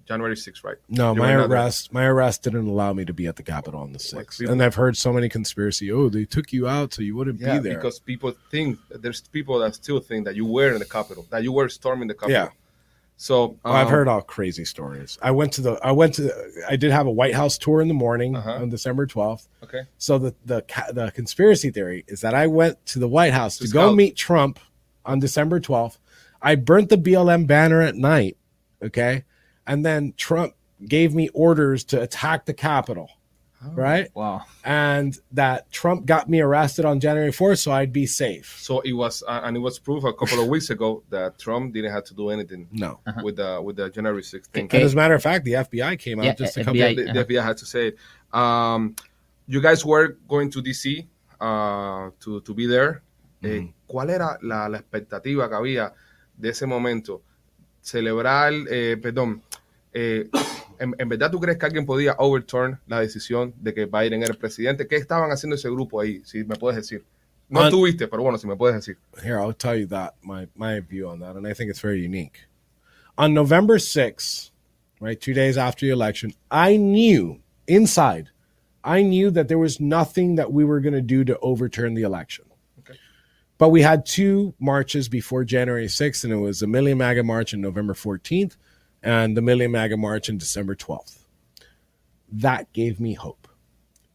January 0.09 0.35
6th, 0.37 0.63
right? 0.65 0.77
No, 0.89 1.13
You 1.15 1.19
my 1.21 1.33
not 1.35 1.49
there. 1.49 1.59
arrest 1.59 1.93
my 1.99 2.05
arrest 2.13 2.43
didn't 2.43 2.67
allow 2.75 2.93
me 2.99 3.05
to 3.11 3.15
be 3.21 3.27
at 3.31 3.37
the 3.41 3.43
Capitol 3.55 3.81
on 3.87 3.91
the 3.97 3.99
sixth. 3.99 4.39
people- 4.39 4.53
And 4.53 4.63
I've 4.63 4.75
heard 4.83 4.95
so 4.97 5.11
many 5.13 5.29
conspiracy. 5.39 5.87
Oh, 5.99 6.09
they 6.17 6.25
took 6.37 6.49
you 6.57 6.63
out 6.77 6.89
so 6.95 7.01
you 7.09 7.15
wouldn't 7.19 7.41
Yeah, 7.41 7.57
be 7.59 7.69
there. 7.69 7.77
because 7.79 7.99
people 8.13 8.31
think 8.53 8.79
there's 9.03 9.21
people 9.39 9.59
that 9.63 9.75
still 9.83 10.01
think 10.09 10.21
that 10.27 10.35
you 10.41 10.47
were 10.57 10.73
in 10.77 10.81
the 10.85 10.91
Capitol, 10.99 11.25
that 11.33 11.43
you 11.47 11.53
were 11.59 11.69
storming 11.69 12.09
the 12.13 12.15
Capitol. 12.23 12.49
Yeah. 12.49 12.49
So 13.21 13.57
Oh, 13.65 13.73
I've 13.73 13.87
um, 13.89 13.93
heard 13.93 14.09
all 14.09 14.23
crazy 14.23 14.65
stories. 14.65 15.19
I 15.21 15.33
went 15.33 15.53
to 15.55 15.61
the 15.61 15.73
I 15.83 15.91
went 15.93 16.15
to 16.15 16.23
the, 16.23 16.65
I 16.69 16.77
did 16.77 16.93
have 16.93 17.07
a 17.07 17.11
White 17.11 17.35
House 17.35 17.59
tour 17.59 17.81
in 17.83 17.89
the 17.89 17.95
morning 17.95 18.37
Uh-huh. 18.37 18.53
on 18.63 18.71
December 18.71 19.07
twelfth. 19.07 19.49
Okay. 19.63 19.83
So 19.99 20.19
the 20.19 20.35
the 20.47 20.65
the 20.93 21.11
conspiracy 21.11 21.71
theory 21.71 22.05
is 22.07 22.21
that 22.21 22.33
I 22.35 22.47
went 22.47 22.85
to 22.87 22.99
the 23.01 23.09
White 23.09 23.33
House 23.33 23.59
To 23.59 23.67
to, 23.67 23.73
go 23.73 23.93
meet 23.93 24.15
Trump 24.17 24.61
on 25.05 25.19
December 25.19 25.59
12th. 25.59 25.97
I 26.43 26.55
burnt 26.55 26.91
the 26.91 26.97
BLM 26.99 27.47
banner 27.47 27.81
at 27.83 27.97
night, 27.97 28.37
okay? 28.83 29.25
And 29.67 29.85
then 29.85 30.13
Trump 30.17 30.55
gave 30.87 31.15
me 31.15 31.29
orders 31.31 31.83
to 31.85 32.01
attack 32.01 32.45
the 32.47 32.53
Capitol, 32.55 33.11
Oh. 33.65 33.71
right? 33.73 34.09
Wow. 34.15 34.43
And 34.63 35.19
that 35.33 35.71
Trump 35.73 36.07
got 36.07 36.29
me 36.29 36.41
arrested 36.41 36.85
on 36.85 37.01
January 37.01 37.33
4th 37.33 37.59
so 37.59 37.73
I'd 37.73 37.93
be 37.93 38.07
safe. 38.07 38.57
So 38.61 38.81
it 38.81 38.93
was, 38.93 39.25
uh, 39.27 39.41
and 39.43 39.57
it 39.57 39.61
was 39.61 39.81
proof 39.81 40.05
a 40.05 40.13
couple 40.13 40.41
of 40.41 40.47
weeks 40.55 40.71
ago 40.71 41.03
that 41.11 41.39
Trump 41.39 41.75
didn't 41.75 41.91
have 41.93 42.05
to 42.05 42.15
do 42.15 42.31
anything 42.31 42.69
No. 42.71 43.01
with 43.23 43.37
the 43.37 43.61
with 43.61 43.77
the 43.77 43.91
January 43.91 44.23
6th 44.23 44.47
thing. 44.47 44.67
Okay. 44.67 44.77
And 44.79 44.85
as 44.87 44.93
a 44.93 44.97
matter 44.97 45.15
of 45.15 45.23
fact, 45.23 45.45
the 45.45 45.53
FBI 45.55 45.99
came 45.99 46.21
out 46.21 46.27
Yeah, 46.27 46.35
just 46.35 46.57
a 46.57 46.61
FBI. 46.61 46.65
couple 46.65 46.81
the, 47.05 47.09
of 47.21 47.29
the 47.29 47.35
FBI 47.35 47.43
had 47.43 47.57
to 47.59 47.67
say 47.67 47.89
it. 47.89 47.97
Um, 48.33 48.95
you 49.49 49.61
guys 49.61 49.85
were 49.85 50.17
going 50.29 50.51
to 50.51 50.63
DC 50.63 51.07
uh, 51.41 52.11
to, 52.21 52.41
to 52.43 52.55
be 52.55 52.67
there. 52.67 53.03
Eh, 53.43 53.67
¿Cuál 53.89 54.11
era 54.11 54.39
la, 54.43 54.69
la 54.69 54.79
expectativa 54.79 55.49
que 55.49 55.55
había 55.57 55.93
de 56.37 56.49
ese 56.51 56.67
momento? 56.67 57.23
Celebrar, 57.81 58.53
eh, 58.71 58.97
perdón, 59.01 59.43
eh, 59.95 60.29
en, 60.81 60.95
en 60.99 61.09
verdad 61.09 61.31
tú 61.31 61.39
crees 61.41 61.59
que 61.59 61.67
alguien 61.67 61.85
podía 61.87 62.15
overturn 62.19 62.79
la 62.87 63.01
decisión 63.01 63.55
de 63.61 63.73
que 63.75 63.87
Biden 63.87 64.23
era 64.23 64.33
el 64.33 64.39
presidente? 64.39 64.87
¿Qué 64.87 64.97
estaban 64.97 65.31
haciendo 65.31 65.57
ese 65.57 65.69
grupo 65.71 66.01
ahí? 66.01 66.23
Si 66.25 66.45
me 66.45 66.57
puedes 66.57 66.77
decir. 66.77 67.05
No 67.51 67.61
Ah. 67.63 67.71
tuviste, 67.71 68.07
pero 68.09 68.23
bueno, 68.23 68.37
si 68.39 68.47
me 68.47 68.57
puedes 68.57 68.77
decir. 68.77 68.99
here 69.23 69.39
i'll 69.41 69.55
tell 69.55 69.75
you 69.75 69.87
that 69.87 70.15
my 70.23 70.47
my 70.55 70.81
view 70.81 71.09
on 71.09 71.19
that 71.21 71.35
and 71.37 71.47
i 71.47 71.55
think 71.55 71.71
it's 71.71 71.81
very 71.81 71.99
unique 72.05 72.41
on 73.17 73.33
november 73.33 73.79
6th 73.79 74.51
right 75.01 75.19
two 75.21 75.33
days 75.33 75.57
after 75.57 75.87
the 75.87 75.91
election 75.93 76.33
i 76.51 76.77
knew 76.77 77.41
inside 77.67 78.29
i 78.85 79.01
knew 79.03 79.31
that 79.31 79.49
there 79.49 79.59
was 79.59 79.81
nothing 79.81 80.37
that 80.37 80.53
we 80.53 80.63
were 80.65 80.79
going 80.81 80.93
to 80.95 81.01
do 81.01 81.25
to 81.25 81.39
overturn 81.41 81.95
the 81.95 82.03
election 82.03 82.45
Okay. 82.81 82.99
but 83.57 83.71
we 83.71 83.81
had 83.83 84.05
two 84.05 84.53
marches 84.61 85.09
before 85.09 85.43
january 85.43 85.87
6th 85.89 86.25
and 86.25 86.33
it 86.33 86.37
was 86.37 86.61
the 86.61 86.67
million 86.67 86.99
maga 86.99 87.23
march 87.25 87.55
on 87.55 87.61
november 87.63 87.95
14th 87.95 88.57
and 89.03 89.37
the 89.37 89.43
million 89.43 89.71
maga 89.71 89.97
march 89.97 90.29
on 90.29 90.39
december 90.39 90.75
12th 90.75 91.19
that 92.31 92.73
gave 92.73 93.01
me 93.01 93.15
hope 93.15 93.49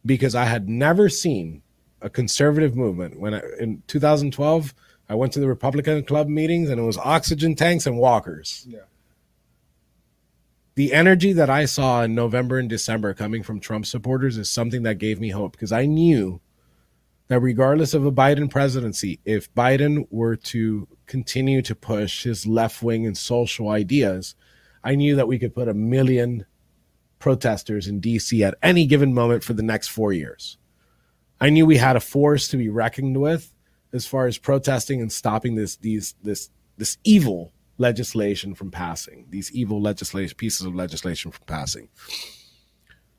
because 0.04 0.34
i 0.34 0.44
had 0.44 0.68
never 0.68 1.08
seen 1.08 1.62
a 2.04 2.10
conservative 2.10 2.76
movement. 2.76 3.18
When 3.18 3.34
I, 3.34 3.40
in 3.58 3.82
2012, 3.88 4.74
I 5.08 5.14
went 5.14 5.32
to 5.32 5.40
the 5.40 5.48
Republican 5.48 6.04
Club 6.04 6.28
meetings 6.28 6.68
and 6.68 6.78
it 6.78 6.84
was 6.84 6.98
oxygen 6.98 7.56
tanks 7.56 7.86
and 7.86 7.96
walkers. 7.96 8.66
Yeah. 8.68 8.80
The 10.74 10.92
energy 10.92 11.32
that 11.32 11.48
I 11.48 11.64
saw 11.64 12.02
in 12.02 12.14
November 12.14 12.58
and 12.58 12.68
December 12.68 13.14
coming 13.14 13.42
from 13.42 13.58
Trump 13.58 13.86
supporters 13.86 14.36
is 14.36 14.50
something 14.50 14.82
that 14.82 14.98
gave 14.98 15.18
me 15.18 15.30
hope 15.30 15.52
because 15.52 15.72
I 15.72 15.86
knew 15.86 16.40
that 17.28 17.40
regardless 17.40 17.94
of 17.94 18.04
a 18.04 18.12
Biden 18.12 18.50
presidency, 18.50 19.18
if 19.24 19.52
Biden 19.54 20.06
were 20.10 20.36
to 20.36 20.86
continue 21.06 21.62
to 21.62 21.74
push 21.74 22.24
his 22.24 22.46
left 22.46 22.82
wing 22.82 23.06
and 23.06 23.16
social 23.16 23.70
ideas, 23.70 24.34
I 24.84 24.94
knew 24.94 25.16
that 25.16 25.26
we 25.26 25.38
could 25.38 25.54
put 25.54 25.66
a 25.66 25.74
million 25.74 26.46
protesters 27.18 27.88
in 27.88 28.00
DC 28.00 28.46
at 28.46 28.54
any 28.62 28.86
given 28.86 29.14
moment 29.14 29.42
for 29.42 29.54
the 29.54 29.62
next 29.62 29.88
four 29.88 30.12
years. 30.12 30.58
I 31.40 31.50
knew 31.50 31.66
we 31.66 31.78
had 31.78 31.96
a 31.96 32.00
force 32.00 32.48
to 32.48 32.56
be 32.56 32.68
reckoned 32.68 33.20
with 33.20 33.52
as 33.92 34.06
far 34.06 34.26
as 34.26 34.38
protesting 34.38 35.00
and 35.00 35.10
stopping 35.10 35.54
this 35.54 35.76
these 35.76 36.14
this 36.22 36.50
this 36.76 36.98
evil 37.02 37.52
legislation 37.78 38.54
from 38.54 38.70
passing, 38.70 39.26
these 39.30 39.50
evil 39.52 39.80
legislation 39.80 40.36
pieces 40.36 40.66
of 40.66 40.74
legislation 40.74 41.30
from 41.30 41.44
passing. 41.46 41.88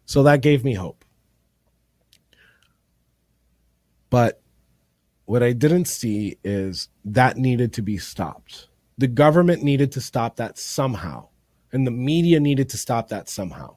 So 0.05 0.23
that 0.23 0.41
gave 0.41 0.63
me 0.63 0.75
hope. 0.75 1.03
But 4.09 4.41
what 5.25 5.41
I 5.41 5.53
didn't 5.53 5.85
see 5.85 6.37
is 6.43 6.89
that 7.03 7.37
needed 7.37 7.73
to 7.73 7.81
be 7.81 7.97
stopped. 7.97 8.67
The 8.97 9.07
government 9.07 9.63
needed 9.63 9.91
to 9.93 10.01
stop 10.01 10.37
that 10.37 10.57
somehow, 10.57 11.29
and 11.75 11.85
the 11.85 11.91
media 11.91 12.39
needed 12.39 12.69
to 12.69 12.77
stop 12.77 13.09
that 13.09 13.27
somehow. 13.27 13.75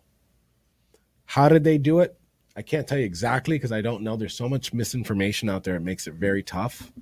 How 1.25 1.49
did 1.49 1.65
they 1.65 1.79
do 1.79 1.99
it? 1.99 2.17
I 2.57 2.63
can't 2.63 2.87
tell 2.87 2.97
you 2.97 3.05
exactly 3.05 3.57
because 3.57 3.73
I 3.73 3.81
don't 3.81 4.05
know. 4.05 4.17
There's 4.17 4.37
so 4.37 4.49
much 4.49 4.73
misinformation 4.73 5.51
out 5.51 5.65
there, 5.65 5.75
it 5.75 5.81
makes 5.81 6.07
it 6.07 6.15
very 6.15 6.45
tough. 6.45 6.93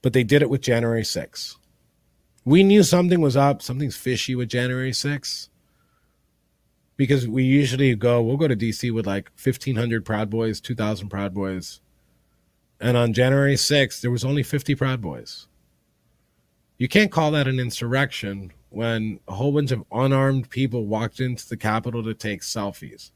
But 0.00 0.14
they 0.14 0.24
did 0.24 0.40
it 0.40 0.48
with 0.48 0.62
January 0.62 1.02
6th. 1.02 1.56
We 2.46 2.62
knew 2.62 2.82
something 2.82 3.20
was 3.20 3.36
up, 3.36 3.60
something's 3.60 3.98
fishy 3.98 4.34
with 4.34 4.48
January 4.48 4.92
6th. 4.92 5.48
Because 6.96 7.28
we 7.28 7.44
usually 7.44 7.94
go, 7.94 8.22
we'll 8.22 8.38
go 8.38 8.48
to 8.48 8.56
DC 8.56 8.90
with 8.94 9.06
like 9.06 9.30
1,500 9.42 10.06
Proud 10.06 10.30
Boys, 10.30 10.58
2,000 10.62 11.10
Proud 11.10 11.34
Boys. 11.34 11.82
And 12.80 12.96
on 12.96 13.12
January 13.12 13.56
6th, 13.56 14.00
there 14.00 14.10
was 14.10 14.24
only 14.24 14.42
50 14.42 14.74
Proud 14.74 15.02
Boys. 15.02 15.48
You 16.78 16.88
can't 16.88 17.12
call 17.12 17.30
that 17.32 17.46
an 17.46 17.60
insurrection 17.60 18.54
when 18.70 19.20
a 19.28 19.34
whole 19.34 19.52
bunch 19.52 19.70
of 19.72 19.84
unarmed 19.92 20.48
people 20.50 20.86
walked 20.86 21.20
into 21.20 21.48
the 21.48 21.56
Capitol 21.56 22.02
to 22.04 22.14
take 22.14 22.40
selfies. 22.42 23.10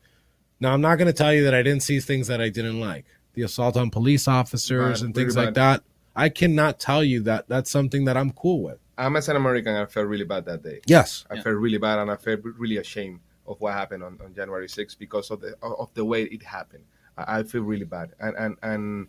Now, 0.61 0.73
I'm 0.73 0.81
not 0.81 0.97
going 0.97 1.07
to 1.07 1.13
tell 1.13 1.33
you 1.33 1.45
that 1.45 1.55
I 1.55 1.63
didn't 1.63 1.83
see 1.83 2.01
things 2.01 2.27
that 2.29 2.41
I 2.41 2.49
didn't 2.49 2.81
like. 2.81 3.07
The 3.35 3.43
assault 3.43 3.77
on 3.77 3.91
police 3.91 4.29
officers 4.29 5.01
Bad, 5.01 5.07
and 5.07 5.15
things 5.15 5.35
really 5.35 5.47
like 5.47 5.55
bad. 5.55 5.81
that. 5.81 5.85
I 6.17 6.29
cannot 6.29 6.79
tell 6.79 7.03
you 7.03 7.21
that 7.23 7.49
that's 7.49 7.71
something 7.71 8.05
that 8.05 8.17
I'm 8.17 8.31
cool 8.33 8.63
with. 8.63 8.79
I'm 8.97 9.17
as 9.17 9.29
an 9.29 9.35
American, 9.37 9.75
I 9.75 9.87
felt 9.87 10.07
really 10.07 10.25
bad 10.25 10.45
that 10.45 10.63
day. 10.63 10.81
Yes. 10.87 11.25
I 11.31 11.35
Yeah. 11.35 11.43
felt 11.43 11.57
really 11.57 11.79
bad, 11.79 11.99
and 11.99 12.11
I 12.11 12.17
felt 12.17 12.41
really 12.45 12.77
ashamed 12.77 13.21
of 13.47 13.61
what 13.61 13.75
happened 13.75 14.05
on, 14.05 14.19
on 14.25 14.33
January 14.35 14.69
6th 14.69 14.97
because 14.99 15.31
of 15.31 15.41
the 15.41 15.57
of 15.63 15.91
the 15.95 16.05
way 16.05 16.23
it 16.25 16.43
happened. 16.45 16.85
I, 17.19 17.39
I 17.41 17.43
feel 17.43 17.63
really 17.63 17.85
bad, 17.85 18.13
and 18.21 18.37
and 18.37 18.57
and 18.63 19.09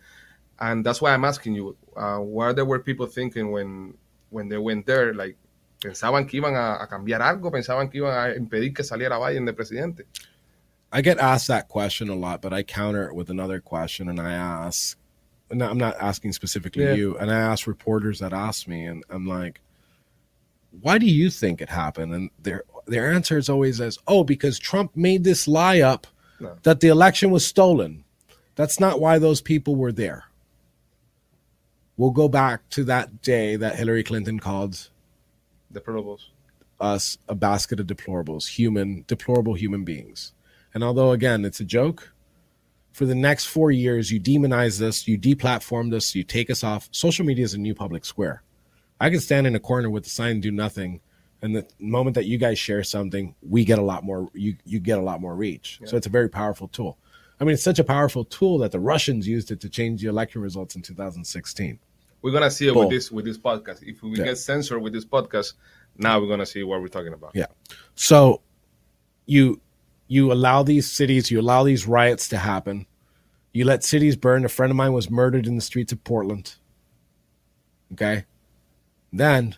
and 0.60 0.86
that's 0.86 1.02
why 1.02 1.14
I'm 1.14 1.24
asking 1.26 1.54
you, 1.54 1.78
uh, 1.96 2.18
what 2.18 2.56
there 2.56 2.66
were 2.66 2.80
people 2.80 3.06
thinking 3.06 3.52
when 3.52 3.94
when 4.32 4.50
they 4.50 4.58
went 4.58 4.88
there, 4.88 5.14
like 5.14 5.38
pensaban 5.90 6.28
que 6.28 6.38
iban 6.42 6.56
a, 6.56 6.82
a 6.84 6.88
cambiar 6.88 7.22
algo, 7.22 7.52
pensaban 7.52 7.90
que 7.92 8.00
iban 8.02 8.14
a 8.14 8.36
impedir 8.36 8.74
que 8.74 8.84
saliera 8.84 9.18
Biden 9.20 9.46
de 9.46 9.54
presidente. 9.54 10.04
I 10.92 11.02
get 11.02 11.20
asked 11.20 11.48
that 11.48 11.68
question 11.68 12.10
a 12.10 12.16
lot, 12.16 12.42
but 12.42 12.54
I 12.54 12.64
counter 12.64 13.08
it 13.08 13.16
with 13.16 13.30
another 13.30 13.60
question, 13.60 14.08
and 14.08 14.20
I 14.20 14.34
ask, 14.34 14.98
no, 15.52 15.68
I'm 15.70 15.78
not 15.78 15.96
asking 16.00 16.34
specifically 16.34 16.84
Yeah. 16.86 16.94
you, 16.96 17.18
and 17.18 17.30
I 17.30 17.36
ask 17.38 17.68
reporters 17.68 18.20
that 18.20 18.34
ask 18.34 18.68
me, 18.68 18.86
and 18.86 19.04
I'm 19.10 19.28
like, 19.28 19.60
why 20.82 20.98
do 20.98 21.06
you 21.06 21.30
think 21.30 21.62
it 21.62 21.70
happened? 21.70 22.14
And 22.14 22.30
their 22.42 22.64
their 22.88 23.12
answer 23.12 23.38
is 23.38 23.50
always 23.50 23.82
as, 23.82 23.98
oh, 24.08 24.24
because 24.24 24.60
Trump 24.60 24.96
made 24.96 25.24
this 25.24 25.48
lie 25.48 25.82
up 25.82 26.06
No. 26.40 26.56
that 26.64 26.80
the 26.82 26.88
election 26.90 27.32
was 27.32 27.44
stolen. 27.46 28.04
That's 28.56 28.80
not 28.80 29.00
why 29.00 29.18
those 29.18 29.42
people 29.42 29.76
were 29.76 29.92
there. 29.92 30.26
We'll 31.98 32.12
go 32.12 32.28
back 32.30 32.70
to 32.72 32.84
that 32.86 33.22
day 33.22 33.56
that 33.56 33.76
Hillary 33.78 34.04
Clinton 34.04 34.40
called 34.40 34.90
The 35.76 35.82
probables. 35.82 36.28
us 36.80 37.18
a 37.28 37.36
basket 37.36 37.82
of 37.82 37.88
deplorables, 37.88 38.48
human, 38.48 39.04
deplorable 39.08 39.56
human 39.56 39.84
beings. 39.84 40.32
And 40.74 40.86
although, 40.86 41.12
again, 41.12 41.44
it's 41.44 41.60
a 41.60 41.66
joke, 41.66 42.14
for 42.94 43.06
the 43.06 43.14
next 43.14 43.48
four 43.48 43.72
years, 43.72 44.10
you 44.10 44.22
demonize 44.22 44.80
this, 44.80 45.06
you 45.06 45.18
deplatform 45.18 45.92
this, 45.92 46.16
you 46.16 46.24
take 46.24 46.50
us 46.50 46.64
off. 46.64 46.88
Social 46.92 47.26
media 47.26 47.44
is 47.44 47.54
a 47.54 47.58
new 47.58 47.76
public 47.76 48.06
square. 48.06 48.42
I 49.02 49.10
can 49.10 49.20
stand 49.20 49.48
in 49.48 49.56
a 49.56 49.60
corner 49.60 49.90
with 49.90 50.06
a 50.06 50.10
sign 50.10 50.32
and 50.32 50.42
do 50.42 50.50
nothing. 50.50 51.02
And 51.42 51.58
the 51.58 51.68
moment 51.78 52.16
that 52.16 52.24
you 52.24 52.38
guys 52.38 52.58
share 52.58 52.86
something, 52.86 53.36
we 53.42 53.66
get 53.66 53.80
a 53.80 53.82
lot 53.82 54.06
more, 54.06 54.30
you, 54.34 54.56
you 54.64 54.80
get 54.80 54.98
a 54.98 55.02
lot 55.02 55.20
more 55.20 55.36
reach. 55.36 55.82
So 55.84 55.98
it's 55.98 56.08
a 56.08 56.10
very 56.10 56.30
powerful 56.30 56.70
tool. 56.70 56.98
I 57.38 57.44
mean, 57.44 57.56
it's 57.56 57.64
such 57.64 57.80
a 57.80 57.84
powerful 57.84 58.24
tool 58.24 58.60
that 58.60 58.72
the 58.72 58.80
Russians 58.80 59.28
used 59.28 59.52
it 59.52 59.60
to 59.60 59.70
change 59.70 60.02
the 60.02 60.08
election 60.08 60.42
results 60.42 60.78
in 60.78 60.82
2016. 60.82 61.80
We're 62.26 62.32
gonna 62.32 62.50
see 62.50 62.68
it 62.68 62.74
Bull. 62.74 62.86
with 62.86 62.90
this 62.90 63.12
with 63.12 63.24
this 63.24 63.38
podcast. 63.38 63.84
If 63.84 64.02
we 64.02 64.18
Yeah. 64.18 64.26
get 64.26 64.40
censored 64.40 64.82
with 64.82 64.94
this 64.94 65.06
podcast, 65.06 65.54
now 65.96 66.20
we're 66.20 66.28
gonna 66.28 66.48
see 66.48 66.64
what 66.64 66.82
we're 66.82 66.88
talking 66.88 67.14
about. 67.14 67.34
Yeah. 67.36 67.46
So 67.94 68.42
you 69.28 69.62
you 70.08 70.34
allow 70.34 70.64
these 70.64 70.92
cities, 70.92 71.30
you 71.30 71.40
allow 71.40 71.64
these 71.64 71.86
riots 71.86 72.28
to 72.30 72.38
happen. 72.40 72.88
You 73.54 73.64
let 73.66 73.84
cities 73.84 74.16
burn. 74.16 74.44
A 74.44 74.50
friend 74.50 74.72
of 74.72 74.76
mine 74.76 74.92
was 74.92 75.08
murdered 75.08 75.46
in 75.46 75.56
the 75.56 75.62
streets 75.62 75.92
of 75.94 76.04
Portland. 76.04 76.56
Okay? 77.92 78.26
Then 79.14 79.54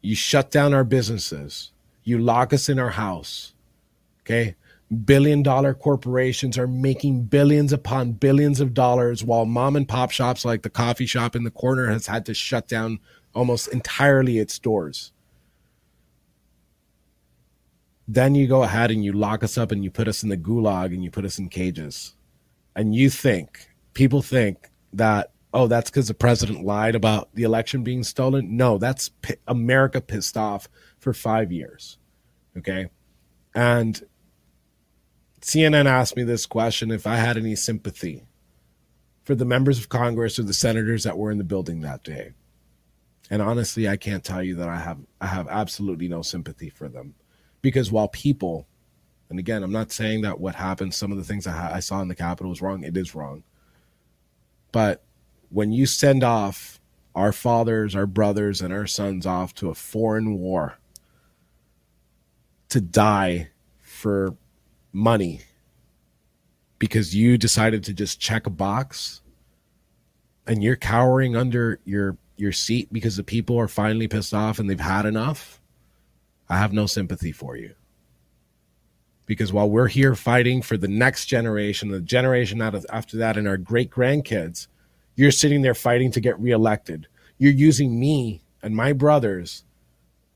you 0.00 0.14
shut 0.14 0.52
down 0.52 0.72
our 0.72 0.84
businesses. 0.84 1.72
You 2.04 2.20
lock 2.20 2.52
us 2.52 2.68
in 2.68 2.78
our 2.78 2.90
house. 2.90 3.54
Okay? 4.20 4.54
Billion 5.04 5.42
dollar 5.42 5.74
corporations 5.74 6.56
are 6.56 6.66
making 6.66 7.24
billions 7.24 7.72
upon 7.72 8.12
billions 8.12 8.60
of 8.60 8.72
dollars 8.72 9.22
while 9.22 9.44
mom 9.44 9.76
and 9.76 9.86
pop 9.86 10.10
shops 10.10 10.44
like 10.44 10.62
the 10.62 10.70
coffee 10.70 11.06
shop 11.06 11.36
in 11.36 11.44
the 11.44 11.50
corner 11.50 11.88
has 11.88 12.06
had 12.06 12.24
to 12.26 12.34
shut 12.34 12.68
down 12.68 12.98
almost 13.34 13.68
entirely 13.68 14.38
its 14.38 14.58
doors. 14.58 15.12
Then 18.06 18.34
you 18.34 18.46
go 18.46 18.62
ahead 18.62 18.90
and 18.90 19.04
you 19.04 19.12
lock 19.12 19.44
us 19.44 19.58
up 19.58 19.70
and 19.70 19.84
you 19.84 19.90
put 19.90 20.08
us 20.08 20.22
in 20.22 20.30
the 20.30 20.38
gulag 20.38 20.86
and 20.86 21.04
you 21.04 21.10
put 21.10 21.26
us 21.26 21.38
in 21.38 21.50
cages. 21.50 22.14
And 22.74 22.94
you 22.94 23.10
think 23.10 23.68
people 23.92 24.22
think 24.22 24.70
that 24.94 25.32
oh 25.52 25.66
that's 25.66 25.90
because 25.90 26.08
the 26.08 26.14
president 26.14 26.64
lied 26.64 26.94
about 26.94 27.28
the 27.34 27.42
election 27.42 27.82
being 27.84 28.02
stolen? 28.02 28.56
No 28.56 28.78
that's 28.78 29.10
pi- 29.10 29.36
america 29.46 30.00
pissed 30.00 30.36
off 30.36 30.68
for 30.98 31.12
five 31.12 31.52
years 31.52 31.98
okay? 32.58 32.90
And 33.54 34.00
cnn 35.40 35.86
asked 35.86 36.16
me 36.16 36.22
this 36.24 36.46
question 36.46 36.90
if 36.90 37.06
i 37.06 37.16
had 37.16 37.36
any 37.36 37.54
sympathy 37.54 38.24
for 39.28 39.34
the 39.34 39.44
members 39.44 39.78
of 39.78 39.90
congress 39.90 40.38
or 40.38 40.42
the 40.42 40.54
senators 40.54 41.04
that 41.04 41.18
were 41.18 41.30
in 41.30 41.36
the 41.36 41.44
building 41.44 41.82
that 41.82 42.02
day. 42.02 42.32
And 43.28 43.42
honestly 43.42 43.86
i 43.86 43.98
can't 43.98 44.24
tell 44.24 44.42
you 44.42 44.54
that 44.54 44.70
i 44.70 44.78
have 44.78 44.96
i 45.20 45.26
have 45.26 45.46
absolutely 45.48 46.08
no 46.08 46.22
sympathy 46.22 46.70
for 46.70 46.88
them. 46.88 47.14
Because 47.60 47.92
while 47.92 48.08
people 48.08 48.66
and 49.28 49.38
again 49.38 49.62
i'm 49.62 49.70
not 49.70 49.92
saying 49.92 50.22
that 50.22 50.40
what 50.40 50.54
happened 50.54 50.94
some 50.94 51.12
of 51.12 51.18
the 51.18 51.24
things 51.24 51.46
I, 51.46 51.50
ha- 51.50 51.72
I 51.74 51.80
saw 51.80 52.00
in 52.00 52.08
the 52.08 52.14
capitol 52.14 52.48
was 52.48 52.62
wrong 52.62 52.82
it 52.84 52.96
is 52.96 53.14
wrong. 53.14 53.42
But 54.72 55.04
when 55.50 55.72
you 55.72 55.84
send 55.84 56.24
off 56.24 56.80
our 57.14 57.32
fathers 57.32 57.94
our 57.94 58.06
brothers 58.06 58.62
and 58.62 58.72
our 58.72 58.86
sons 58.86 59.26
off 59.26 59.54
to 59.56 59.68
a 59.68 59.74
foreign 59.74 60.38
war 60.38 60.78
to 62.70 62.80
die 62.80 63.50
for 63.82 64.38
money 64.92 65.40
because 66.78 67.14
you 67.14 67.38
decided 67.38 67.84
to 67.84 67.92
just 67.92 68.20
check 68.20 68.46
a 68.46 68.50
box 68.50 69.20
and 70.46 70.62
you're 70.62 70.76
cowering 70.76 71.36
under 71.36 71.78
your 71.84 72.16
your 72.36 72.52
seat 72.52 72.92
because 72.92 73.16
the 73.16 73.24
people 73.24 73.58
are 73.58 73.68
finally 73.68 74.06
pissed 74.06 74.32
off 74.32 74.58
and 74.58 74.70
they've 74.70 74.78
had 74.78 75.04
enough 75.04 75.60
I 76.48 76.58
have 76.58 76.72
no 76.72 76.86
sympathy 76.86 77.32
for 77.32 77.56
you. 77.56 77.74
Because 79.26 79.52
while 79.52 79.68
we're 79.68 79.88
here 79.88 80.14
fighting 80.14 80.62
for 80.62 80.78
the 80.78 80.88
next 80.88 81.26
generation, 81.26 81.90
the 81.90 82.00
generation 82.00 82.62
after 82.62 83.18
that, 83.18 83.36
and 83.36 83.46
our 83.46 83.58
great 83.58 83.90
grandkids, 83.90 84.68
you're 85.16 85.30
sitting 85.30 85.60
there 85.60 85.74
fighting 85.74 86.10
to 86.12 86.20
get 86.20 86.40
reelected. 86.40 87.06
You're 87.36 87.52
using 87.52 88.00
me 88.00 88.42
and 88.62 88.74
my 88.74 88.94
brothers 88.94 89.64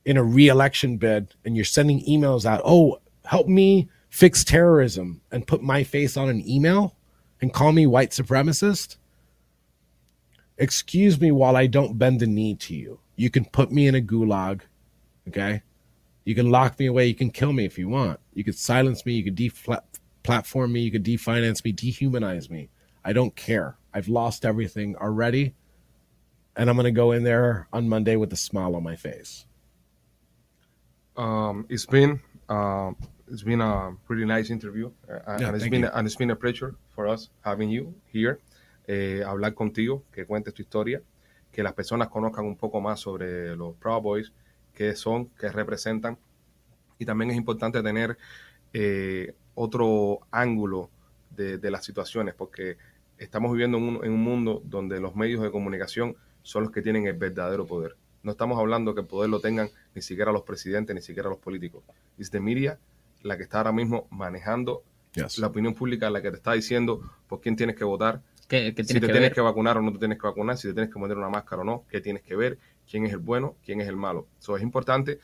in 0.04 0.16
a 0.16 0.24
reelection 0.24 0.98
bid, 0.98 1.34
and 1.44 1.56
you're 1.56 1.64
sending 1.64 2.04
emails 2.04 2.44
out. 2.44 2.60
Oh, 2.64 3.00
help 3.24 3.48
me 3.48 3.88
fix 4.12 4.44
terrorism 4.44 5.22
and 5.32 5.46
put 5.46 5.62
my 5.62 5.82
face 5.82 6.18
on 6.18 6.28
an 6.28 6.46
email 6.46 6.94
and 7.40 7.50
call 7.50 7.72
me 7.72 7.86
white 7.86 8.10
supremacist. 8.10 8.98
Excuse 10.58 11.18
me 11.18 11.32
while 11.32 11.56
I 11.56 11.66
don't 11.66 11.96
bend 11.98 12.20
the 12.20 12.26
knee 12.26 12.54
to 12.56 12.74
you. 12.74 13.00
You 13.16 13.30
can 13.30 13.46
put 13.46 13.72
me 13.72 13.86
in 13.86 13.94
a 13.94 14.02
gulag, 14.02 14.60
okay? 15.28 15.62
You 16.24 16.34
can 16.34 16.50
lock 16.50 16.78
me 16.78 16.86
away. 16.86 17.06
You 17.06 17.14
can 17.14 17.30
kill 17.30 17.54
me 17.54 17.64
if 17.64 17.78
you 17.78 17.88
want. 17.88 18.20
You 18.34 18.44
could 18.44 18.54
silence 18.54 19.06
me. 19.06 19.14
You 19.14 19.24
could 19.24 19.36
deplatform 19.36 20.72
me. 20.72 20.80
You 20.82 20.90
could 20.90 21.04
definance 21.04 21.64
me, 21.64 21.72
dehumanize 21.72 22.50
me. 22.50 22.68
I 23.02 23.14
don't 23.14 23.34
care. 23.34 23.78
I've 23.94 24.08
lost 24.08 24.44
everything 24.44 24.94
already. 24.96 25.54
And 26.54 26.68
I'm 26.68 26.76
going 26.76 26.84
to 26.84 26.90
go 26.90 27.12
in 27.12 27.24
there 27.24 27.66
on 27.72 27.88
Monday 27.88 28.16
with 28.16 28.30
a 28.34 28.36
smile 28.36 28.76
on 28.76 28.82
my 28.82 28.94
face. 28.94 29.46
Um, 31.16 31.64
it's 31.70 31.86
been 31.86 32.20
um, 32.50 32.96
it's 33.32 33.42
been 33.42 33.62
a 33.62 33.96
pretty 34.06 34.26
nice 34.26 34.50
interview, 34.50 34.90
uh, 35.08 35.38
Yeah, 35.40 35.48
and 35.48 35.56
it's 35.56 35.68
been 35.68 35.84
and 35.84 36.06
it's 36.06 36.16
been 36.16 36.30
a 36.30 36.36
pleasure 36.36 36.74
for 36.94 37.08
us 37.08 37.30
having 37.42 37.70
you 37.70 37.94
here, 38.12 38.38
eh, 38.86 39.22
hablar 39.24 39.54
contigo, 39.54 40.02
que 40.12 40.26
cuentes 40.26 40.52
tu 40.52 40.62
historia, 40.62 41.00
que 41.50 41.62
las 41.62 41.72
personas 41.72 42.08
conozcan 42.08 42.44
un 42.44 42.56
poco 42.56 42.80
más 42.80 43.00
sobre 43.00 43.56
los 43.56 43.74
Proud 43.76 44.02
Boys, 44.02 44.32
qué 44.74 44.94
son, 44.94 45.30
qué 45.40 45.48
representan, 45.50 46.18
y 46.98 47.06
también 47.06 47.30
es 47.30 47.36
importante 47.38 47.82
tener 47.82 48.18
eh, 48.74 49.34
otro 49.54 50.20
ángulo 50.30 50.90
de, 51.30 51.56
de, 51.56 51.70
las 51.70 51.84
situaciones, 51.84 52.34
porque 52.34 52.76
estamos 53.16 53.52
viviendo 53.52 53.78
en 53.78 53.84
un, 53.84 54.04
en 54.04 54.12
un, 54.12 54.22
mundo 54.22 54.62
donde 54.66 55.00
los 55.00 55.16
medios 55.16 55.42
de 55.42 55.50
comunicación 55.50 56.16
son 56.42 56.64
los 56.64 56.72
que 56.72 56.82
tienen 56.82 57.06
el 57.06 57.14
verdadero 57.14 57.66
poder. 57.66 57.96
No 58.22 58.32
estamos 58.32 58.58
hablando 58.58 58.94
que 58.94 59.00
el 59.00 59.06
poder 59.06 59.30
lo 59.30 59.40
tengan 59.40 59.70
ni 59.94 60.02
siquiera 60.02 60.32
los 60.32 60.42
presidentes, 60.42 60.94
ni 60.94 61.02
siquiera 61.02 61.30
los 61.30 61.38
políticos. 61.38 61.82
Es 62.18 62.30
de 62.30 62.38
media 62.38 62.78
la 63.22 63.36
que 63.36 63.42
está 63.44 63.58
ahora 63.58 63.72
mismo 63.72 64.06
manejando 64.10 64.82
yes. 65.14 65.38
la 65.38 65.48
opinión 65.48 65.74
pública, 65.74 66.10
la 66.10 66.22
que 66.22 66.30
te 66.30 66.36
está 66.36 66.52
diciendo 66.52 67.02
por 67.28 67.40
quién 67.40 67.56
tienes 67.56 67.76
que 67.76 67.84
votar, 67.84 68.20
¿Qué, 68.48 68.74
qué 68.74 68.84
si 68.84 68.94
te 68.94 69.00
que 69.00 69.06
tienes 69.06 69.22
ver? 69.22 69.32
que 69.32 69.40
vacunar 69.40 69.78
o 69.78 69.82
no 69.82 69.92
te 69.92 69.98
tienes 69.98 70.18
que 70.18 70.26
vacunar, 70.26 70.56
si 70.58 70.68
te 70.68 70.74
tienes 70.74 70.92
que 70.92 71.00
poner 71.00 71.16
una 71.16 71.28
máscara 71.28 71.62
o 71.62 71.64
no, 71.64 71.84
qué 71.88 72.00
tienes 72.00 72.22
que 72.22 72.36
ver, 72.36 72.58
quién 72.90 73.06
es 73.06 73.12
el 73.12 73.18
bueno, 73.18 73.56
quién 73.64 73.80
es 73.80 73.88
el 73.88 73.96
malo. 73.96 74.26
Eso 74.38 74.56
es 74.56 74.62
importante 74.62 75.20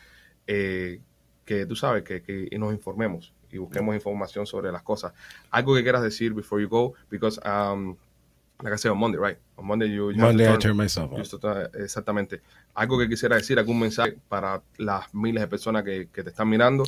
eh, 0.46 1.00
que 1.44 1.66
tú 1.66 1.76
sabes, 1.76 2.02
que, 2.04 2.22
que 2.22 2.48
nos 2.58 2.72
informemos 2.72 3.34
y 3.50 3.58
busquemos 3.58 3.94
información 3.94 4.46
sobre 4.46 4.72
las 4.72 4.82
cosas. 4.82 5.12
Algo 5.50 5.74
que 5.74 5.82
quieras 5.82 6.02
decir 6.02 6.32
before 6.32 6.62
you 6.62 6.68
go, 6.68 6.94
because 7.10 7.40
um, 7.44 7.96
like 8.62 8.74
I 8.74 8.78
said 8.78 8.92
on 8.92 8.98
Monday, 8.98 9.18
right? 9.18 9.38
On 9.56 9.66
Monday 9.66 9.88
you, 9.88 10.10
you 10.10 10.20
Monday 10.20 10.44
have 10.44 10.56
I 10.56 10.58
turn 10.58 10.76
myself 10.76 11.12
off. 11.12 11.18
Justo, 11.18 11.40
exactamente. 11.74 12.40
Algo 12.74 12.98
que 12.98 13.08
quisiera 13.08 13.36
decir, 13.36 13.58
algún 13.58 13.78
mensaje 13.78 14.16
para 14.28 14.62
las 14.76 15.12
miles 15.14 15.42
de 15.42 15.48
personas 15.48 15.84
que, 15.84 16.08
que 16.12 16.22
te 16.22 16.30
están 16.30 16.48
mirando. 16.48 16.84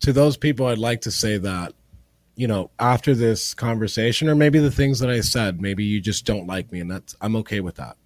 To 0.00 0.12
those 0.12 0.36
people, 0.36 0.66
I'd 0.66 0.78
like 0.78 1.02
to 1.02 1.10
say 1.10 1.38
that, 1.38 1.74
you 2.34 2.46
know, 2.46 2.70
after 2.78 3.14
this 3.14 3.52
conversation, 3.54 4.28
or 4.28 4.34
maybe 4.34 4.58
the 4.58 4.70
things 4.70 4.98
that 5.00 5.10
I 5.10 5.20
said, 5.20 5.60
maybe 5.60 5.84
you 5.84 6.00
just 6.00 6.24
don't 6.24 6.46
like 6.46 6.72
me, 6.72 6.80
and 6.80 6.90
that's 6.90 7.14
I'm 7.20 7.36
okay 7.36 7.60
with 7.60 7.76
that. 7.76 7.96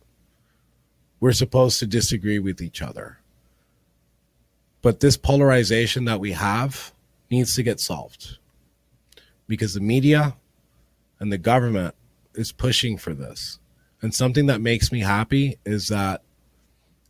We're 1.21 1.33
supposed 1.33 1.79
to 1.79 1.87
disagree 1.87 2.39
with 2.39 2.61
each 2.61 2.83
other. 2.83 3.19
But 4.83 5.01
this 5.01 5.17
polarization 5.17 6.05
that 6.05 6.21
we 6.21 6.33
have 6.33 6.93
needs 7.31 7.55
to 7.55 7.63
get 7.63 7.81
solved 7.81 8.39
because 9.47 9.75
the 9.75 9.81
media 9.81 10.37
and 11.19 11.33
the 11.33 11.39
government 11.39 11.95
is 12.35 12.53
pushing 12.53 12.99
for 12.99 13.15
this. 13.15 13.59
And 14.03 14.13
something 14.15 14.47
that 14.47 14.61
makes 14.61 14.93
me 14.93 15.01
happy 15.01 15.57
is 15.65 15.89
that 15.89 16.23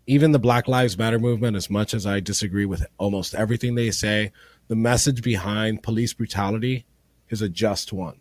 even 0.07 0.32
the 0.32 0.39
Black 0.39 0.68
Lives 0.68 0.97
Matter 0.99 1.18
movement, 1.18 1.57
as 1.57 1.70
much 1.70 1.95
as 1.95 2.07
I 2.07 2.20
disagree 2.20 2.66
with 2.66 2.87
almost 2.99 3.35
everything 3.35 3.74
they 3.74 3.91
say, 3.91 4.30
the 4.69 4.77
message 4.77 5.23
behind 5.23 5.83
police 5.83 6.15
brutality 6.15 6.87
is 7.29 7.43
a 7.43 7.49
just 7.49 7.93
one. 7.93 8.21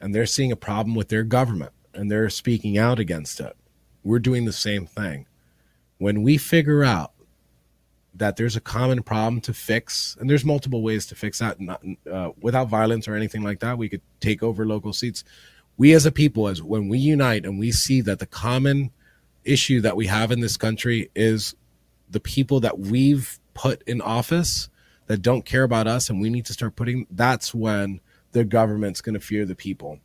And 0.00 0.14
they're 0.14 0.26
seeing 0.26 0.52
a 0.52 0.56
problem 0.56 0.94
with 0.94 1.08
their 1.08 1.22
government 1.22 1.72
and 1.94 2.10
they're 2.10 2.30
speaking 2.30 2.78
out 2.78 2.98
against 2.98 3.40
it. 3.40 3.56
We're 4.02 4.18
doing 4.18 4.44
the 4.44 4.52
same 4.52 4.86
thing. 4.86 5.26
When 5.98 6.22
we 6.22 6.36
figure 6.38 6.82
out 6.82 7.12
that 8.14 8.36
there's 8.36 8.56
a 8.56 8.60
common 8.60 9.02
problem 9.02 9.40
to 9.42 9.54
fix, 9.54 10.16
and 10.20 10.28
there's 10.28 10.44
multiple 10.44 10.82
ways 10.82 11.06
to 11.06 11.14
fix 11.14 11.38
that 11.38 11.60
not, 11.60 11.82
uh, 12.10 12.30
without 12.40 12.68
violence 12.68 13.08
or 13.08 13.14
anything 13.14 13.42
like 13.42 13.60
that, 13.60 13.78
we 13.78 13.88
could 13.88 14.02
take 14.20 14.42
over 14.42 14.66
local 14.66 14.92
seats. 14.92 15.24
We 15.76 15.94
as 15.94 16.04
a 16.04 16.12
people, 16.12 16.48
as 16.48 16.62
when 16.62 16.88
we 16.88 16.98
unite 16.98 17.44
and 17.44 17.58
we 17.58 17.72
see 17.72 18.00
that 18.02 18.18
the 18.18 18.26
common 18.26 18.90
issue 19.44 19.80
that 19.80 19.96
we 19.96 20.06
have 20.06 20.30
in 20.30 20.40
this 20.40 20.56
country 20.56 21.10
is 21.14 21.54
the 22.10 22.20
people 22.20 22.60
that 22.60 22.78
we've 22.78 23.38
put 23.54 23.82
in 23.82 24.00
office 24.00 24.68
that 25.06 25.22
don't 25.22 25.44
care 25.44 25.64
about 25.64 25.86
us 25.86 26.08
and 26.08 26.20
we 26.20 26.30
need 26.30 26.46
to 26.46 26.52
start 26.52 26.76
putting 26.76 27.06
that's 27.10 27.54
when 27.54 28.00
the 28.32 28.44
government's 28.44 29.00
going 29.00 29.14
to 29.14 29.20
fear 29.20 29.44
the 29.44 29.54
people. 29.54 29.98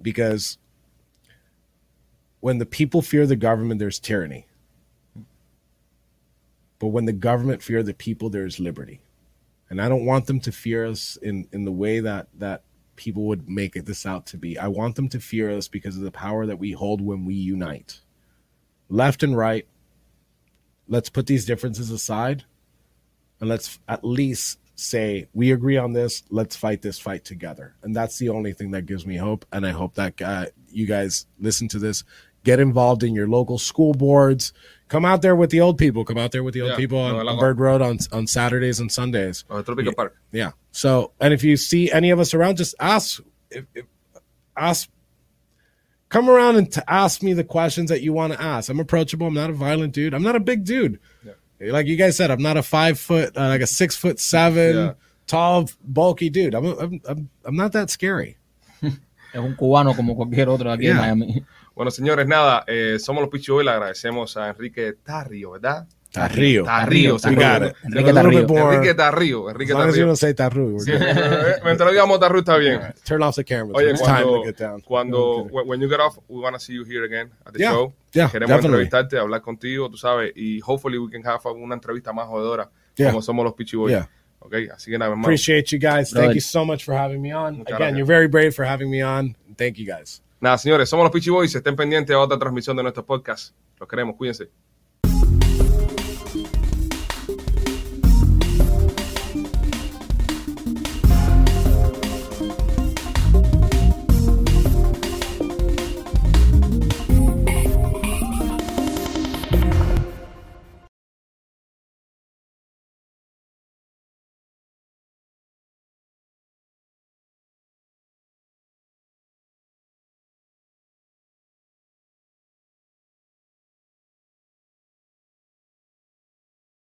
Because 0.00 0.58
when 2.40 2.58
the 2.58 2.66
people 2.66 3.02
fear 3.02 3.26
the 3.26 3.36
government 3.36 3.78
there's 3.78 3.98
tyranny. 3.98 4.46
But 6.78 6.88
when 6.88 7.06
the 7.06 7.12
government 7.12 7.62
fear 7.62 7.82
the 7.82 7.94
people 7.94 8.30
there's 8.30 8.60
liberty. 8.60 9.00
And 9.68 9.80
i 9.80 9.88
don't 9.88 10.06
want 10.06 10.26
them 10.26 10.40
to 10.40 10.52
fear 10.52 10.86
us 10.86 11.18
in 11.20 11.48
in 11.52 11.64
the 11.64 11.72
way 11.72 12.00
that 12.00 12.28
that 12.34 12.62
people 12.94 13.24
would 13.24 13.48
make 13.48 13.74
this 13.74 14.06
out 14.06 14.26
to 14.26 14.38
be. 14.38 14.58
I 14.58 14.68
want 14.68 14.96
them 14.96 15.08
to 15.10 15.20
fear 15.20 15.50
us 15.50 15.68
because 15.68 15.96
of 15.96 16.02
the 16.02 16.10
power 16.10 16.46
that 16.46 16.58
we 16.58 16.72
hold 16.72 17.02
when 17.02 17.26
we 17.26 17.34
unite. 17.34 18.00
Left 18.88 19.22
and 19.22 19.36
right 19.36 19.66
let's 20.88 21.08
put 21.08 21.26
these 21.26 21.44
differences 21.44 21.90
aside 21.90 22.44
and 23.40 23.48
let's 23.48 23.78
at 23.88 24.04
least 24.04 24.58
say 24.78 25.26
we 25.32 25.52
agree 25.52 25.76
on 25.76 25.92
this. 25.92 26.22
Let's 26.30 26.56
fight 26.56 26.82
this 26.82 26.98
fight 26.98 27.24
together. 27.24 27.74
And 27.82 27.94
that's 27.96 28.18
the 28.18 28.28
only 28.28 28.52
thing 28.52 28.72
that 28.72 28.86
gives 28.86 29.06
me 29.06 29.16
hope. 29.16 29.46
And 29.52 29.66
i 29.66 29.70
hope 29.70 29.94
that 29.94 30.20
uh, 30.20 30.46
you 30.68 30.86
guys 30.86 31.26
listen 31.38 31.68
to 31.68 31.78
this. 31.78 32.04
Get 32.44 32.60
involved 32.60 33.02
in 33.02 33.14
your 33.14 33.26
local 33.26 33.58
school 33.58 33.92
boards. 33.92 34.52
Come 34.88 35.04
out 35.04 35.20
there 35.20 35.34
with 35.34 35.50
the 35.50 35.60
old 35.60 35.78
people. 35.78 36.04
Come 36.04 36.18
out 36.18 36.30
there 36.30 36.44
with 36.44 36.54
the 36.54 36.60
old 36.60 36.70
Yeah, 36.72 36.76
people 36.76 36.98
on, 36.98 37.26
on 37.26 37.38
bird 37.38 37.58
road 37.58 37.82
on 37.82 37.98
on 38.12 38.26
saturdays 38.26 38.78
and 38.78 38.92
sundays. 38.92 39.44
Or 39.48 39.62
Tropical 39.62 39.92
Yeah. 39.92 39.96
Park. 39.96 40.16
yeah. 40.30 40.50
So 40.70 41.12
and 41.20 41.34
if 41.34 41.42
you 41.42 41.56
see 41.56 41.90
any 41.90 42.10
of 42.10 42.20
us 42.20 42.34
around 42.34 42.56
just 42.58 42.74
ask 42.78 43.20
if, 43.50 43.64
if 43.74 43.84
ask 44.56 44.88
come 46.08 46.30
around 46.30 46.54
and 46.56 46.70
to 46.72 46.88
ask 46.92 47.20
me 47.22 47.32
the 47.32 47.42
questions 47.44 47.90
that 47.90 48.00
you 48.02 48.12
want 48.12 48.32
to 48.32 48.40
ask. 48.40 48.68
I'm 48.70 48.78
approachable. 48.78 49.26
I'm 49.26 49.34
not 49.34 49.50
a 49.50 49.54
violent 49.54 49.92
dude. 49.92 50.14
I'm 50.14 50.22
not 50.22 50.36
a 50.36 50.40
big 50.40 50.64
dude 50.64 51.00
like 51.60 51.86
you 51.86 51.96
guys 51.96 52.16
said 52.16 52.30
i'm 52.30 52.42
not 52.42 52.56
a 52.56 52.62
five 52.62 52.98
foot 52.98 53.36
uh, 53.36 53.48
like 53.48 53.62
a 53.62 53.66
six 53.66 53.96
foot 53.96 54.18
seven 54.20 54.74
Yeah. 54.76 54.92
tall 55.26 55.68
bulky 55.82 56.30
dude 56.30 56.54
I'm, 56.54 56.66
I'm 56.66 57.00
i'm 57.08 57.28
i'm 57.44 57.56
not 57.56 57.72
that 57.72 57.90
scary 57.90 58.36
Es 58.82 59.40
un 59.40 59.54
cubano 59.54 59.94
como 59.94 60.14
cualquier 60.16 60.48
otro 60.48 60.70
aquí 60.72 60.86
en 60.86 60.96
Miami. 60.96 61.44
Bueno, 61.74 61.90
señores, 61.90 62.26
nada, 62.26 62.64
eh, 62.66 62.96
somos 62.98 63.20
los 63.20 63.28
Pichy 63.30 63.52
Boy. 63.52 63.64
Le 63.66 63.70
agradecemos 63.72 64.34
a 64.38 64.48
Enrique 64.48 64.94
Tarrio, 65.04 65.50
¿verdad? 65.50 65.86
Tarrio. 66.16 66.64
Tarrio, 66.64 67.16
You 67.30 67.36
got 67.36 67.62
it. 67.62 67.76
Enrique 67.84 68.12
more- 68.46 68.74
Enrique 68.74 68.94
Tarrio. 68.94 69.50
Enrique 69.50 69.72
as 69.72 69.78
long 69.78 69.88
as 69.88 69.96
you 69.96 70.02
Tarrio. 70.02 70.06
don't 70.06 70.16
say 70.16 70.34
Tarru, 70.34 70.72
we're 70.72 70.84
Sí, 70.84 70.92
mientras 71.64 71.90
digamos 71.92 72.18
Tarrio 72.20 72.38
está 72.40 72.56
bien. 72.58 72.80
turn 73.04 73.22
off 73.22 73.36
the 73.36 73.44
cameras 73.44 73.76
Oye, 73.76 73.90
it's 73.90 74.02
time 74.02 74.22
to 74.22 74.24
cuando, 74.28 74.44
get 74.44 74.56
down 74.58 74.80
cuando 74.80 75.48
No, 75.52 75.62
when 75.64 75.80
you 75.80 75.88
get 75.88 76.00
off, 76.00 76.18
we 76.28 76.40
want 76.40 76.54
to 76.54 76.60
see 76.60 76.74
you 76.74 76.84
here 76.84 77.04
again 77.04 77.30
at 77.44 77.52
the 77.52 77.60
Yeah, 77.60 77.72
show. 77.72 77.92
yeah, 78.12 78.28
Queremos 78.30 78.48
definitely. 78.56 78.84
entrevistarte, 78.86 79.18
hablar 79.18 79.42
contigo, 79.42 79.88
tú 79.90 79.96
sabes, 79.96 80.32
y 80.34 80.60
hopefully 80.60 80.98
we 80.98 81.10
can 81.10 81.22
have 81.26 81.40
una 81.54 81.74
entrevista 81.74 82.12
más 82.12 82.26
jodedora 82.26 82.70
Yeah. 82.96 83.10
como 83.10 83.20
somos 83.22 83.44
los 83.44 83.54
Pichi 83.54 83.76
Boys. 83.76 83.92
Yeah. 83.92 84.08
Ok, 84.38 84.54
así 84.72 84.90
que 84.90 84.98
nada, 84.98 85.10
hermano. 85.10 85.26
appreciate 85.26 85.64
you 85.70 85.78
guys 85.80 86.12
Brother. 86.12 86.28
thank 86.28 86.34
you 86.36 86.40
so 86.40 86.64
much 86.64 86.84
for 86.84 86.94
having 86.94 87.20
me 87.20 87.34
on 87.34 87.58
Muchas 87.58 87.74
again 87.74 87.78
gracias. 87.94 87.98
you're 87.98 88.06
very 88.06 88.28
brave 88.28 88.52
for 88.54 88.64
having 88.64 88.88
me 88.90 89.02
on 89.02 89.36
thank 89.56 89.76
you 89.76 89.84
guys 89.86 90.22
Nada, 90.40 90.58
señores, 90.58 90.88
somos 90.88 91.02
los 91.04 91.10
Pichi 91.12 91.30
Boys. 91.30 91.54
Estén 91.54 91.74
pendientes 91.74 92.14
a 92.14 92.18
otra 92.18 92.38
transmisión 92.38 92.76
de 92.76 92.82
nuestro 92.82 93.04
podcast. 93.06 93.54
Los 93.80 93.88
queremos, 93.88 94.16
cuídense. 94.16 94.50